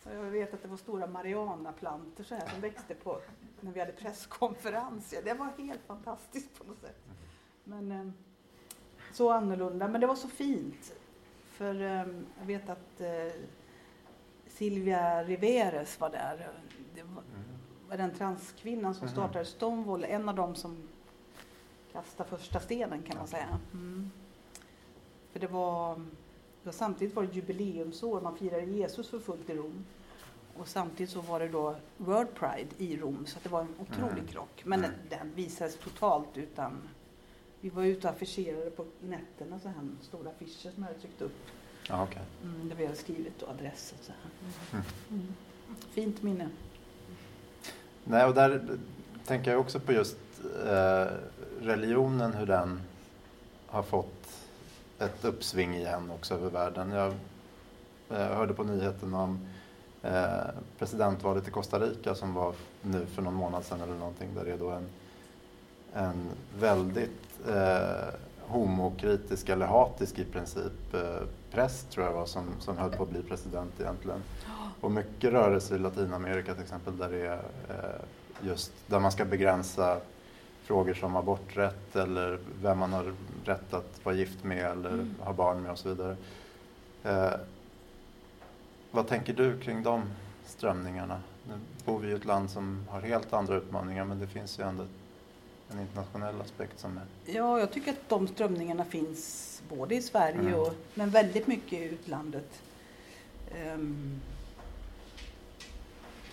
Jag 0.03 0.23
vet 0.23 0.53
att 0.53 0.61
det 0.61 0.67
var 0.67 0.77
stora 0.77 1.07
marijuanaplantor 1.07 2.23
så 2.23 2.35
här 2.35 2.49
som 2.49 2.61
växte 2.61 2.95
på 2.95 3.21
när 3.59 3.71
vi 3.71 3.79
hade 3.79 3.91
presskonferens. 3.91 5.13
Det 5.23 5.33
var 5.33 5.49
helt 5.57 5.81
fantastiskt 5.87 6.57
på 6.57 6.63
något 6.63 6.81
sätt. 6.81 7.03
Men 7.63 7.91
eh, 7.91 8.07
så 9.13 9.31
annorlunda. 9.31 9.87
Men 9.87 10.01
det 10.01 10.07
var 10.07 10.15
så 10.15 10.27
fint. 10.27 10.93
För 11.49 11.81
eh, 11.81 12.07
jag 12.39 12.45
vet 12.45 12.69
att 12.69 13.01
eh, 13.01 13.07
Silvia 14.53 15.23
Riveres 15.23 15.99
var 15.99 16.09
där. 16.09 16.47
Det 16.95 17.03
var, 17.03 17.23
var 17.89 17.97
den 17.97 18.11
transkvinnan 18.13 18.95
som 18.95 19.05
Mhm. 19.05 19.13
startade 19.13 19.45
Stonewall, 19.45 20.03
en 20.03 20.29
av 20.29 20.35
dem 20.35 20.55
som 20.55 20.77
kastade 21.91 22.29
första 22.29 22.59
stenen 22.59 23.01
kan 23.03 23.17
man 23.17 23.27
säga. 23.27 23.59
Mm. 23.73 24.11
För 25.31 25.39
det 25.39 25.47
var, 25.47 25.95
det 25.95 26.65
var 26.65 26.71
samtidigt 26.71 27.15
var 27.15 27.23
det 27.23 27.35
jubileumsår, 27.35 28.21
man 28.21 28.37
firade 28.37 28.63
Jesus 28.65 29.09
för 29.09 29.19
fullt 29.19 29.49
i 29.49 29.55
Rom. 29.55 29.85
Och 30.57 30.67
samtidigt 30.67 31.09
så 31.11 31.21
var 31.21 31.39
det 31.39 31.47
då 31.47 31.75
World 31.97 32.33
Pride 32.35 32.69
i 32.77 32.97
Rom, 32.97 33.25
så 33.25 33.39
det 33.43 33.49
var 33.49 33.61
en 33.61 33.75
otrolig 33.79 34.11
Mm. 34.13 34.27
krock. 34.27 34.61
Men 34.65 34.79
Mm. 34.79 34.91
den 35.09 35.31
visades 35.35 35.77
totalt 35.77 36.37
utan... 36.37 36.89
Vi 37.61 37.69
var 37.69 37.83
ute 37.83 38.07
och 38.07 38.13
affischerade 38.13 38.71
på 38.71 38.85
nätterna, 39.01 39.59
så 39.59 39.67
här 39.67 39.75
stora 40.01 40.29
affischer 40.29 40.71
som 40.71 40.73
jag 40.77 40.83
hade 40.83 40.99
tryckt 40.99 41.21
upp. 41.21 41.35
Ja, 41.89 42.03
okej. 42.03 42.21
Mm, 42.43 42.69
där 42.69 42.75
vi 42.75 42.85
hade 42.85 42.97
skrivit 42.97 43.39
då 43.39 43.45
adressen. 43.45 43.97
Så 44.01 44.11
här. 44.11 44.31
Mm. 44.71 44.85
Mm. 45.09 45.33
Fint 45.93 46.23
minne. 46.23 46.49
Nej, 48.03 48.25
och 48.25 48.33
där 48.33 48.77
tänker 49.25 49.51
jag 49.51 49.59
också 49.59 49.79
på 49.79 49.93
just 49.93 50.17
eh, 50.65 51.05
religionen, 51.61 52.33
hur 52.33 52.45
den 52.45 52.81
har 53.67 53.83
fått 53.83 54.45
ett 54.99 55.25
uppsving 55.25 55.75
igen 55.75 56.11
också 56.11 56.33
över 56.33 56.49
världen. 56.49 56.91
Jag 56.91 57.13
eh, 58.09 58.35
hörde 58.35 58.53
på 58.53 58.63
nyheten 58.63 59.13
om 59.13 59.39
eh, 60.01 60.49
presidentvalet 60.79 61.47
i 61.47 61.51
Costa 61.51 61.79
Rica 61.79 62.15
som 62.15 62.33
var 62.33 62.53
nu 62.81 63.05
för 63.05 63.21
någon 63.21 63.33
månad 63.33 63.65
sedan 63.65 63.81
eller 63.81 63.95
någonting, 63.95 64.29
där 64.35 64.45
det 64.45 64.53
är 64.53 64.57
då 64.57 64.69
en, 64.69 64.87
en 65.93 66.29
väldigt 66.59 67.39
eh, 67.47 68.13
homokritisk 68.53 69.49
eller 69.49 69.65
hatisk 69.65 70.19
i 70.19 70.25
princip 70.25 70.93
eh, 70.93 71.01
präst 71.51 71.89
tror 71.91 72.05
jag 72.05 72.13
var 72.13 72.25
som, 72.25 72.43
som 72.59 72.77
höll 72.77 72.91
på 72.91 73.03
att 73.03 73.09
bli 73.09 73.23
president 73.23 73.71
egentligen. 73.79 74.19
Och 74.81 74.91
mycket 74.91 75.31
rörelser 75.31 75.75
i 75.75 75.79
Latinamerika 75.79 76.53
till 76.53 76.63
exempel 76.63 76.97
där 76.97 77.09
det 77.09 77.25
är 77.27 77.33
eh, 77.69 78.01
just 78.47 78.71
där 78.87 78.99
man 78.99 79.11
ska 79.11 79.25
begränsa 79.25 79.97
frågor 80.63 80.93
som 80.93 81.15
aborträtt 81.15 81.95
eller 81.95 82.39
vem 82.61 82.79
man 82.79 82.93
har 82.93 83.13
rätt 83.45 83.73
att 83.73 83.99
vara 84.05 84.15
gift 84.15 84.43
med 84.43 84.65
eller 84.71 84.89
Mm. 84.89 85.15
ha 85.19 85.33
barn 85.33 85.61
med 85.61 85.71
och 85.71 85.77
så 85.77 85.89
vidare. 85.89 86.15
Eh, 87.03 87.33
vad 88.91 89.07
tänker 89.07 89.33
du 89.33 89.59
kring 89.59 89.83
de 89.83 90.01
strömningarna? 90.45 91.19
Nu 91.47 91.53
bor 91.85 91.99
vi 91.99 92.07
i 92.07 92.13
ett 92.13 92.25
land 92.25 92.49
som 92.49 92.85
har 92.89 93.01
helt 93.01 93.33
andra 93.33 93.55
utmaningar 93.55 94.05
men 94.05 94.19
det 94.19 94.27
finns 94.27 94.59
ju 94.59 94.63
ändå 94.63 94.85
en 95.73 95.79
internationell 95.81 96.41
aspekt 96.41 96.79
som 96.79 96.97
är... 96.97 97.03
Ja, 97.33 97.59
jag 97.59 97.71
tycker 97.71 97.91
att 97.91 98.09
de 98.09 98.27
strömningarna 98.27 98.85
finns 98.85 99.49
både 99.69 99.95
i 99.95 100.01
Sverige 100.01 100.39
Mm. 100.39 100.53
och 100.59 100.73
men 100.93 101.09
väldigt 101.09 101.47
mycket 101.47 101.73
i 101.73 101.83
utlandet. 101.83 102.61
Ehm, 103.55 104.21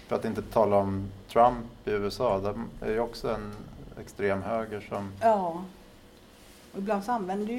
För 0.06 0.16
att 0.16 0.24
inte 0.24 0.42
tala 0.42 0.76
om 0.76 1.08
Trump 1.28 1.66
i 1.88 1.90
USA, 1.90 2.38
där 2.38 2.54
är 2.80 2.90
ju 2.92 3.00
också 3.00 3.34
en 3.34 3.52
extrem 4.00 4.42
höger 4.42 4.80
som... 4.88 5.12
ja. 5.20 5.64
Och 6.72 6.78
ibland 6.78 7.04
så 7.04 7.12
använder 7.12 7.46
ju 7.52 7.56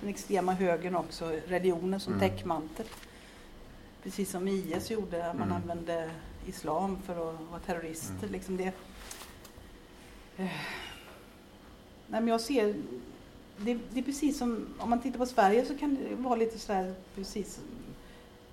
den 0.00 0.08
extrema 0.08 0.52
högern 0.52 0.96
också 0.96 1.32
religionen 1.46 2.00
som 2.00 2.12
Mm. 2.14 2.28
täckmantel. 2.30 2.86
Precis 4.02 4.30
som 4.30 4.48
IS 4.48 4.90
gjorde, 4.90 5.18
man 5.38 5.42
Mm. 5.48 5.52
använde 5.52 6.10
islam 6.46 6.98
för 7.06 7.12
att 7.12 7.40
vara 7.50 7.60
terrorister. 7.66 8.14
Mm. 8.18 8.32
Liksom 8.32 8.56
det. 8.56 8.72
Nej, 12.08 12.20
men 12.20 12.28
jag 12.28 12.40
ser, 12.40 12.74
det, 13.56 13.78
det 13.92 13.98
är 13.98 14.02
precis 14.02 14.38
som, 14.38 14.66
om 14.78 14.90
man 14.90 15.00
tittar 15.00 15.18
på 15.18 15.26
Sverige 15.26 15.64
så 15.64 15.78
kan 15.78 15.94
det 15.94 16.14
vara 16.14 16.36
lite 16.36 16.58
sådär, 16.58 16.94
precis. 17.14 17.60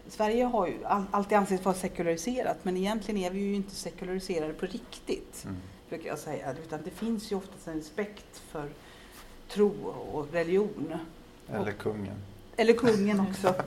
Sverige 0.08 0.44
har 0.44 0.68
ju 0.68 0.86
all, 0.86 1.04
alltid 1.12 1.38
ansetts 1.38 1.66
vara 1.66 1.76
sekulariserat, 1.76 2.66
men 2.66 2.78
egentligen 2.78 3.22
är 3.22 3.32
vi 3.32 3.40
ju 3.40 3.56
inte 3.56 3.76
sekulariserade 3.76 4.54
på 4.54 4.66
riktigt, 4.66 5.44
Mm. 5.46 5.58
brukar 5.90 6.10
jag 6.10 6.20
säga. 6.20 6.54
Utan 6.64 6.80
det 6.84 6.90
finns 6.92 7.32
ju 7.32 7.36
oftast 7.36 7.68
en 7.68 7.76
respekt 7.76 8.38
för 8.38 8.70
tro 9.50 9.72
och 10.14 10.28
religion. 10.34 10.94
Eller 11.50 11.72
kungen. 11.72 12.16
Eller 12.56 12.74
kungen 12.74 13.20
också. 13.20 13.56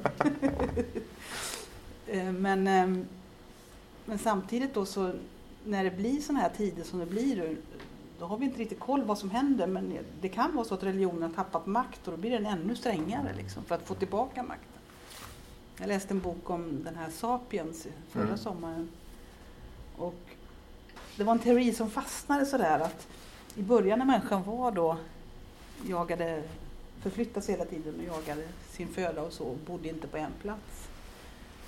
Eh, 2.08 2.32
men, 2.32 2.66
ehm, 2.66 3.06
men 4.04 4.18
samtidigt 4.18 4.74
då 4.74 4.84
så 4.86 5.12
när 5.64 5.84
det 5.84 5.90
blir 5.90 6.20
sådana 6.20 6.40
här 6.40 6.50
tider 6.56 6.84
som 6.84 6.98
det 6.98 7.06
blir 7.06 7.56
då 8.18 8.26
har 8.26 8.36
vi 8.36 8.44
inte 8.44 8.58
riktigt 8.58 8.80
koll 8.80 9.02
vad 9.02 9.18
som 9.18 9.30
händer 9.30 9.66
men 9.66 9.98
det 10.20 10.28
kan 10.28 10.54
vara 10.54 10.64
så 10.64 10.74
att 10.74 10.82
religionen 10.82 11.22
har 11.22 11.30
tappat 11.30 11.66
makt 11.66 12.08
och 12.08 12.12
då 12.12 12.16
blir 12.16 12.30
den 12.30 12.46
ännu 12.46 12.76
strängare 12.76 13.34
liksom, 13.36 13.64
för 13.64 13.74
att 13.74 13.82
få 13.82 13.94
tillbaka 13.94 14.42
makten. 14.42 14.80
Jag 15.78 15.88
läste 15.88 16.14
en 16.14 16.20
bok 16.20 16.50
om 16.50 16.84
den 16.84 16.96
här 16.96 17.10
Sapiens 17.10 17.86
förra 18.10 18.22
Mm. 18.22 18.38
sommaren 18.38 18.88
och 19.96 20.20
det 21.16 21.24
var 21.24 21.32
en 21.32 21.38
teori 21.38 21.72
som 21.74 21.90
fastnade 21.90 22.46
sådär 22.46 22.80
att 22.80 23.06
i 23.54 23.62
början 23.62 23.98
när 23.98 24.06
människan 24.06 24.42
var 24.42 24.70
då 24.72 24.96
jagade, 25.86 26.42
förflyttade 27.02 27.46
sig 27.46 27.54
hela 27.54 27.64
tiden 27.64 27.94
och 27.94 28.16
jagade 28.16 28.48
sin 28.70 28.88
föda 28.88 29.22
och 29.22 29.32
så 29.32 29.44
och 29.44 29.56
bodde 29.66 29.88
inte 29.88 30.06
på 30.06 30.16
en 30.16 30.32
plats. 30.42 30.88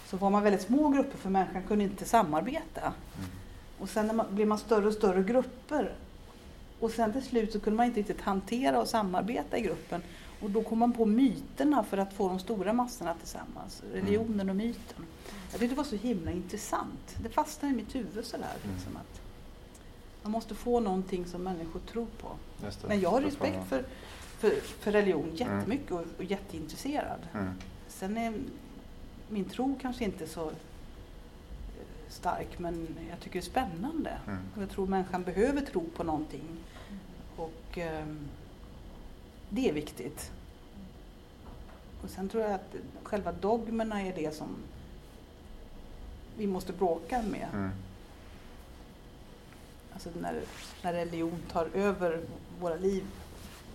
Så 0.07 0.17
var 0.17 0.31
man 0.31 0.43
väldigt 0.43 0.63
små 0.63 0.89
grupper 0.89 1.19
för 1.19 1.31
människan 1.31 1.63
kunde 1.63 1.85
inte 1.85 2.05
samarbeta. 2.05 2.81
Mm. 2.81 3.31
Och 3.79 3.89
sen 3.89 4.07
när 4.07 4.15
man, 4.15 4.27
blev 4.31 4.49
man 4.49 4.59
större 4.59 4.87
och 4.87 4.93
större 4.93 5.23
grupper. 5.23 5.95
Och 6.81 6.91
sen 6.91 7.13
till 7.13 7.23
slut 7.23 7.53
så 7.53 7.61
kunde 7.61 7.77
man 7.77 7.87
inte 7.87 8.01
riktigt 8.01 8.21
hantera 8.21 8.81
och 8.81 8.89
samarbeta 8.89 9.59
i 9.59 9.61
gruppen. 9.61 10.03
Och 10.41 10.51
då 10.51 10.63
kom 10.63 10.79
man 10.79 10.93
på 10.93 11.07
myterna 11.07 11.85
för 11.85 11.99
att 11.99 12.13
få 12.13 12.29
de 12.29 12.39
stora 12.39 12.73
massorna 12.73 13.15
tillsammans. 13.15 13.83
Religionen 13.93 14.51
och 14.51 14.57
myten. 14.57 15.05
Jag 15.51 15.61
tyckte 15.61 15.75
det 15.75 15.79
var 15.79 15.85
så 15.85 15.97
himla 15.97 16.31
intressant. 16.31 17.17
Det 17.23 17.29
fastnade 17.29 17.75
i 17.75 17.77
mitt 17.77 17.95
huvud 17.95 18.25
sådär. 18.25 18.57
Mm. 18.65 18.77
Liksom 18.77 18.97
att 18.97 19.21
man 20.23 20.33
måste 20.33 20.55
få 20.55 20.81
någonting 20.81 21.27
som 21.27 21.43
människor 21.43 21.81
tror 21.81 22.07
på. 22.21 22.29
Men 22.87 23.01
jag 23.01 23.11
har 23.11 23.21
respekt 23.21 23.69
för, 23.69 23.85
för, 24.39 24.51
för 24.61 24.93
religion 24.93 25.31
jättemycket 25.35 25.91
och, 25.91 26.05
och 26.19 26.25
jätteintresserad. 26.25 27.21
Mm. 27.35 27.53
Sen 27.89 28.17
är 28.17 28.35
min 29.29 29.45
tro 29.45 29.79
kanske 29.83 30.05
inte 30.05 30.27
så 30.27 30.51
stark 32.09 32.59
men 32.59 32.97
jag 33.11 33.21
tycker 33.21 33.41
det 33.41 33.47
är 33.47 33.51
spännande. 33.51 34.19
Mm. 34.27 34.41
Jag 34.59 34.71
tror 34.71 34.87
människan 34.87 35.23
behöver 35.23 35.61
tro 35.61 35.85
på 35.97 36.05
någonting. 36.05 36.49
Och 37.37 37.79
ehm, 37.79 38.19
det 39.49 39.69
är 39.69 39.73
viktigt. 39.73 40.31
Och 42.03 42.11
sen 42.11 42.29
tror 42.29 42.43
jag 42.43 42.53
att 42.53 42.75
själva 43.03 43.33
dogmerna 43.33 44.03
är 44.03 44.15
det 44.15 44.35
som 44.35 44.57
vi 46.37 46.47
måste 46.47 46.73
bråka 46.73 47.23
med. 47.23 47.49
Mm. 47.55 47.71
Alltså 49.93 50.11
när, 50.21 50.41
när 50.83 50.93
religion 50.93 51.43
tar 51.53 51.69
över 51.75 52.21
våra 52.61 52.77
liv 52.77 53.05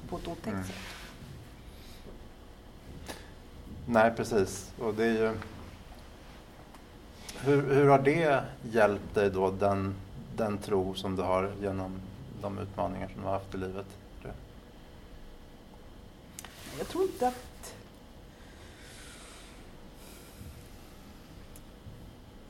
på 0.10 0.18
ett 0.18 0.28
otäckt 0.28 0.48
Mm. 0.48 0.64
sätt. 0.64 0.76
Nej, 3.86 4.12
precis. 4.16 4.72
Och 4.80 4.94
det 4.94 5.06
är 5.06 5.12
ju... 5.12 5.38
Hur, 7.46 7.74
hur 7.76 7.88
har 7.88 8.00
det 8.00 8.44
hjälpt 8.72 9.16
dig 9.16 9.30
då, 9.30 9.52
den, 9.52 9.96
den 10.36 10.58
tro 10.58 10.94
som 10.94 11.16
du 11.16 11.22
har 11.22 11.52
genom 11.62 12.00
de 12.42 12.60
utmaningar 12.60 13.08
som 13.08 13.22
du 13.22 13.28
har 13.28 13.34
haft 13.34 13.56
i 13.56 13.58
livet? 13.58 13.86
Jag 16.78 16.88
tror 16.88 17.04
inte 17.04 17.28
att... 17.28 17.76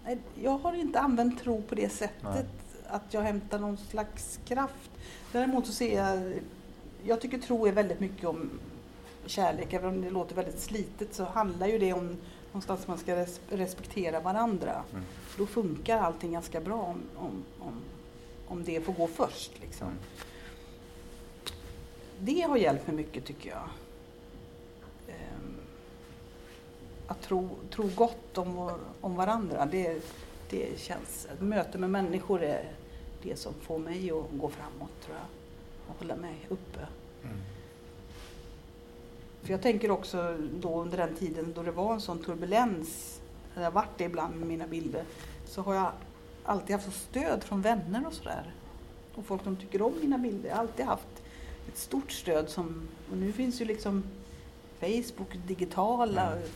Nej, 0.05 0.17
jag 0.43 0.57
har 0.57 0.73
inte 0.73 0.99
använt 0.99 1.43
tro 1.43 1.61
på 1.61 1.75
det 1.75 1.89
sättet. 1.89 2.23
Nej. 2.23 2.45
Att 2.87 3.13
jag 3.13 3.21
hämtar 3.21 3.59
någon 3.59 3.77
slags 3.77 4.39
kraft. 4.45 4.91
Däremot 5.31 5.67
så 5.67 5.73
ser 5.73 5.95
jag... 5.95 6.33
Jag 7.03 7.21
tycker 7.21 7.37
tro 7.37 7.67
är 7.67 7.71
väldigt 7.71 7.99
mycket 7.99 8.25
om 8.25 8.49
kärlek. 9.25 9.73
Även 9.73 9.89
om 9.89 10.01
det 10.01 10.09
låter 10.09 10.35
väldigt 10.35 10.59
slitet 10.59 11.15
så 11.15 11.23
handlar 11.23 11.67
ju 11.67 11.77
det 11.77 11.93
om 11.93 12.17
någonstans 12.53 12.87
man 12.87 12.97
ska 12.97 13.15
res- 13.15 13.39
respektera 13.49 14.19
varandra. 14.19 14.83
Mm. 14.91 15.03
Då 15.37 15.45
funkar 15.45 15.97
allting 15.97 16.31
ganska 16.31 16.61
bra 16.61 16.75
om, 16.81 17.01
om, 17.15 17.43
om, 17.59 17.81
om 18.47 18.63
det 18.63 18.81
får 18.81 18.93
gå 18.93 19.07
först. 19.07 19.51
Liksom. 19.61 19.87
Mm. 19.87 19.99
Det 22.19 22.41
har 22.41 22.57
hjälpt 22.57 22.87
mig 22.87 22.95
mycket 22.95 23.25
tycker 23.25 23.49
jag. 23.49 23.69
Ehm, 25.07 25.55
Att 27.07 27.21
tro, 27.21 27.49
tro 27.71 27.89
gott 27.95 28.37
om, 28.37 28.71
om 29.01 29.15
varandra, 29.15 29.65
det, 29.65 30.01
det 30.49 30.79
känns, 30.79 31.25
ett 31.33 31.41
möte 31.41 31.77
med 31.77 31.89
människor 31.89 32.43
är 32.43 32.71
det 33.23 33.35
som 33.39 33.53
får 33.53 33.79
mig 33.79 34.11
att 34.11 34.25
gå 34.31 34.49
framåt 34.49 35.01
tror 35.05 35.15
jag. 35.17 35.25
Och 35.87 35.99
hålla 36.01 36.15
mig 36.15 36.35
uppe. 36.49 36.79
Mm. 37.23 37.37
För 39.43 39.51
jag 39.51 39.61
tänker 39.61 39.91
också 39.91 40.37
då 40.59 40.81
under 40.81 40.97
den 40.97 41.15
tiden 41.15 41.53
då 41.55 41.63
det 41.63 41.71
var 41.71 41.93
en 41.93 42.01
sån 42.01 42.23
turbulens, 42.23 43.19
det 43.55 43.63
har 43.63 43.71
varit 43.71 43.97
det 43.97 44.03
ibland 44.03 44.35
med 44.35 44.47
mina 44.47 44.67
bilder, 44.67 45.03
så 45.45 45.61
har 45.61 45.75
jag 45.75 45.91
alltid 46.43 46.75
haft 46.75 47.01
stöd 47.01 47.43
från 47.43 47.61
vänner 47.61 48.07
och 48.07 48.13
sådär. 48.13 48.53
Och 49.15 49.25
folk 49.25 49.43
som 49.43 49.55
tycker 49.55 49.81
om 49.81 49.93
mina 50.01 50.17
bilder. 50.17 50.49
Jag 50.49 50.55
har 50.55 50.61
alltid 50.61 50.85
haft 50.85 51.23
ett 51.67 51.77
stort 51.77 52.11
stöd 52.11 52.49
som, 52.49 52.87
och 53.11 53.17
nu 53.17 53.31
finns 53.31 53.61
ju 53.61 53.65
liksom 53.65 54.03
Facebook, 54.79 55.37
digitala. 55.47 56.31
Mm. 56.31 56.49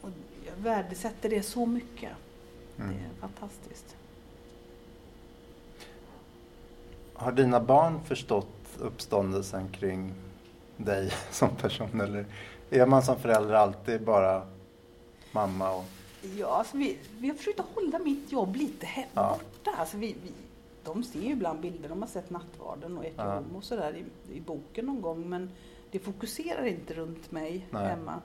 Och 0.00 0.10
jag 0.46 0.56
värdesätter 0.56 1.30
det 1.30 1.42
så 1.42 1.66
mycket. 1.66 2.10
Mm. 2.78 2.90
Det 2.90 2.94
är 2.94 3.20
fantastiskt. 3.20 3.96
Har 7.14 7.32
dina 7.32 7.60
barn 7.60 8.00
förstått 8.04 8.61
uppståndelsen 8.80 9.68
kring 9.68 10.12
dig 10.76 11.12
som 11.30 11.56
person? 11.56 12.00
Eller 12.00 12.24
är 12.70 12.86
man 12.86 13.02
som 13.02 13.18
förälder 13.18 13.54
alltid 13.54 14.02
bara 14.04 14.46
mamma? 15.32 15.70
Och, 15.74 15.84
Ja, 16.38 16.46
alltså 16.46 16.76
vi, 16.76 16.98
vi 17.18 17.28
har 17.28 17.34
försökt 17.34 17.60
hålla 17.60 17.98
mitt 17.98 18.32
jobb 18.32 18.56
lite 18.56 18.86
he- 18.86 19.04
Ja. 19.14 19.38
borta. 19.38 19.76
Alltså 19.80 19.96
vi, 19.96 20.06
vi, 20.22 20.32
de 20.84 21.04
ser 21.04 21.20
ju 21.20 21.30
ibland 21.30 21.60
bilder, 21.60 21.88
de 21.88 22.02
har 22.02 22.08
sett 22.08 22.30
Nattvarden 22.30 22.98
och 22.98 23.04
Eke 23.04 23.14
Ja. 23.16 23.42
Och 23.56 23.64
sådär 23.64 23.96
i, 24.30 24.36
i 24.36 24.40
boken 24.40 24.86
någon 24.86 25.00
gång 25.02 25.28
men 25.28 25.50
det 25.90 25.98
fokuserar 25.98 26.64
inte 26.64 26.94
runt 26.94 27.30
mig 27.30 27.66
Nej. 27.70 27.86
hemma. 27.88 28.20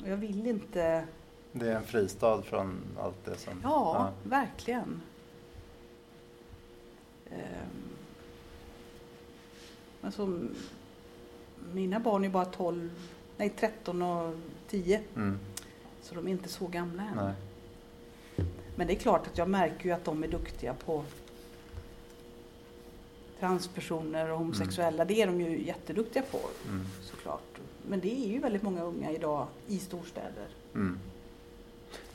Och 0.00 0.08
jag 0.08 0.16
vill 0.16 0.46
inte... 0.46 1.04
det 1.52 1.68
är 1.72 1.76
en 1.76 1.82
fristad 1.84 2.42
från 2.42 2.80
allt 3.00 3.24
det 3.24 3.36
som... 3.36 3.60
Ja, 3.62 4.10
verkligen. 4.24 5.00
Ehm. 7.30 7.90
Men 10.00 10.12
som, 10.12 10.48
mina 11.72 12.00
barn 12.00 12.24
är 12.24 12.28
bara 12.28 12.44
12, 12.44 12.90
nej 13.36 13.50
13 13.58 14.02
och 14.02 14.34
10 14.68 15.02
Mm. 15.16 15.38
så 16.02 16.14
de 16.14 16.26
är 16.26 16.30
inte 16.30 16.48
så 16.48 16.66
gamla 16.66 17.02
än. 17.02 17.16
Nej. 17.16 17.32
Men 18.76 18.86
det 18.86 18.92
är 18.92 18.98
klart 18.98 19.26
att 19.26 19.38
jag 19.38 19.48
märker 19.48 19.84
ju 19.84 19.90
att 19.92 20.04
de 20.04 20.24
är 20.24 20.28
duktiga 20.28 20.74
på 20.74 21.04
transpersoner 23.40 24.30
och 24.30 24.38
homosexuella. 24.38 25.04
Det 25.04 25.22
är 25.22 25.26
de 25.26 25.40
ju 25.40 25.66
jätteduktiga 25.66 26.22
på 26.22 26.38
Mm. 26.68 26.86
såklart. 27.02 27.58
Men 27.88 28.00
det 28.00 28.24
är 28.26 28.28
ju 28.28 28.38
väldigt 28.38 28.62
många 28.62 28.82
unga 28.82 29.10
idag 29.10 29.46
i 29.66 29.78
storstäder. 29.78 30.48
Mm. 30.74 30.98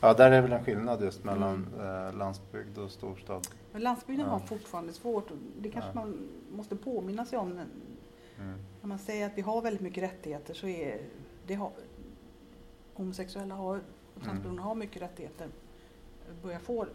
Ja, 0.00 0.14
där 0.14 0.30
är 0.30 0.40
väl 0.42 0.52
en 0.52 0.64
skillnad 0.64 1.02
just 1.02 1.24
mellan 1.24 1.66
eh, 1.80 2.16
landsbygd 2.18 2.78
och 2.78 2.90
storstad. 2.90 3.46
Men 3.76 3.82
landsbygden 3.82 4.26
Ja. 4.26 4.32
har 4.32 4.38
fortfarande 4.38 4.92
svårt. 4.92 5.30
och 5.30 5.36
Det 5.60 5.70
kanske 5.70 5.90
Ja. 5.90 5.94
man 5.94 6.28
måste 6.50 6.76
påminna 6.76 7.24
sig 7.26 7.38
om. 7.38 7.50
När 7.50 7.66
Mm. 8.38 8.58
när 8.80 8.88
man 8.88 8.98
säger 8.98 9.26
att 9.26 9.38
vi 9.38 9.42
har 9.42 9.62
väldigt 9.62 9.80
mycket 9.82 10.02
rättigheter 10.04 10.54
så 10.54 10.66
är 10.68 11.02
det 11.46 11.54
har, 11.54 11.70
homosexuella 12.94 13.54
har, 13.54 13.76
och 14.14 14.22
transpersoner 14.22 14.52
Mm. 14.52 14.64
har 14.64 14.74
mycket 14.74 15.02
rättigheter. 15.02 15.48
Börjar 16.42 16.58
få, 16.58 16.86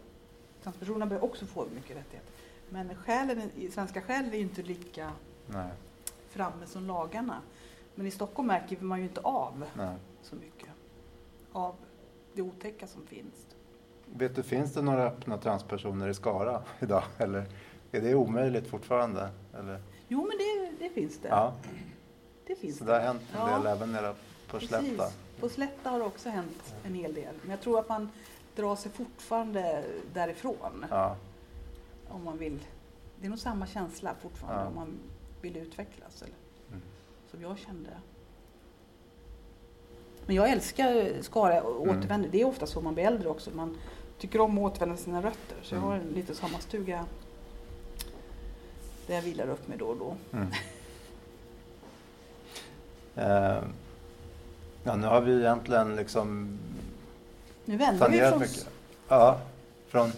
transpersonerna 0.62 1.06
börjar 1.06 1.24
också 1.24 1.46
få 1.46 1.66
mycket 1.74 1.96
rättigheter. 1.96 2.30
Men 2.70 2.94
själen, 2.94 3.50
i 3.56 3.70
svenska 3.70 4.00
själen 4.02 4.30
är 4.32 4.36
ju 4.36 4.42
inte 4.42 4.62
lika 4.62 5.12
Nej, 5.46 5.70
framme 6.28 6.66
som 6.66 6.86
lagarna. 6.86 7.40
Men 7.94 8.06
i 8.06 8.10
Stockholm 8.10 8.46
märker 8.48 8.80
man 8.80 8.98
ju 8.98 9.04
inte 9.04 9.20
av 9.20 9.64
nej. 9.76 9.96
så 10.22 10.36
mycket 10.36 10.68
av 11.52 11.74
det 12.34 12.42
otäcka 12.42 12.86
som 12.86 13.06
finns. 13.06 13.46
Vet 14.16 14.36
du, 14.36 14.42
finns 14.42 14.72
det 14.72 14.82
några 14.82 15.04
öppna 15.06 15.38
transpersoner 15.38 16.08
i 16.08 16.14
Skara 16.14 16.62
idag? 16.80 17.02
Eller 17.18 17.44
är 17.92 18.00
det 18.00 18.14
omöjligt 18.14 18.66
fortfarande? 18.66 19.28
Eller? 19.58 19.80
Jo, 20.08 20.18
men 20.28 20.38
det, 20.38 20.84
det 20.84 20.90
finns 20.94 21.18
det. 21.18 21.28
Ja, 21.28 21.52
det 22.46 22.54
finns 22.56 22.78
så 22.78 22.84
det 22.84 22.92
har 22.92 23.00
hänt 23.00 23.22
en 23.32 23.38
Ja. 23.50 23.56
del 23.58 23.66
även 23.66 23.92
nere 23.92 24.14
på 24.50 24.60
Slätta. 24.60 25.08
På 25.40 25.48
Slätta 25.48 25.90
har 25.90 25.98
det 25.98 26.04
också 26.04 26.28
hänt 26.28 26.74
en 26.84 26.94
hel 26.94 27.14
del. 27.14 27.34
Men 27.42 27.50
jag 27.50 27.60
tror 27.60 27.78
att 27.78 27.88
man 27.88 28.08
drar 28.56 28.76
sig 28.76 28.92
fortfarande 28.92 29.84
därifrån. 30.12 30.84
Ja, 30.90 31.16
Om 32.08 32.24
man 32.24 32.38
vill. 32.38 32.58
Det 33.20 33.26
är 33.26 33.30
nog 33.30 33.38
samma 33.38 33.66
känsla 33.66 34.14
fortfarande 34.22 34.60
Ja. 34.62 34.68
om 34.68 34.74
man 34.74 34.98
vill 35.40 35.56
utvecklas. 35.56 36.22
Eller, 36.22 36.34
Mm. 36.70 36.82
Som 37.30 37.42
jag 37.42 37.58
kände. 37.58 37.90
Men 40.26 40.36
jag 40.36 40.50
älskar 40.50 41.22
Skara 41.22 41.62
och 41.62 41.86
Mm. 41.86 41.98
återvänder. 41.98 42.28
Det 42.28 42.40
är 42.40 42.44
ofta 42.44 42.66
så 42.66 42.80
man 42.80 42.94
blir 42.94 43.04
äldre 43.04 43.28
också. 43.28 43.50
Man 43.50 43.76
tycker 44.22 44.40
om 44.40 44.58
att 44.58 44.64
återvända 44.72 44.96
sina 44.96 45.18
rötter. 45.22 45.56
Så 45.62 45.74
jag 45.74 45.78
Mm. 45.78 45.90
har 45.90 45.96
en 45.96 46.08
liten 46.14 46.34
sommarstuga 46.34 47.04
där 49.06 49.14
jag 49.14 49.22
vilar 49.22 49.48
upp 49.48 49.68
mig 49.68 49.78
då 49.78 49.86
och 49.86 49.96
då. 49.96 50.16
Mm. 50.32 50.48
Eh, 53.16 53.62
ja, 54.84 54.96
nu 54.96 55.06
har 55.06 55.20
vi 55.20 55.38
egentligen 55.40 55.96
liksom 55.96 56.58
Nu 57.64 57.76
vänder 57.76 58.08
vi 58.10 58.18
från, 58.18 58.40
mycket. 58.40 58.68
Ja, 59.08 59.38
från, 59.88 60.12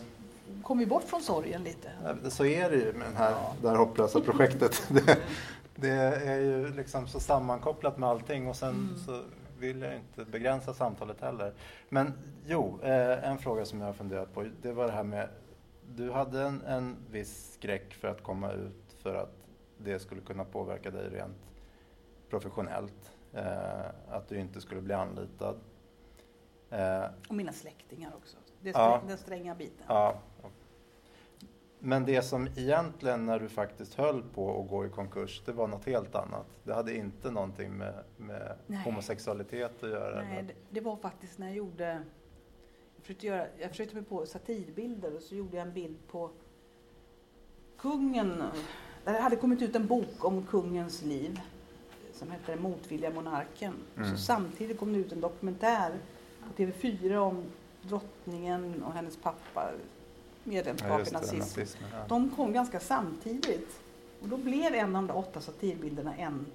kom 0.63 0.79
vi 0.79 0.87
bort 0.87 1.05
från 1.05 1.23
sorgen 1.23 1.65
lite. 1.65 1.91
så 2.29 2.45
är 2.45 2.71
det 2.71 2.77
ju 2.77 2.93
med 2.93 3.11
det 3.13 3.19
här, 3.19 3.31
Ja. 3.31 3.55
det 3.63 3.69
här 3.69 3.77
hopplösa 3.77 4.21
projektet. 4.21 4.83
det, 4.89 5.19
det 5.75 5.91
är 6.27 6.41
ju 6.41 6.75
liksom 6.75 7.09
så 7.09 7.21
sammankopplat 7.21 7.99
med 7.99 8.09
allting 8.09 8.49
och 8.49 8.57
sen 8.57 8.69
Mm. 8.71 8.99
så 9.07 9.23
vill 9.67 9.83
jag 9.83 9.95
inte 9.97 10.25
begränsa 10.25 10.75
samtalet 10.75 11.21
heller. 11.21 11.53
Men 11.89 12.13
jo, 12.47 12.79
eh, 12.83 13.29
en 13.31 13.39
fråga 13.39 13.65
som 13.65 13.81
jag 13.81 13.87
har 13.87 13.93
funderat 13.93 14.35
på, 14.35 14.45
det 14.63 14.73
var 14.73 14.87
det 14.87 14.93
här 14.93 15.05
med, 15.05 15.29
du 15.97 16.11
hade 16.11 16.43
en, 16.43 16.63
en 16.63 16.97
viss 17.11 17.53
skräck 17.55 17.95
för 17.95 18.09
att 18.09 18.23
komma 18.23 18.53
ut 18.53 18.97
för 19.03 19.15
att 19.15 19.35
det 19.79 19.99
skulle 19.99 20.21
kunna 20.21 20.45
påverka 20.45 20.91
dig 20.91 21.09
rent 21.09 21.37
professionellt. 22.31 23.13
Eh, 23.33 23.87
att 24.09 24.29
du 24.29 24.39
inte 24.39 24.61
skulle 24.61 24.81
bli 24.81 24.95
anlitad. 24.95 25.57
Eh, 26.71 27.05
Och 27.29 27.35
mina 27.35 27.53
släktingar 27.53 28.13
också. 28.17 28.37
Det 28.61 28.69
är 28.71 28.73
Ja. 28.81 29.03
den 29.09 29.19
stränga 29.19 29.55
biten. 29.55 29.85
ja. 29.89 30.15
Men 31.87 32.05
det 32.05 32.23
som 32.23 32.49
egentligen 32.57 33.27
när 33.27 33.39
du 33.39 33.49
faktiskt 33.49 33.95
höll 33.95 34.23
på 34.23 34.61
att 34.61 34.71
gå 34.71 34.87
i 34.87 34.89
konkurs, 34.89 35.43
det 35.47 35.53
var 35.53 35.69
något 35.69 35.87
helt 35.87 36.15
annat. 36.15 36.47
Det 36.63 36.75
hade 36.75 36.97
inte 36.97 37.31
någonting 37.31 37.73
med, 37.73 37.95
med 38.17 38.57
homosexualitet 38.85 39.83
att 39.83 39.91
göra. 39.91 40.23
Nej, 40.23 40.43
det, 40.43 40.55
det 40.71 40.81
var 40.81 40.97
faktiskt 40.97 41.39
när 41.39 41.47
jag 41.47 41.57
gjorde... 41.57 41.85
Jag 42.97 43.03
försökte, 43.03 43.27
göra, 43.27 43.47
jag 43.59 43.71
försökte 43.71 43.95
mig 43.95 44.05
på 44.05 44.27
satirbilder 44.27 45.17
och 45.17 45.23
så 45.23 45.35
gjorde 45.35 45.57
jag 45.57 45.67
en 45.67 45.73
bild 45.73 45.97
på 46.11 46.31
kungen. 47.79 48.43
Det 49.05 49.11
hade 49.11 49.37
kommit 49.37 49.63
ut 49.63 49.77
en 49.77 49.87
bok 49.87 50.25
om 50.25 50.47
kungens 50.47 51.03
liv 51.03 51.41
som 52.13 52.31
hette 52.31 52.53
Den 52.53 52.63
motvilliga 52.63 53.11
monarken. 53.11 53.75
Mm. 53.97 54.11
Så 54.11 54.17
samtidigt 54.17 54.79
kom 54.79 54.93
det 54.93 54.99
ut 54.99 55.13
en 55.13 55.21
dokumentär 55.21 55.93
på 56.47 56.63
TV4 56.63 57.17
om 57.17 57.45
drottningen 57.83 58.83
och 58.83 58.93
hennes 58.93 59.17
pappa, 59.17 59.71
medlemskap 60.45 60.91
Ja, 60.91 61.01
i 61.01 61.05
det, 61.05 61.11
nazism. 61.13 61.37
nazismen. 61.39 61.91
Ja. 61.93 61.99
De 62.09 62.31
kom 62.31 62.53
ganska 62.53 62.81
samtidigt. 62.81 63.81
Och 64.23 64.29
då 64.29 64.37
blev 64.37 64.75
en 64.75 64.97
av 64.97 65.03
de 65.03 65.07
där 65.07 65.17
åtta 65.17 65.41
satirbilderna 65.41 66.17
en 66.17 66.47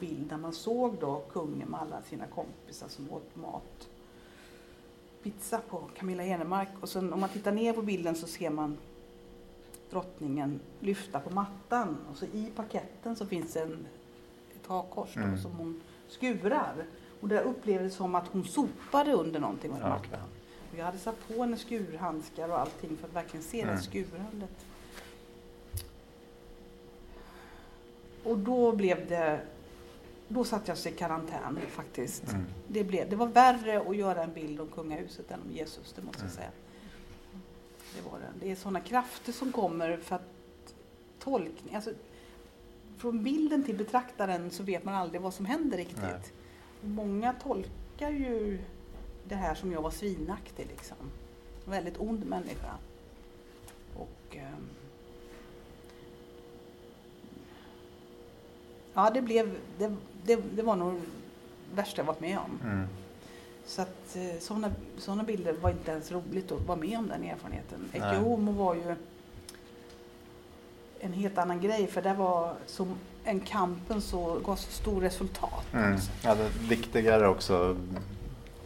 bild 0.00 0.28
där 0.28 0.36
man 0.36 0.52
såg 0.52 0.96
då 1.00 1.22
kungen 1.32 1.68
med 1.68 1.80
alla 1.80 2.02
sina 2.02 2.26
kompisar 2.26 2.88
som 2.88 3.12
åt 3.12 3.36
mat. 3.36 3.88
Pizza 5.22 5.60
på 5.68 5.82
Camilla 5.98 6.22
Henemark. 6.22 6.68
Och 6.80 6.88
sen 6.88 7.12
om 7.12 7.20
man 7.20 7.28
tittar 7.28 7.52
ner 7.52 7.72
på 7.72 7.82
bilden 7.82 8.14
så 8.16 8.26
ser 8.26 8.50
man 8.50 8.76
drottningen 9.90 10.60
lyfta 10.80 11.20
på 11.20 11.30
mattan. 11.34 11.96
Och 12.10 12.16
så 12.16 12.24
i 12.24 12.50
paketten 12.56 13.16
så 13.16 13.26
finns 13.26 13.56
en, 13.56 13.86
ett 14.60 14.66
hakkors 14.66 15.16
Mm. 15.16 15.38
som 15.38 15.52
hon 15.52 15.80
skurar. 16.08 16.74
Och 17.20 17.28
det 17.28 17.40
upplevdes 17.40 17.94
som 17.94 18.14
att 18.14 18.28
hon 18.28 18.44
sopade 18.44 19.12
under 19.12 19.40
någonting 19.40 19.70
under 19.70 19.82
Ja, 19.82 19.88
mattan. 19.88 20.28
Jag 20.78 20.84
hade 20.84 20.98
satt 20.98 21.28
på 21.28 21.40
henne 21.42 21.56
skurhandskar 21.56 22.48
och 22.48 22.58
allting 22.60 22.96
för 22.96 23.08
att 23.08 23.14
verkligen 23.14 23.44
se 23.44 23.56
det 23.56 23.62
Mm. 23.62 23.74
här 23.76 23.82
skurandet. 23.82 24.66
Och 28.24 28.38
då 28.38 28.72
blev 28.72 29.08
det, 29.08 29.40
då 30.28 30.44
satt 30.44 30.68
jag 30.68 30.78
i 30.86 30.90
karantän 30.90 31.58
faktiskt. 31.68 32.32
Mm. 32.32 32.44
Det, 32.68 32.84
blev, 32.84 33.10
det 33.10 33.16
var 33.16 33.26
värre 33.26 33.80
att 33.90 33.96
göra 33.96 34.22
en 34.24 34.32
bild 34.32 34.60
om 34.60 34.68
kungahuset 34.68 35.30
än 35.30 35.40
om 35.42 35.52
Jesus, 35.52 35.92
det 35.96 36.02
måste 36.02 36.22
jag 36.22 36.30
Mm. 36.30 36.36
säga. 36.36 36.50
Det, 37.96 38.10
var 38.10 38.18
det. 38.18 38.26
det 38.46 38.50
är 38.50 38.56
sådana 38.56 38.80
krafter 38.80 39.32
som 39.32 39.52
kommer 39.52 39.96
för 39.96 40.16
att 40.16 40.22
tolkning, 41.18 41.74
alltså 41.74 41.90
från 42.98 43.22
bilden 43.24 43.64
till 43.64 43.76
betraktaren 43.76 44.50
så 44.50 44.62
vet 44.62 44.84
man 44.84 44.94
aldrig 44.94 45.20
vad 45.20 45.34
som 45.34 45.46
händer 45.46 45.76
riktigt. 45.76 45.98
Nej. 46.02 46.20
Många 46.82 47.32
tolkar 47.32 48.10
ju 48.10 48.58
det 49.28 49.34
här 49.34 49.54
som 49.54 49.72
jag 49.72 49.82
var 49.82 49.90
svinaktig 49.90 50.66
liksom. 50.70 50.96
En 51.64 51.70
väldigt 51.70 52.00
ond 52.00 52.26
människa. 52.26 52.72
Och 53.96 54.36
ehm, 54.36 54.68
Ja, 58.96 59.10
det 59.14 59.22
blev, 59.22 59.56
det, 59.78 59.94
det, 60.24 60.36
det 60.54 60.62
var 60.62 60.76
nog 60.76 60.94
det 60.94 61.76
värsta 61.76 62.00
jag 62.00 62.06
varit 62.06 62.20
med 62.20 62.38
om. 62.38 62.60
Mm. 62.62 62.88
Så 63.66 63.82
att 63.82 64.16
eh, 64.16 64.40
sådana 64.40 64.70
såna 64.98 65.22
bilder 65.22 65.52
var 65.52 65.70
inte 65.70 65.90
ens 65.90 66.12
roligt 66.12 66.52
att 66.52 66.66
vara 66.66 66.78
med 66.78 66.98
om 66.98 67.08
den 67.08 67.24
erfarenheten. 67.24 67.88
Nej. 67.92 68.00
Ecce 68.00 68.16
Homo 68.16 68.52
var 68.52 68.74
ju 68.74 68.94
en 71.00 71.12
helt 71.12 71.38
annan 71.38 71.60
grej 71.60 71.86
för 71.86 72.02
där 72.02 72.14
var 72.14 72.54
så, 72.66 72.88
en 73.24 73.40
kampen 73.40 74.00
så 74.00 74.38
gav 74.44 74.56
så 74.56 74.70
stor 74.70 75.00
resultat. 75.00 75.64
Mm. 75.72 75.98
Ja, 76.24 76.34
det 76.34 76.48
viktigare 76.68 77.28
också 77.28 77.76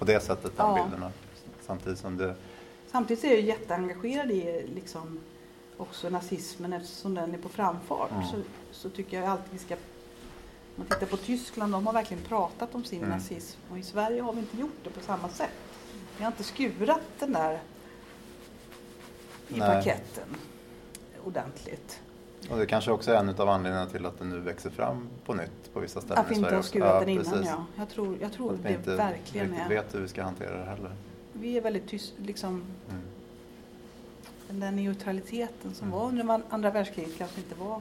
på 0.00 0.06
det 0.06 0.20
sättet, 0.20 0.56
de 0.56 0.76
Ja. 0.76 0.82
bilderna. 0.84 1.12
Samtidigt 1.66 1.98
som 1.98 2.16
det... 2.16 2.34
Samtidigt 2.92 3.24
är 3.24 3.30
jag 3.30 3.40
jätteengagerad 3.40 4.30
i 4.30 4.66
liksom 4.74 5.20
också 5.76 6.10
nazismen 6.10 6.72
eftersom 6.72 7.14
den 7.14 7.34
är 7.34 7.38
på 7.38 7.48
framfart. 7.48 8.10
Mm. 8.10 8.24
Så, 8.24 8.36
så 8.72 8.90
tycker 8.90 9.20
jag 9.20 9.28
alltid 9.28 9.52
vi 9.52 9.58
ska... 9.58 9.74
Om 9.74 9.80
man 10.76 10.86
tittar 10.86 11.06
på 11.06 11.16
Tyskland, 11.16 11.72
de 11.72 11.86
har 11.86 11.92
verkligen 11.92 12.22
pratat 12.22 12.74
om 12.74 12.84
sin 12.84 12.98
Mm. 12.98 13.10
nazism. 13.10 13.60
Och 13.70 13.78
i 13.78 13.82
Sverige 13.82 14.22
har 14.22 14.32
vi 14.32 14.38
inte 14.40 14.56
gjort 14.56 14.78
det 14.84 14.90
på 14.90 15.00
samma 15.00 15.28
sätt. 15.28 15.50
Vi 16.18 16.24
har 16.24 16.30
inte 16.30 16.44
skurat 16.44 17.00
den 17.18 17.32
där 17.32 17.60
i 19.48 19.58
Nej. 19.58 19.60
paketten 19.60 20.36
ordentligt. 21.24 22.00
Och 22.50 22.58
det 22.58 22.66
kanske 22.66 22.90
också 22.90 23.10
är 23.12 23.16
en 23.16 23.28
av 23.28 23.48
anledningarna 23.48 23.90
till 23.90 24.06
att 24.06 24.18
det 24.18 24.24
nu 24.24 24.40
växer 24.40 24.70
fram 24.70 25.08
på 25.26 25.34
nytt 25.34 25.72
på 25.74 25.80
vissa 25.80 26.00
ställen 26.00 26.18
Att 26.18 26.30
vi 26.30 26.34
i 26.34 26.36
inte 26.38 26.48
Sverige 26.48 26.54
har 26.56 26.58
också. 26.60 26.68
skurat 26.70 27.00
den 27.00 27.08
innan 27.08 27.24
precis. 27.24 27.46
ja. 27.46 27.64
Jag 27.76 27.88
tror, 27.88 28.16
jag 28.20 28.32
tror 28.32 28.52
Att 28.52 28.58
vi 28.58 28.62
det 28.62 28.74
inte 28.74 28.96
verkligen 28.96 29.46
riktigt 29.46 29.64
är. 29.64 29.68
vet 29.68 29.94
hur 29.94 30.00
vi 30.00 30.08
ska 30.08 30.22
hantera 30.22 30.58
det 30.58 30.64
heller. 30.64 30.90
Vi 31.32 31.56
är 31.56 31.60
väldigt 31.60 31.88
tyst, 31.88 32.12
liksom 32.16 32.48
Mm. 32.88 33.00
den 34.48 34.60
där 34.60 34.70
neutraliteten 34.70 35.74
som 35.74 35.88
Mm. 35.88 35.98
var 35.98 36.08
under 36.08 36.42
andra 36.50 36.70
världskriget 36.70 37.18
kanske 37.18 37.40
inte 37.40 37.54
var... 37.54 37.80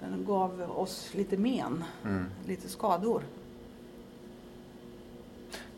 Den 0.00 0.24
gav 0.24 0.62
oss 0.76 1.10
lite 1.14 1.36
men, 1.36 1.84
Mm. 2.04 2.24
lite 2.46 2.68
skador. 2.68 3.22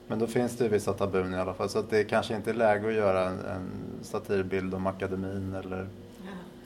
Men 0.06 0.18
då 0.18 0.26
finns 0.26 0.56
det 0.56 0.68
vissa 0.68 0.92
tabun 0.92 1.34
i 1.34 1.36
alla 1.36 1.54
fall. 1.54 1.68
Så 1.68 1.78
att 1.78 1.90
det 1.90 2.04
kanske 2.04 2.36
inte 2.36 2.50
är 2.50 2.54
läge 2.54 2.88
att 2.88 2.94
göra 2.94 3.28
en, 3.30 3.38
en 3.38 3.70
satirbild 4.02 4.74
om 4.74 4.86
akademin 4.86 5.54
eller, 5.54 5.88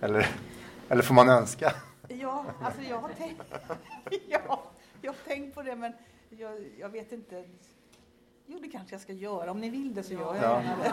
eller, 0.01 0.27
eller 0.89 1.03
får 1.03 1.15
man 1.15 1.29
önska? 1.29 1.73
Ja, 2.09 2.45
alltså 2.63 2.83
jag 2.83 2.99
har 2.99 3.09
tänkt, 3.09 3.43
ja, 4.29 4.61
jag 5.03 5.11
har 5.13 5.19
tänkt 5.27 5.55
på 5.55 5.63
det 5.63 5.77
men 5.77 5.93
jag, 6.31 6.65
jag 6.79 6.89
vet 6.89 7.13
inte. 7.13 7.45
Jo, 8.47 8.59
det 8.63 8.69
kanske 8.69 8.95
jag 8.95 9.01
ska 9.01 9.13
göra. 9.13 9.51
Om 9.51 9.61
ni 9.61 9.71
vill 9.71 9.95
det 9.95 10.03
så 10.03 10.13
gör 10.13 10.35
jag 10.35 10.45
Ja. 10.45 10.63
det. 10.83 10.93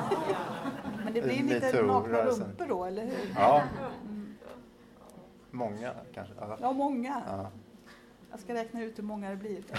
Men 1.03 1.13
det 1.13 1.21
blir 1.21 1.43
lite 1.43 1.81
nakna 1.81 2.25
rumpor 2.25 2.65
då, 2.69 2.85
eller 2.85 3.05
hur? 3.05 3.33
Ja, 3.35 3.63
Mm. 4.05 4.35
många 5.51 5.93
kanske. 6.13 6.33
Ja. 6.39 6.57
Ja, 6.61 6.71
många. 6.73 7.21
Ja. 7.27 7.49
Jag 8.31 8.39
ska 8.39 8.53
räkna 8.53 8.83
ut 8.83 8.97
hur 8.97 9.03
många 9.03 9.29
det 9.29 9.35
blir. 9.35 9.63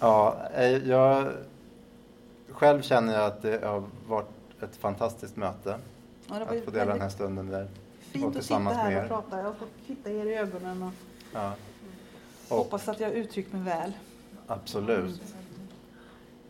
Ja, 0.00 0.36
eh, 0.54 0.88
jag 0.88 1.32
själv 2.48 2.82
känner 2.82 3.14
jag 3.14 3.24
att 3.26 3.42
det 3.42 3.64
har 3.64 3.84
varit 4.08 4.28
ett 4.62 4.76
fantastiskt 4.76 5.36
möte 5.36 5.78
Ja, 6.28 6.38
det 6.38 6.44
var 6.44 6.56
att 6.56 6.64
få 6.64 6.70
dela 6.70 6.92
den 6.92 7.00
här 7.00 7.08
stunden 7.08 7.46
där. 7.46 7.68
fint 8.00 8.36
att 8.36 8.42
sitta 8.44 8.58
här 8.58 9.02
och 9.02 9.08
prata. 9.08 9.42
Jag 9.42 9.56
fått 9.56 9.68
titta 9.86 10.10
er 10.10 10.26
i 10.26 10.34
ögonen 10.34 10.82
och 10.82 10.92
Ja. 11.34 11.52
Och, 12.48 12.56
hoppas 12.56 12.88
att 12.88 13.00
jag 13.00 13.12
uttryckt 13.12 13.52
mig 13.52 13.62
väl. 13.62 13.92
absolut. 14.46 15.22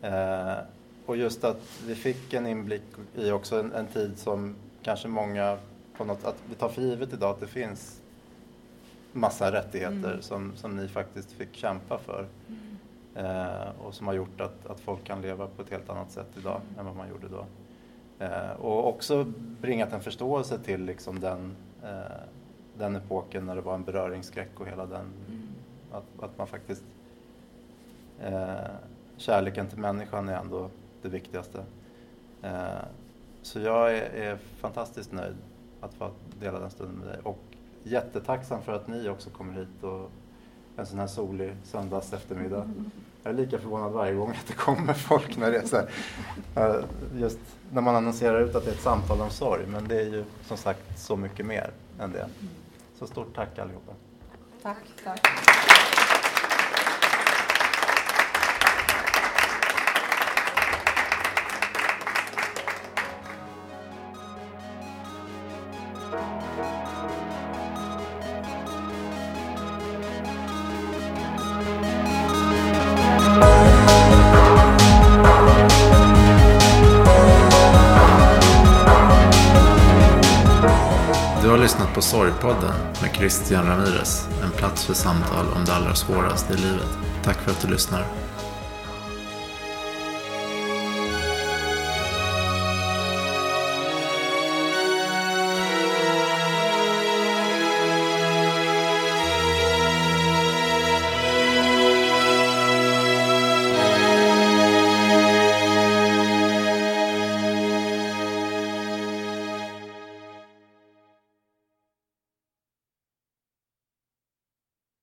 Eh, 0.01 0.53
och 1.05 1.17
just 1.17 1.43
att 1.43 1.61
vi 1.87 1.95
fick 1.95 2.33
en 2.33 2.47
inblick 2.47 2.81
i 3.15 3.31
också 3.31 3.59
en, 3.59 3.73
en 3.73 3.87
tid 3.87 4.17
som 4.19 4.55
kanske 4.83 5.07
många 5.07 5.57
på 5.97 6.05
något, 6.05 6.25
att 6.25 6.35
vi 6.49 6.55
tar 6.55 6.69
för 6.69 6.81
givet 6.81 7.13
idag 7.13 7.29
att 7.31 7.39
det 7.39 7.47
finns 7.47 8.01
massa 9.11 9.51
rättigheter 9.51 10.09
Mm. 10.09 10.21
som, 10.21 10.51
som 10.55 10.75
ni 10.75 10.87
faktiskt 10.87 11.31
fick 11.31 11.55
kämpa 11.55 11.97
för. 11.97 12.27
Eh, 13.15 13.69
och 13.85 13.93
som 13.95 14.07
har 14.07 14.13
gjort 14.13 14.41
att, 14.41 14.65
att 14.65 14.79
folk 14.79 15.03
kan 15.03 15.21
leva 15.21 15.47
på 15.47 15.61
ett 15.61 15.69
helt 15.69 15.89
annat 15.89 16.11
sätt 16.11 16.27
idag 16.37 16.61
än 16.79 16.85
vad 16.85 16.95
man 16.95 17.09
gjorde 17.09 17.27
då. 17.27 17.45
Eh, 18.21 18.51
och 18.51 18.87
också 18.87 19.23
bringat 19.61 19.93
en 19.93 20.01
förståelse 20.01 20.59
till 20.59 20.85
liksom 20.85 21.19
den, 21.19 21.55
eh, 21.83 22.21
den 22.77 22.95
epoken 22.95 23.45
när 23.45 23.55
det 23.55 23.61
var 23.61 23.75
en 23.75 23.83
beröringsskräck 23.83 24.59
och 24.59 24.67
hela 24.67 24.85
den, 24.85 25.05
att, 25.91 26.23
att 26.23 26.37
man 26.37 26.47
faktiskt 26.47 26.83
eh, 28.19 28.53
kärleken 29.17 29.67
till 29.67 29.77
människan 29.77 30.29
är 30.29 30.37
ändå 30.37 30.69
det 31.01 31.09
viktigaste. 31.09 31.63
Så 33.41 33.59
jag 33.59 33.97
är, 33.97 34.01
är 34.01 34.37
fantastiskt 34.37 35.11
nöjd 35.11 35.35
att 35.81 35.93
få 35.93 36.09
dela 36.39 36.59
den 36.59 36.71
stunden 36.71 36.95
med 36.95 37.07
dig 37.07 37.19
och 37.23 37.39
jättetacksam 37.83 38.61
för 38.61 38.73
att 38.73 38.87
ni 38.87 39.09
också 39.09 39.29
kommer 39.29 39.53
hit 39.53 39.83
och 39.83 40.11
en 40.77 40.85
sån 40.85 40.99
här 40.99 41.07
solig 41.07 41.55
söndags 41.63 42.13
eftermiddag. 42.13 42.69
Jag 43.23 43.33
är 43.33 43.37
lika 43.37 43.59
förvånad 43.59 43.91
varje 43.91 44.13
gång 44.13 44.29
att 44.29 44.47
det 44.47 44.53
kommer 44.53 44.93
folk 44.93 45.37
när 45.37 45.51
det 45.51 45.57
är 45.57 45.67
så 45.67 45.81
här, 46.55 46.85
just 47.15 47.39
när 47.71 47.81
man 47.81 47.95
annonserar 47.95 48.41
ut 48.41 48.55
att 48.55 48.65
det 48.65 48.71
är 48.71 48.75
ett 48.75 48.81
samtal 48.81 49.21
om 49.21 49.29
sorg. 49.29 49.65
Men 49.67 49.87
det 49.87 49.95
är 49.95 50.05
ju 50.05 50.23
som 50.45 50.57
sagt 50.57 50.99
så 50.99 51.15
mycket 51.15 51.45
mer 51.45 51.71
än 51.99 52.11
det. 52.11 52.27
Så 52.99 53.07
stort 53.07 53.35
tack 53.35 53.59
allihopa. 53.59 53.93
Tack, 54.61 54.77
tack. 55.03 55.27
Du 66.57 66.80
på 82.01 82.05
Sorgpodden 82.05 82.73
med 83.01 83.15
Christian 83.15 83.65
Ramirez. 83.65 84.27
En 84.43 84.51
plats 84.51 84.85
för 84.85 84.93
samtal 84.93 85.45
om 85.55 85.65
det 85.65 85.73
allra 85.73 85.95
svåraste 85.95 86.53
i 86.53 86.57
livet. 86.57 86.89
Tack 87.23 87.37
för 87.37 87.51
att 87.51 87.61
du 87.61 87.67
lyssnar. 87.67 88.05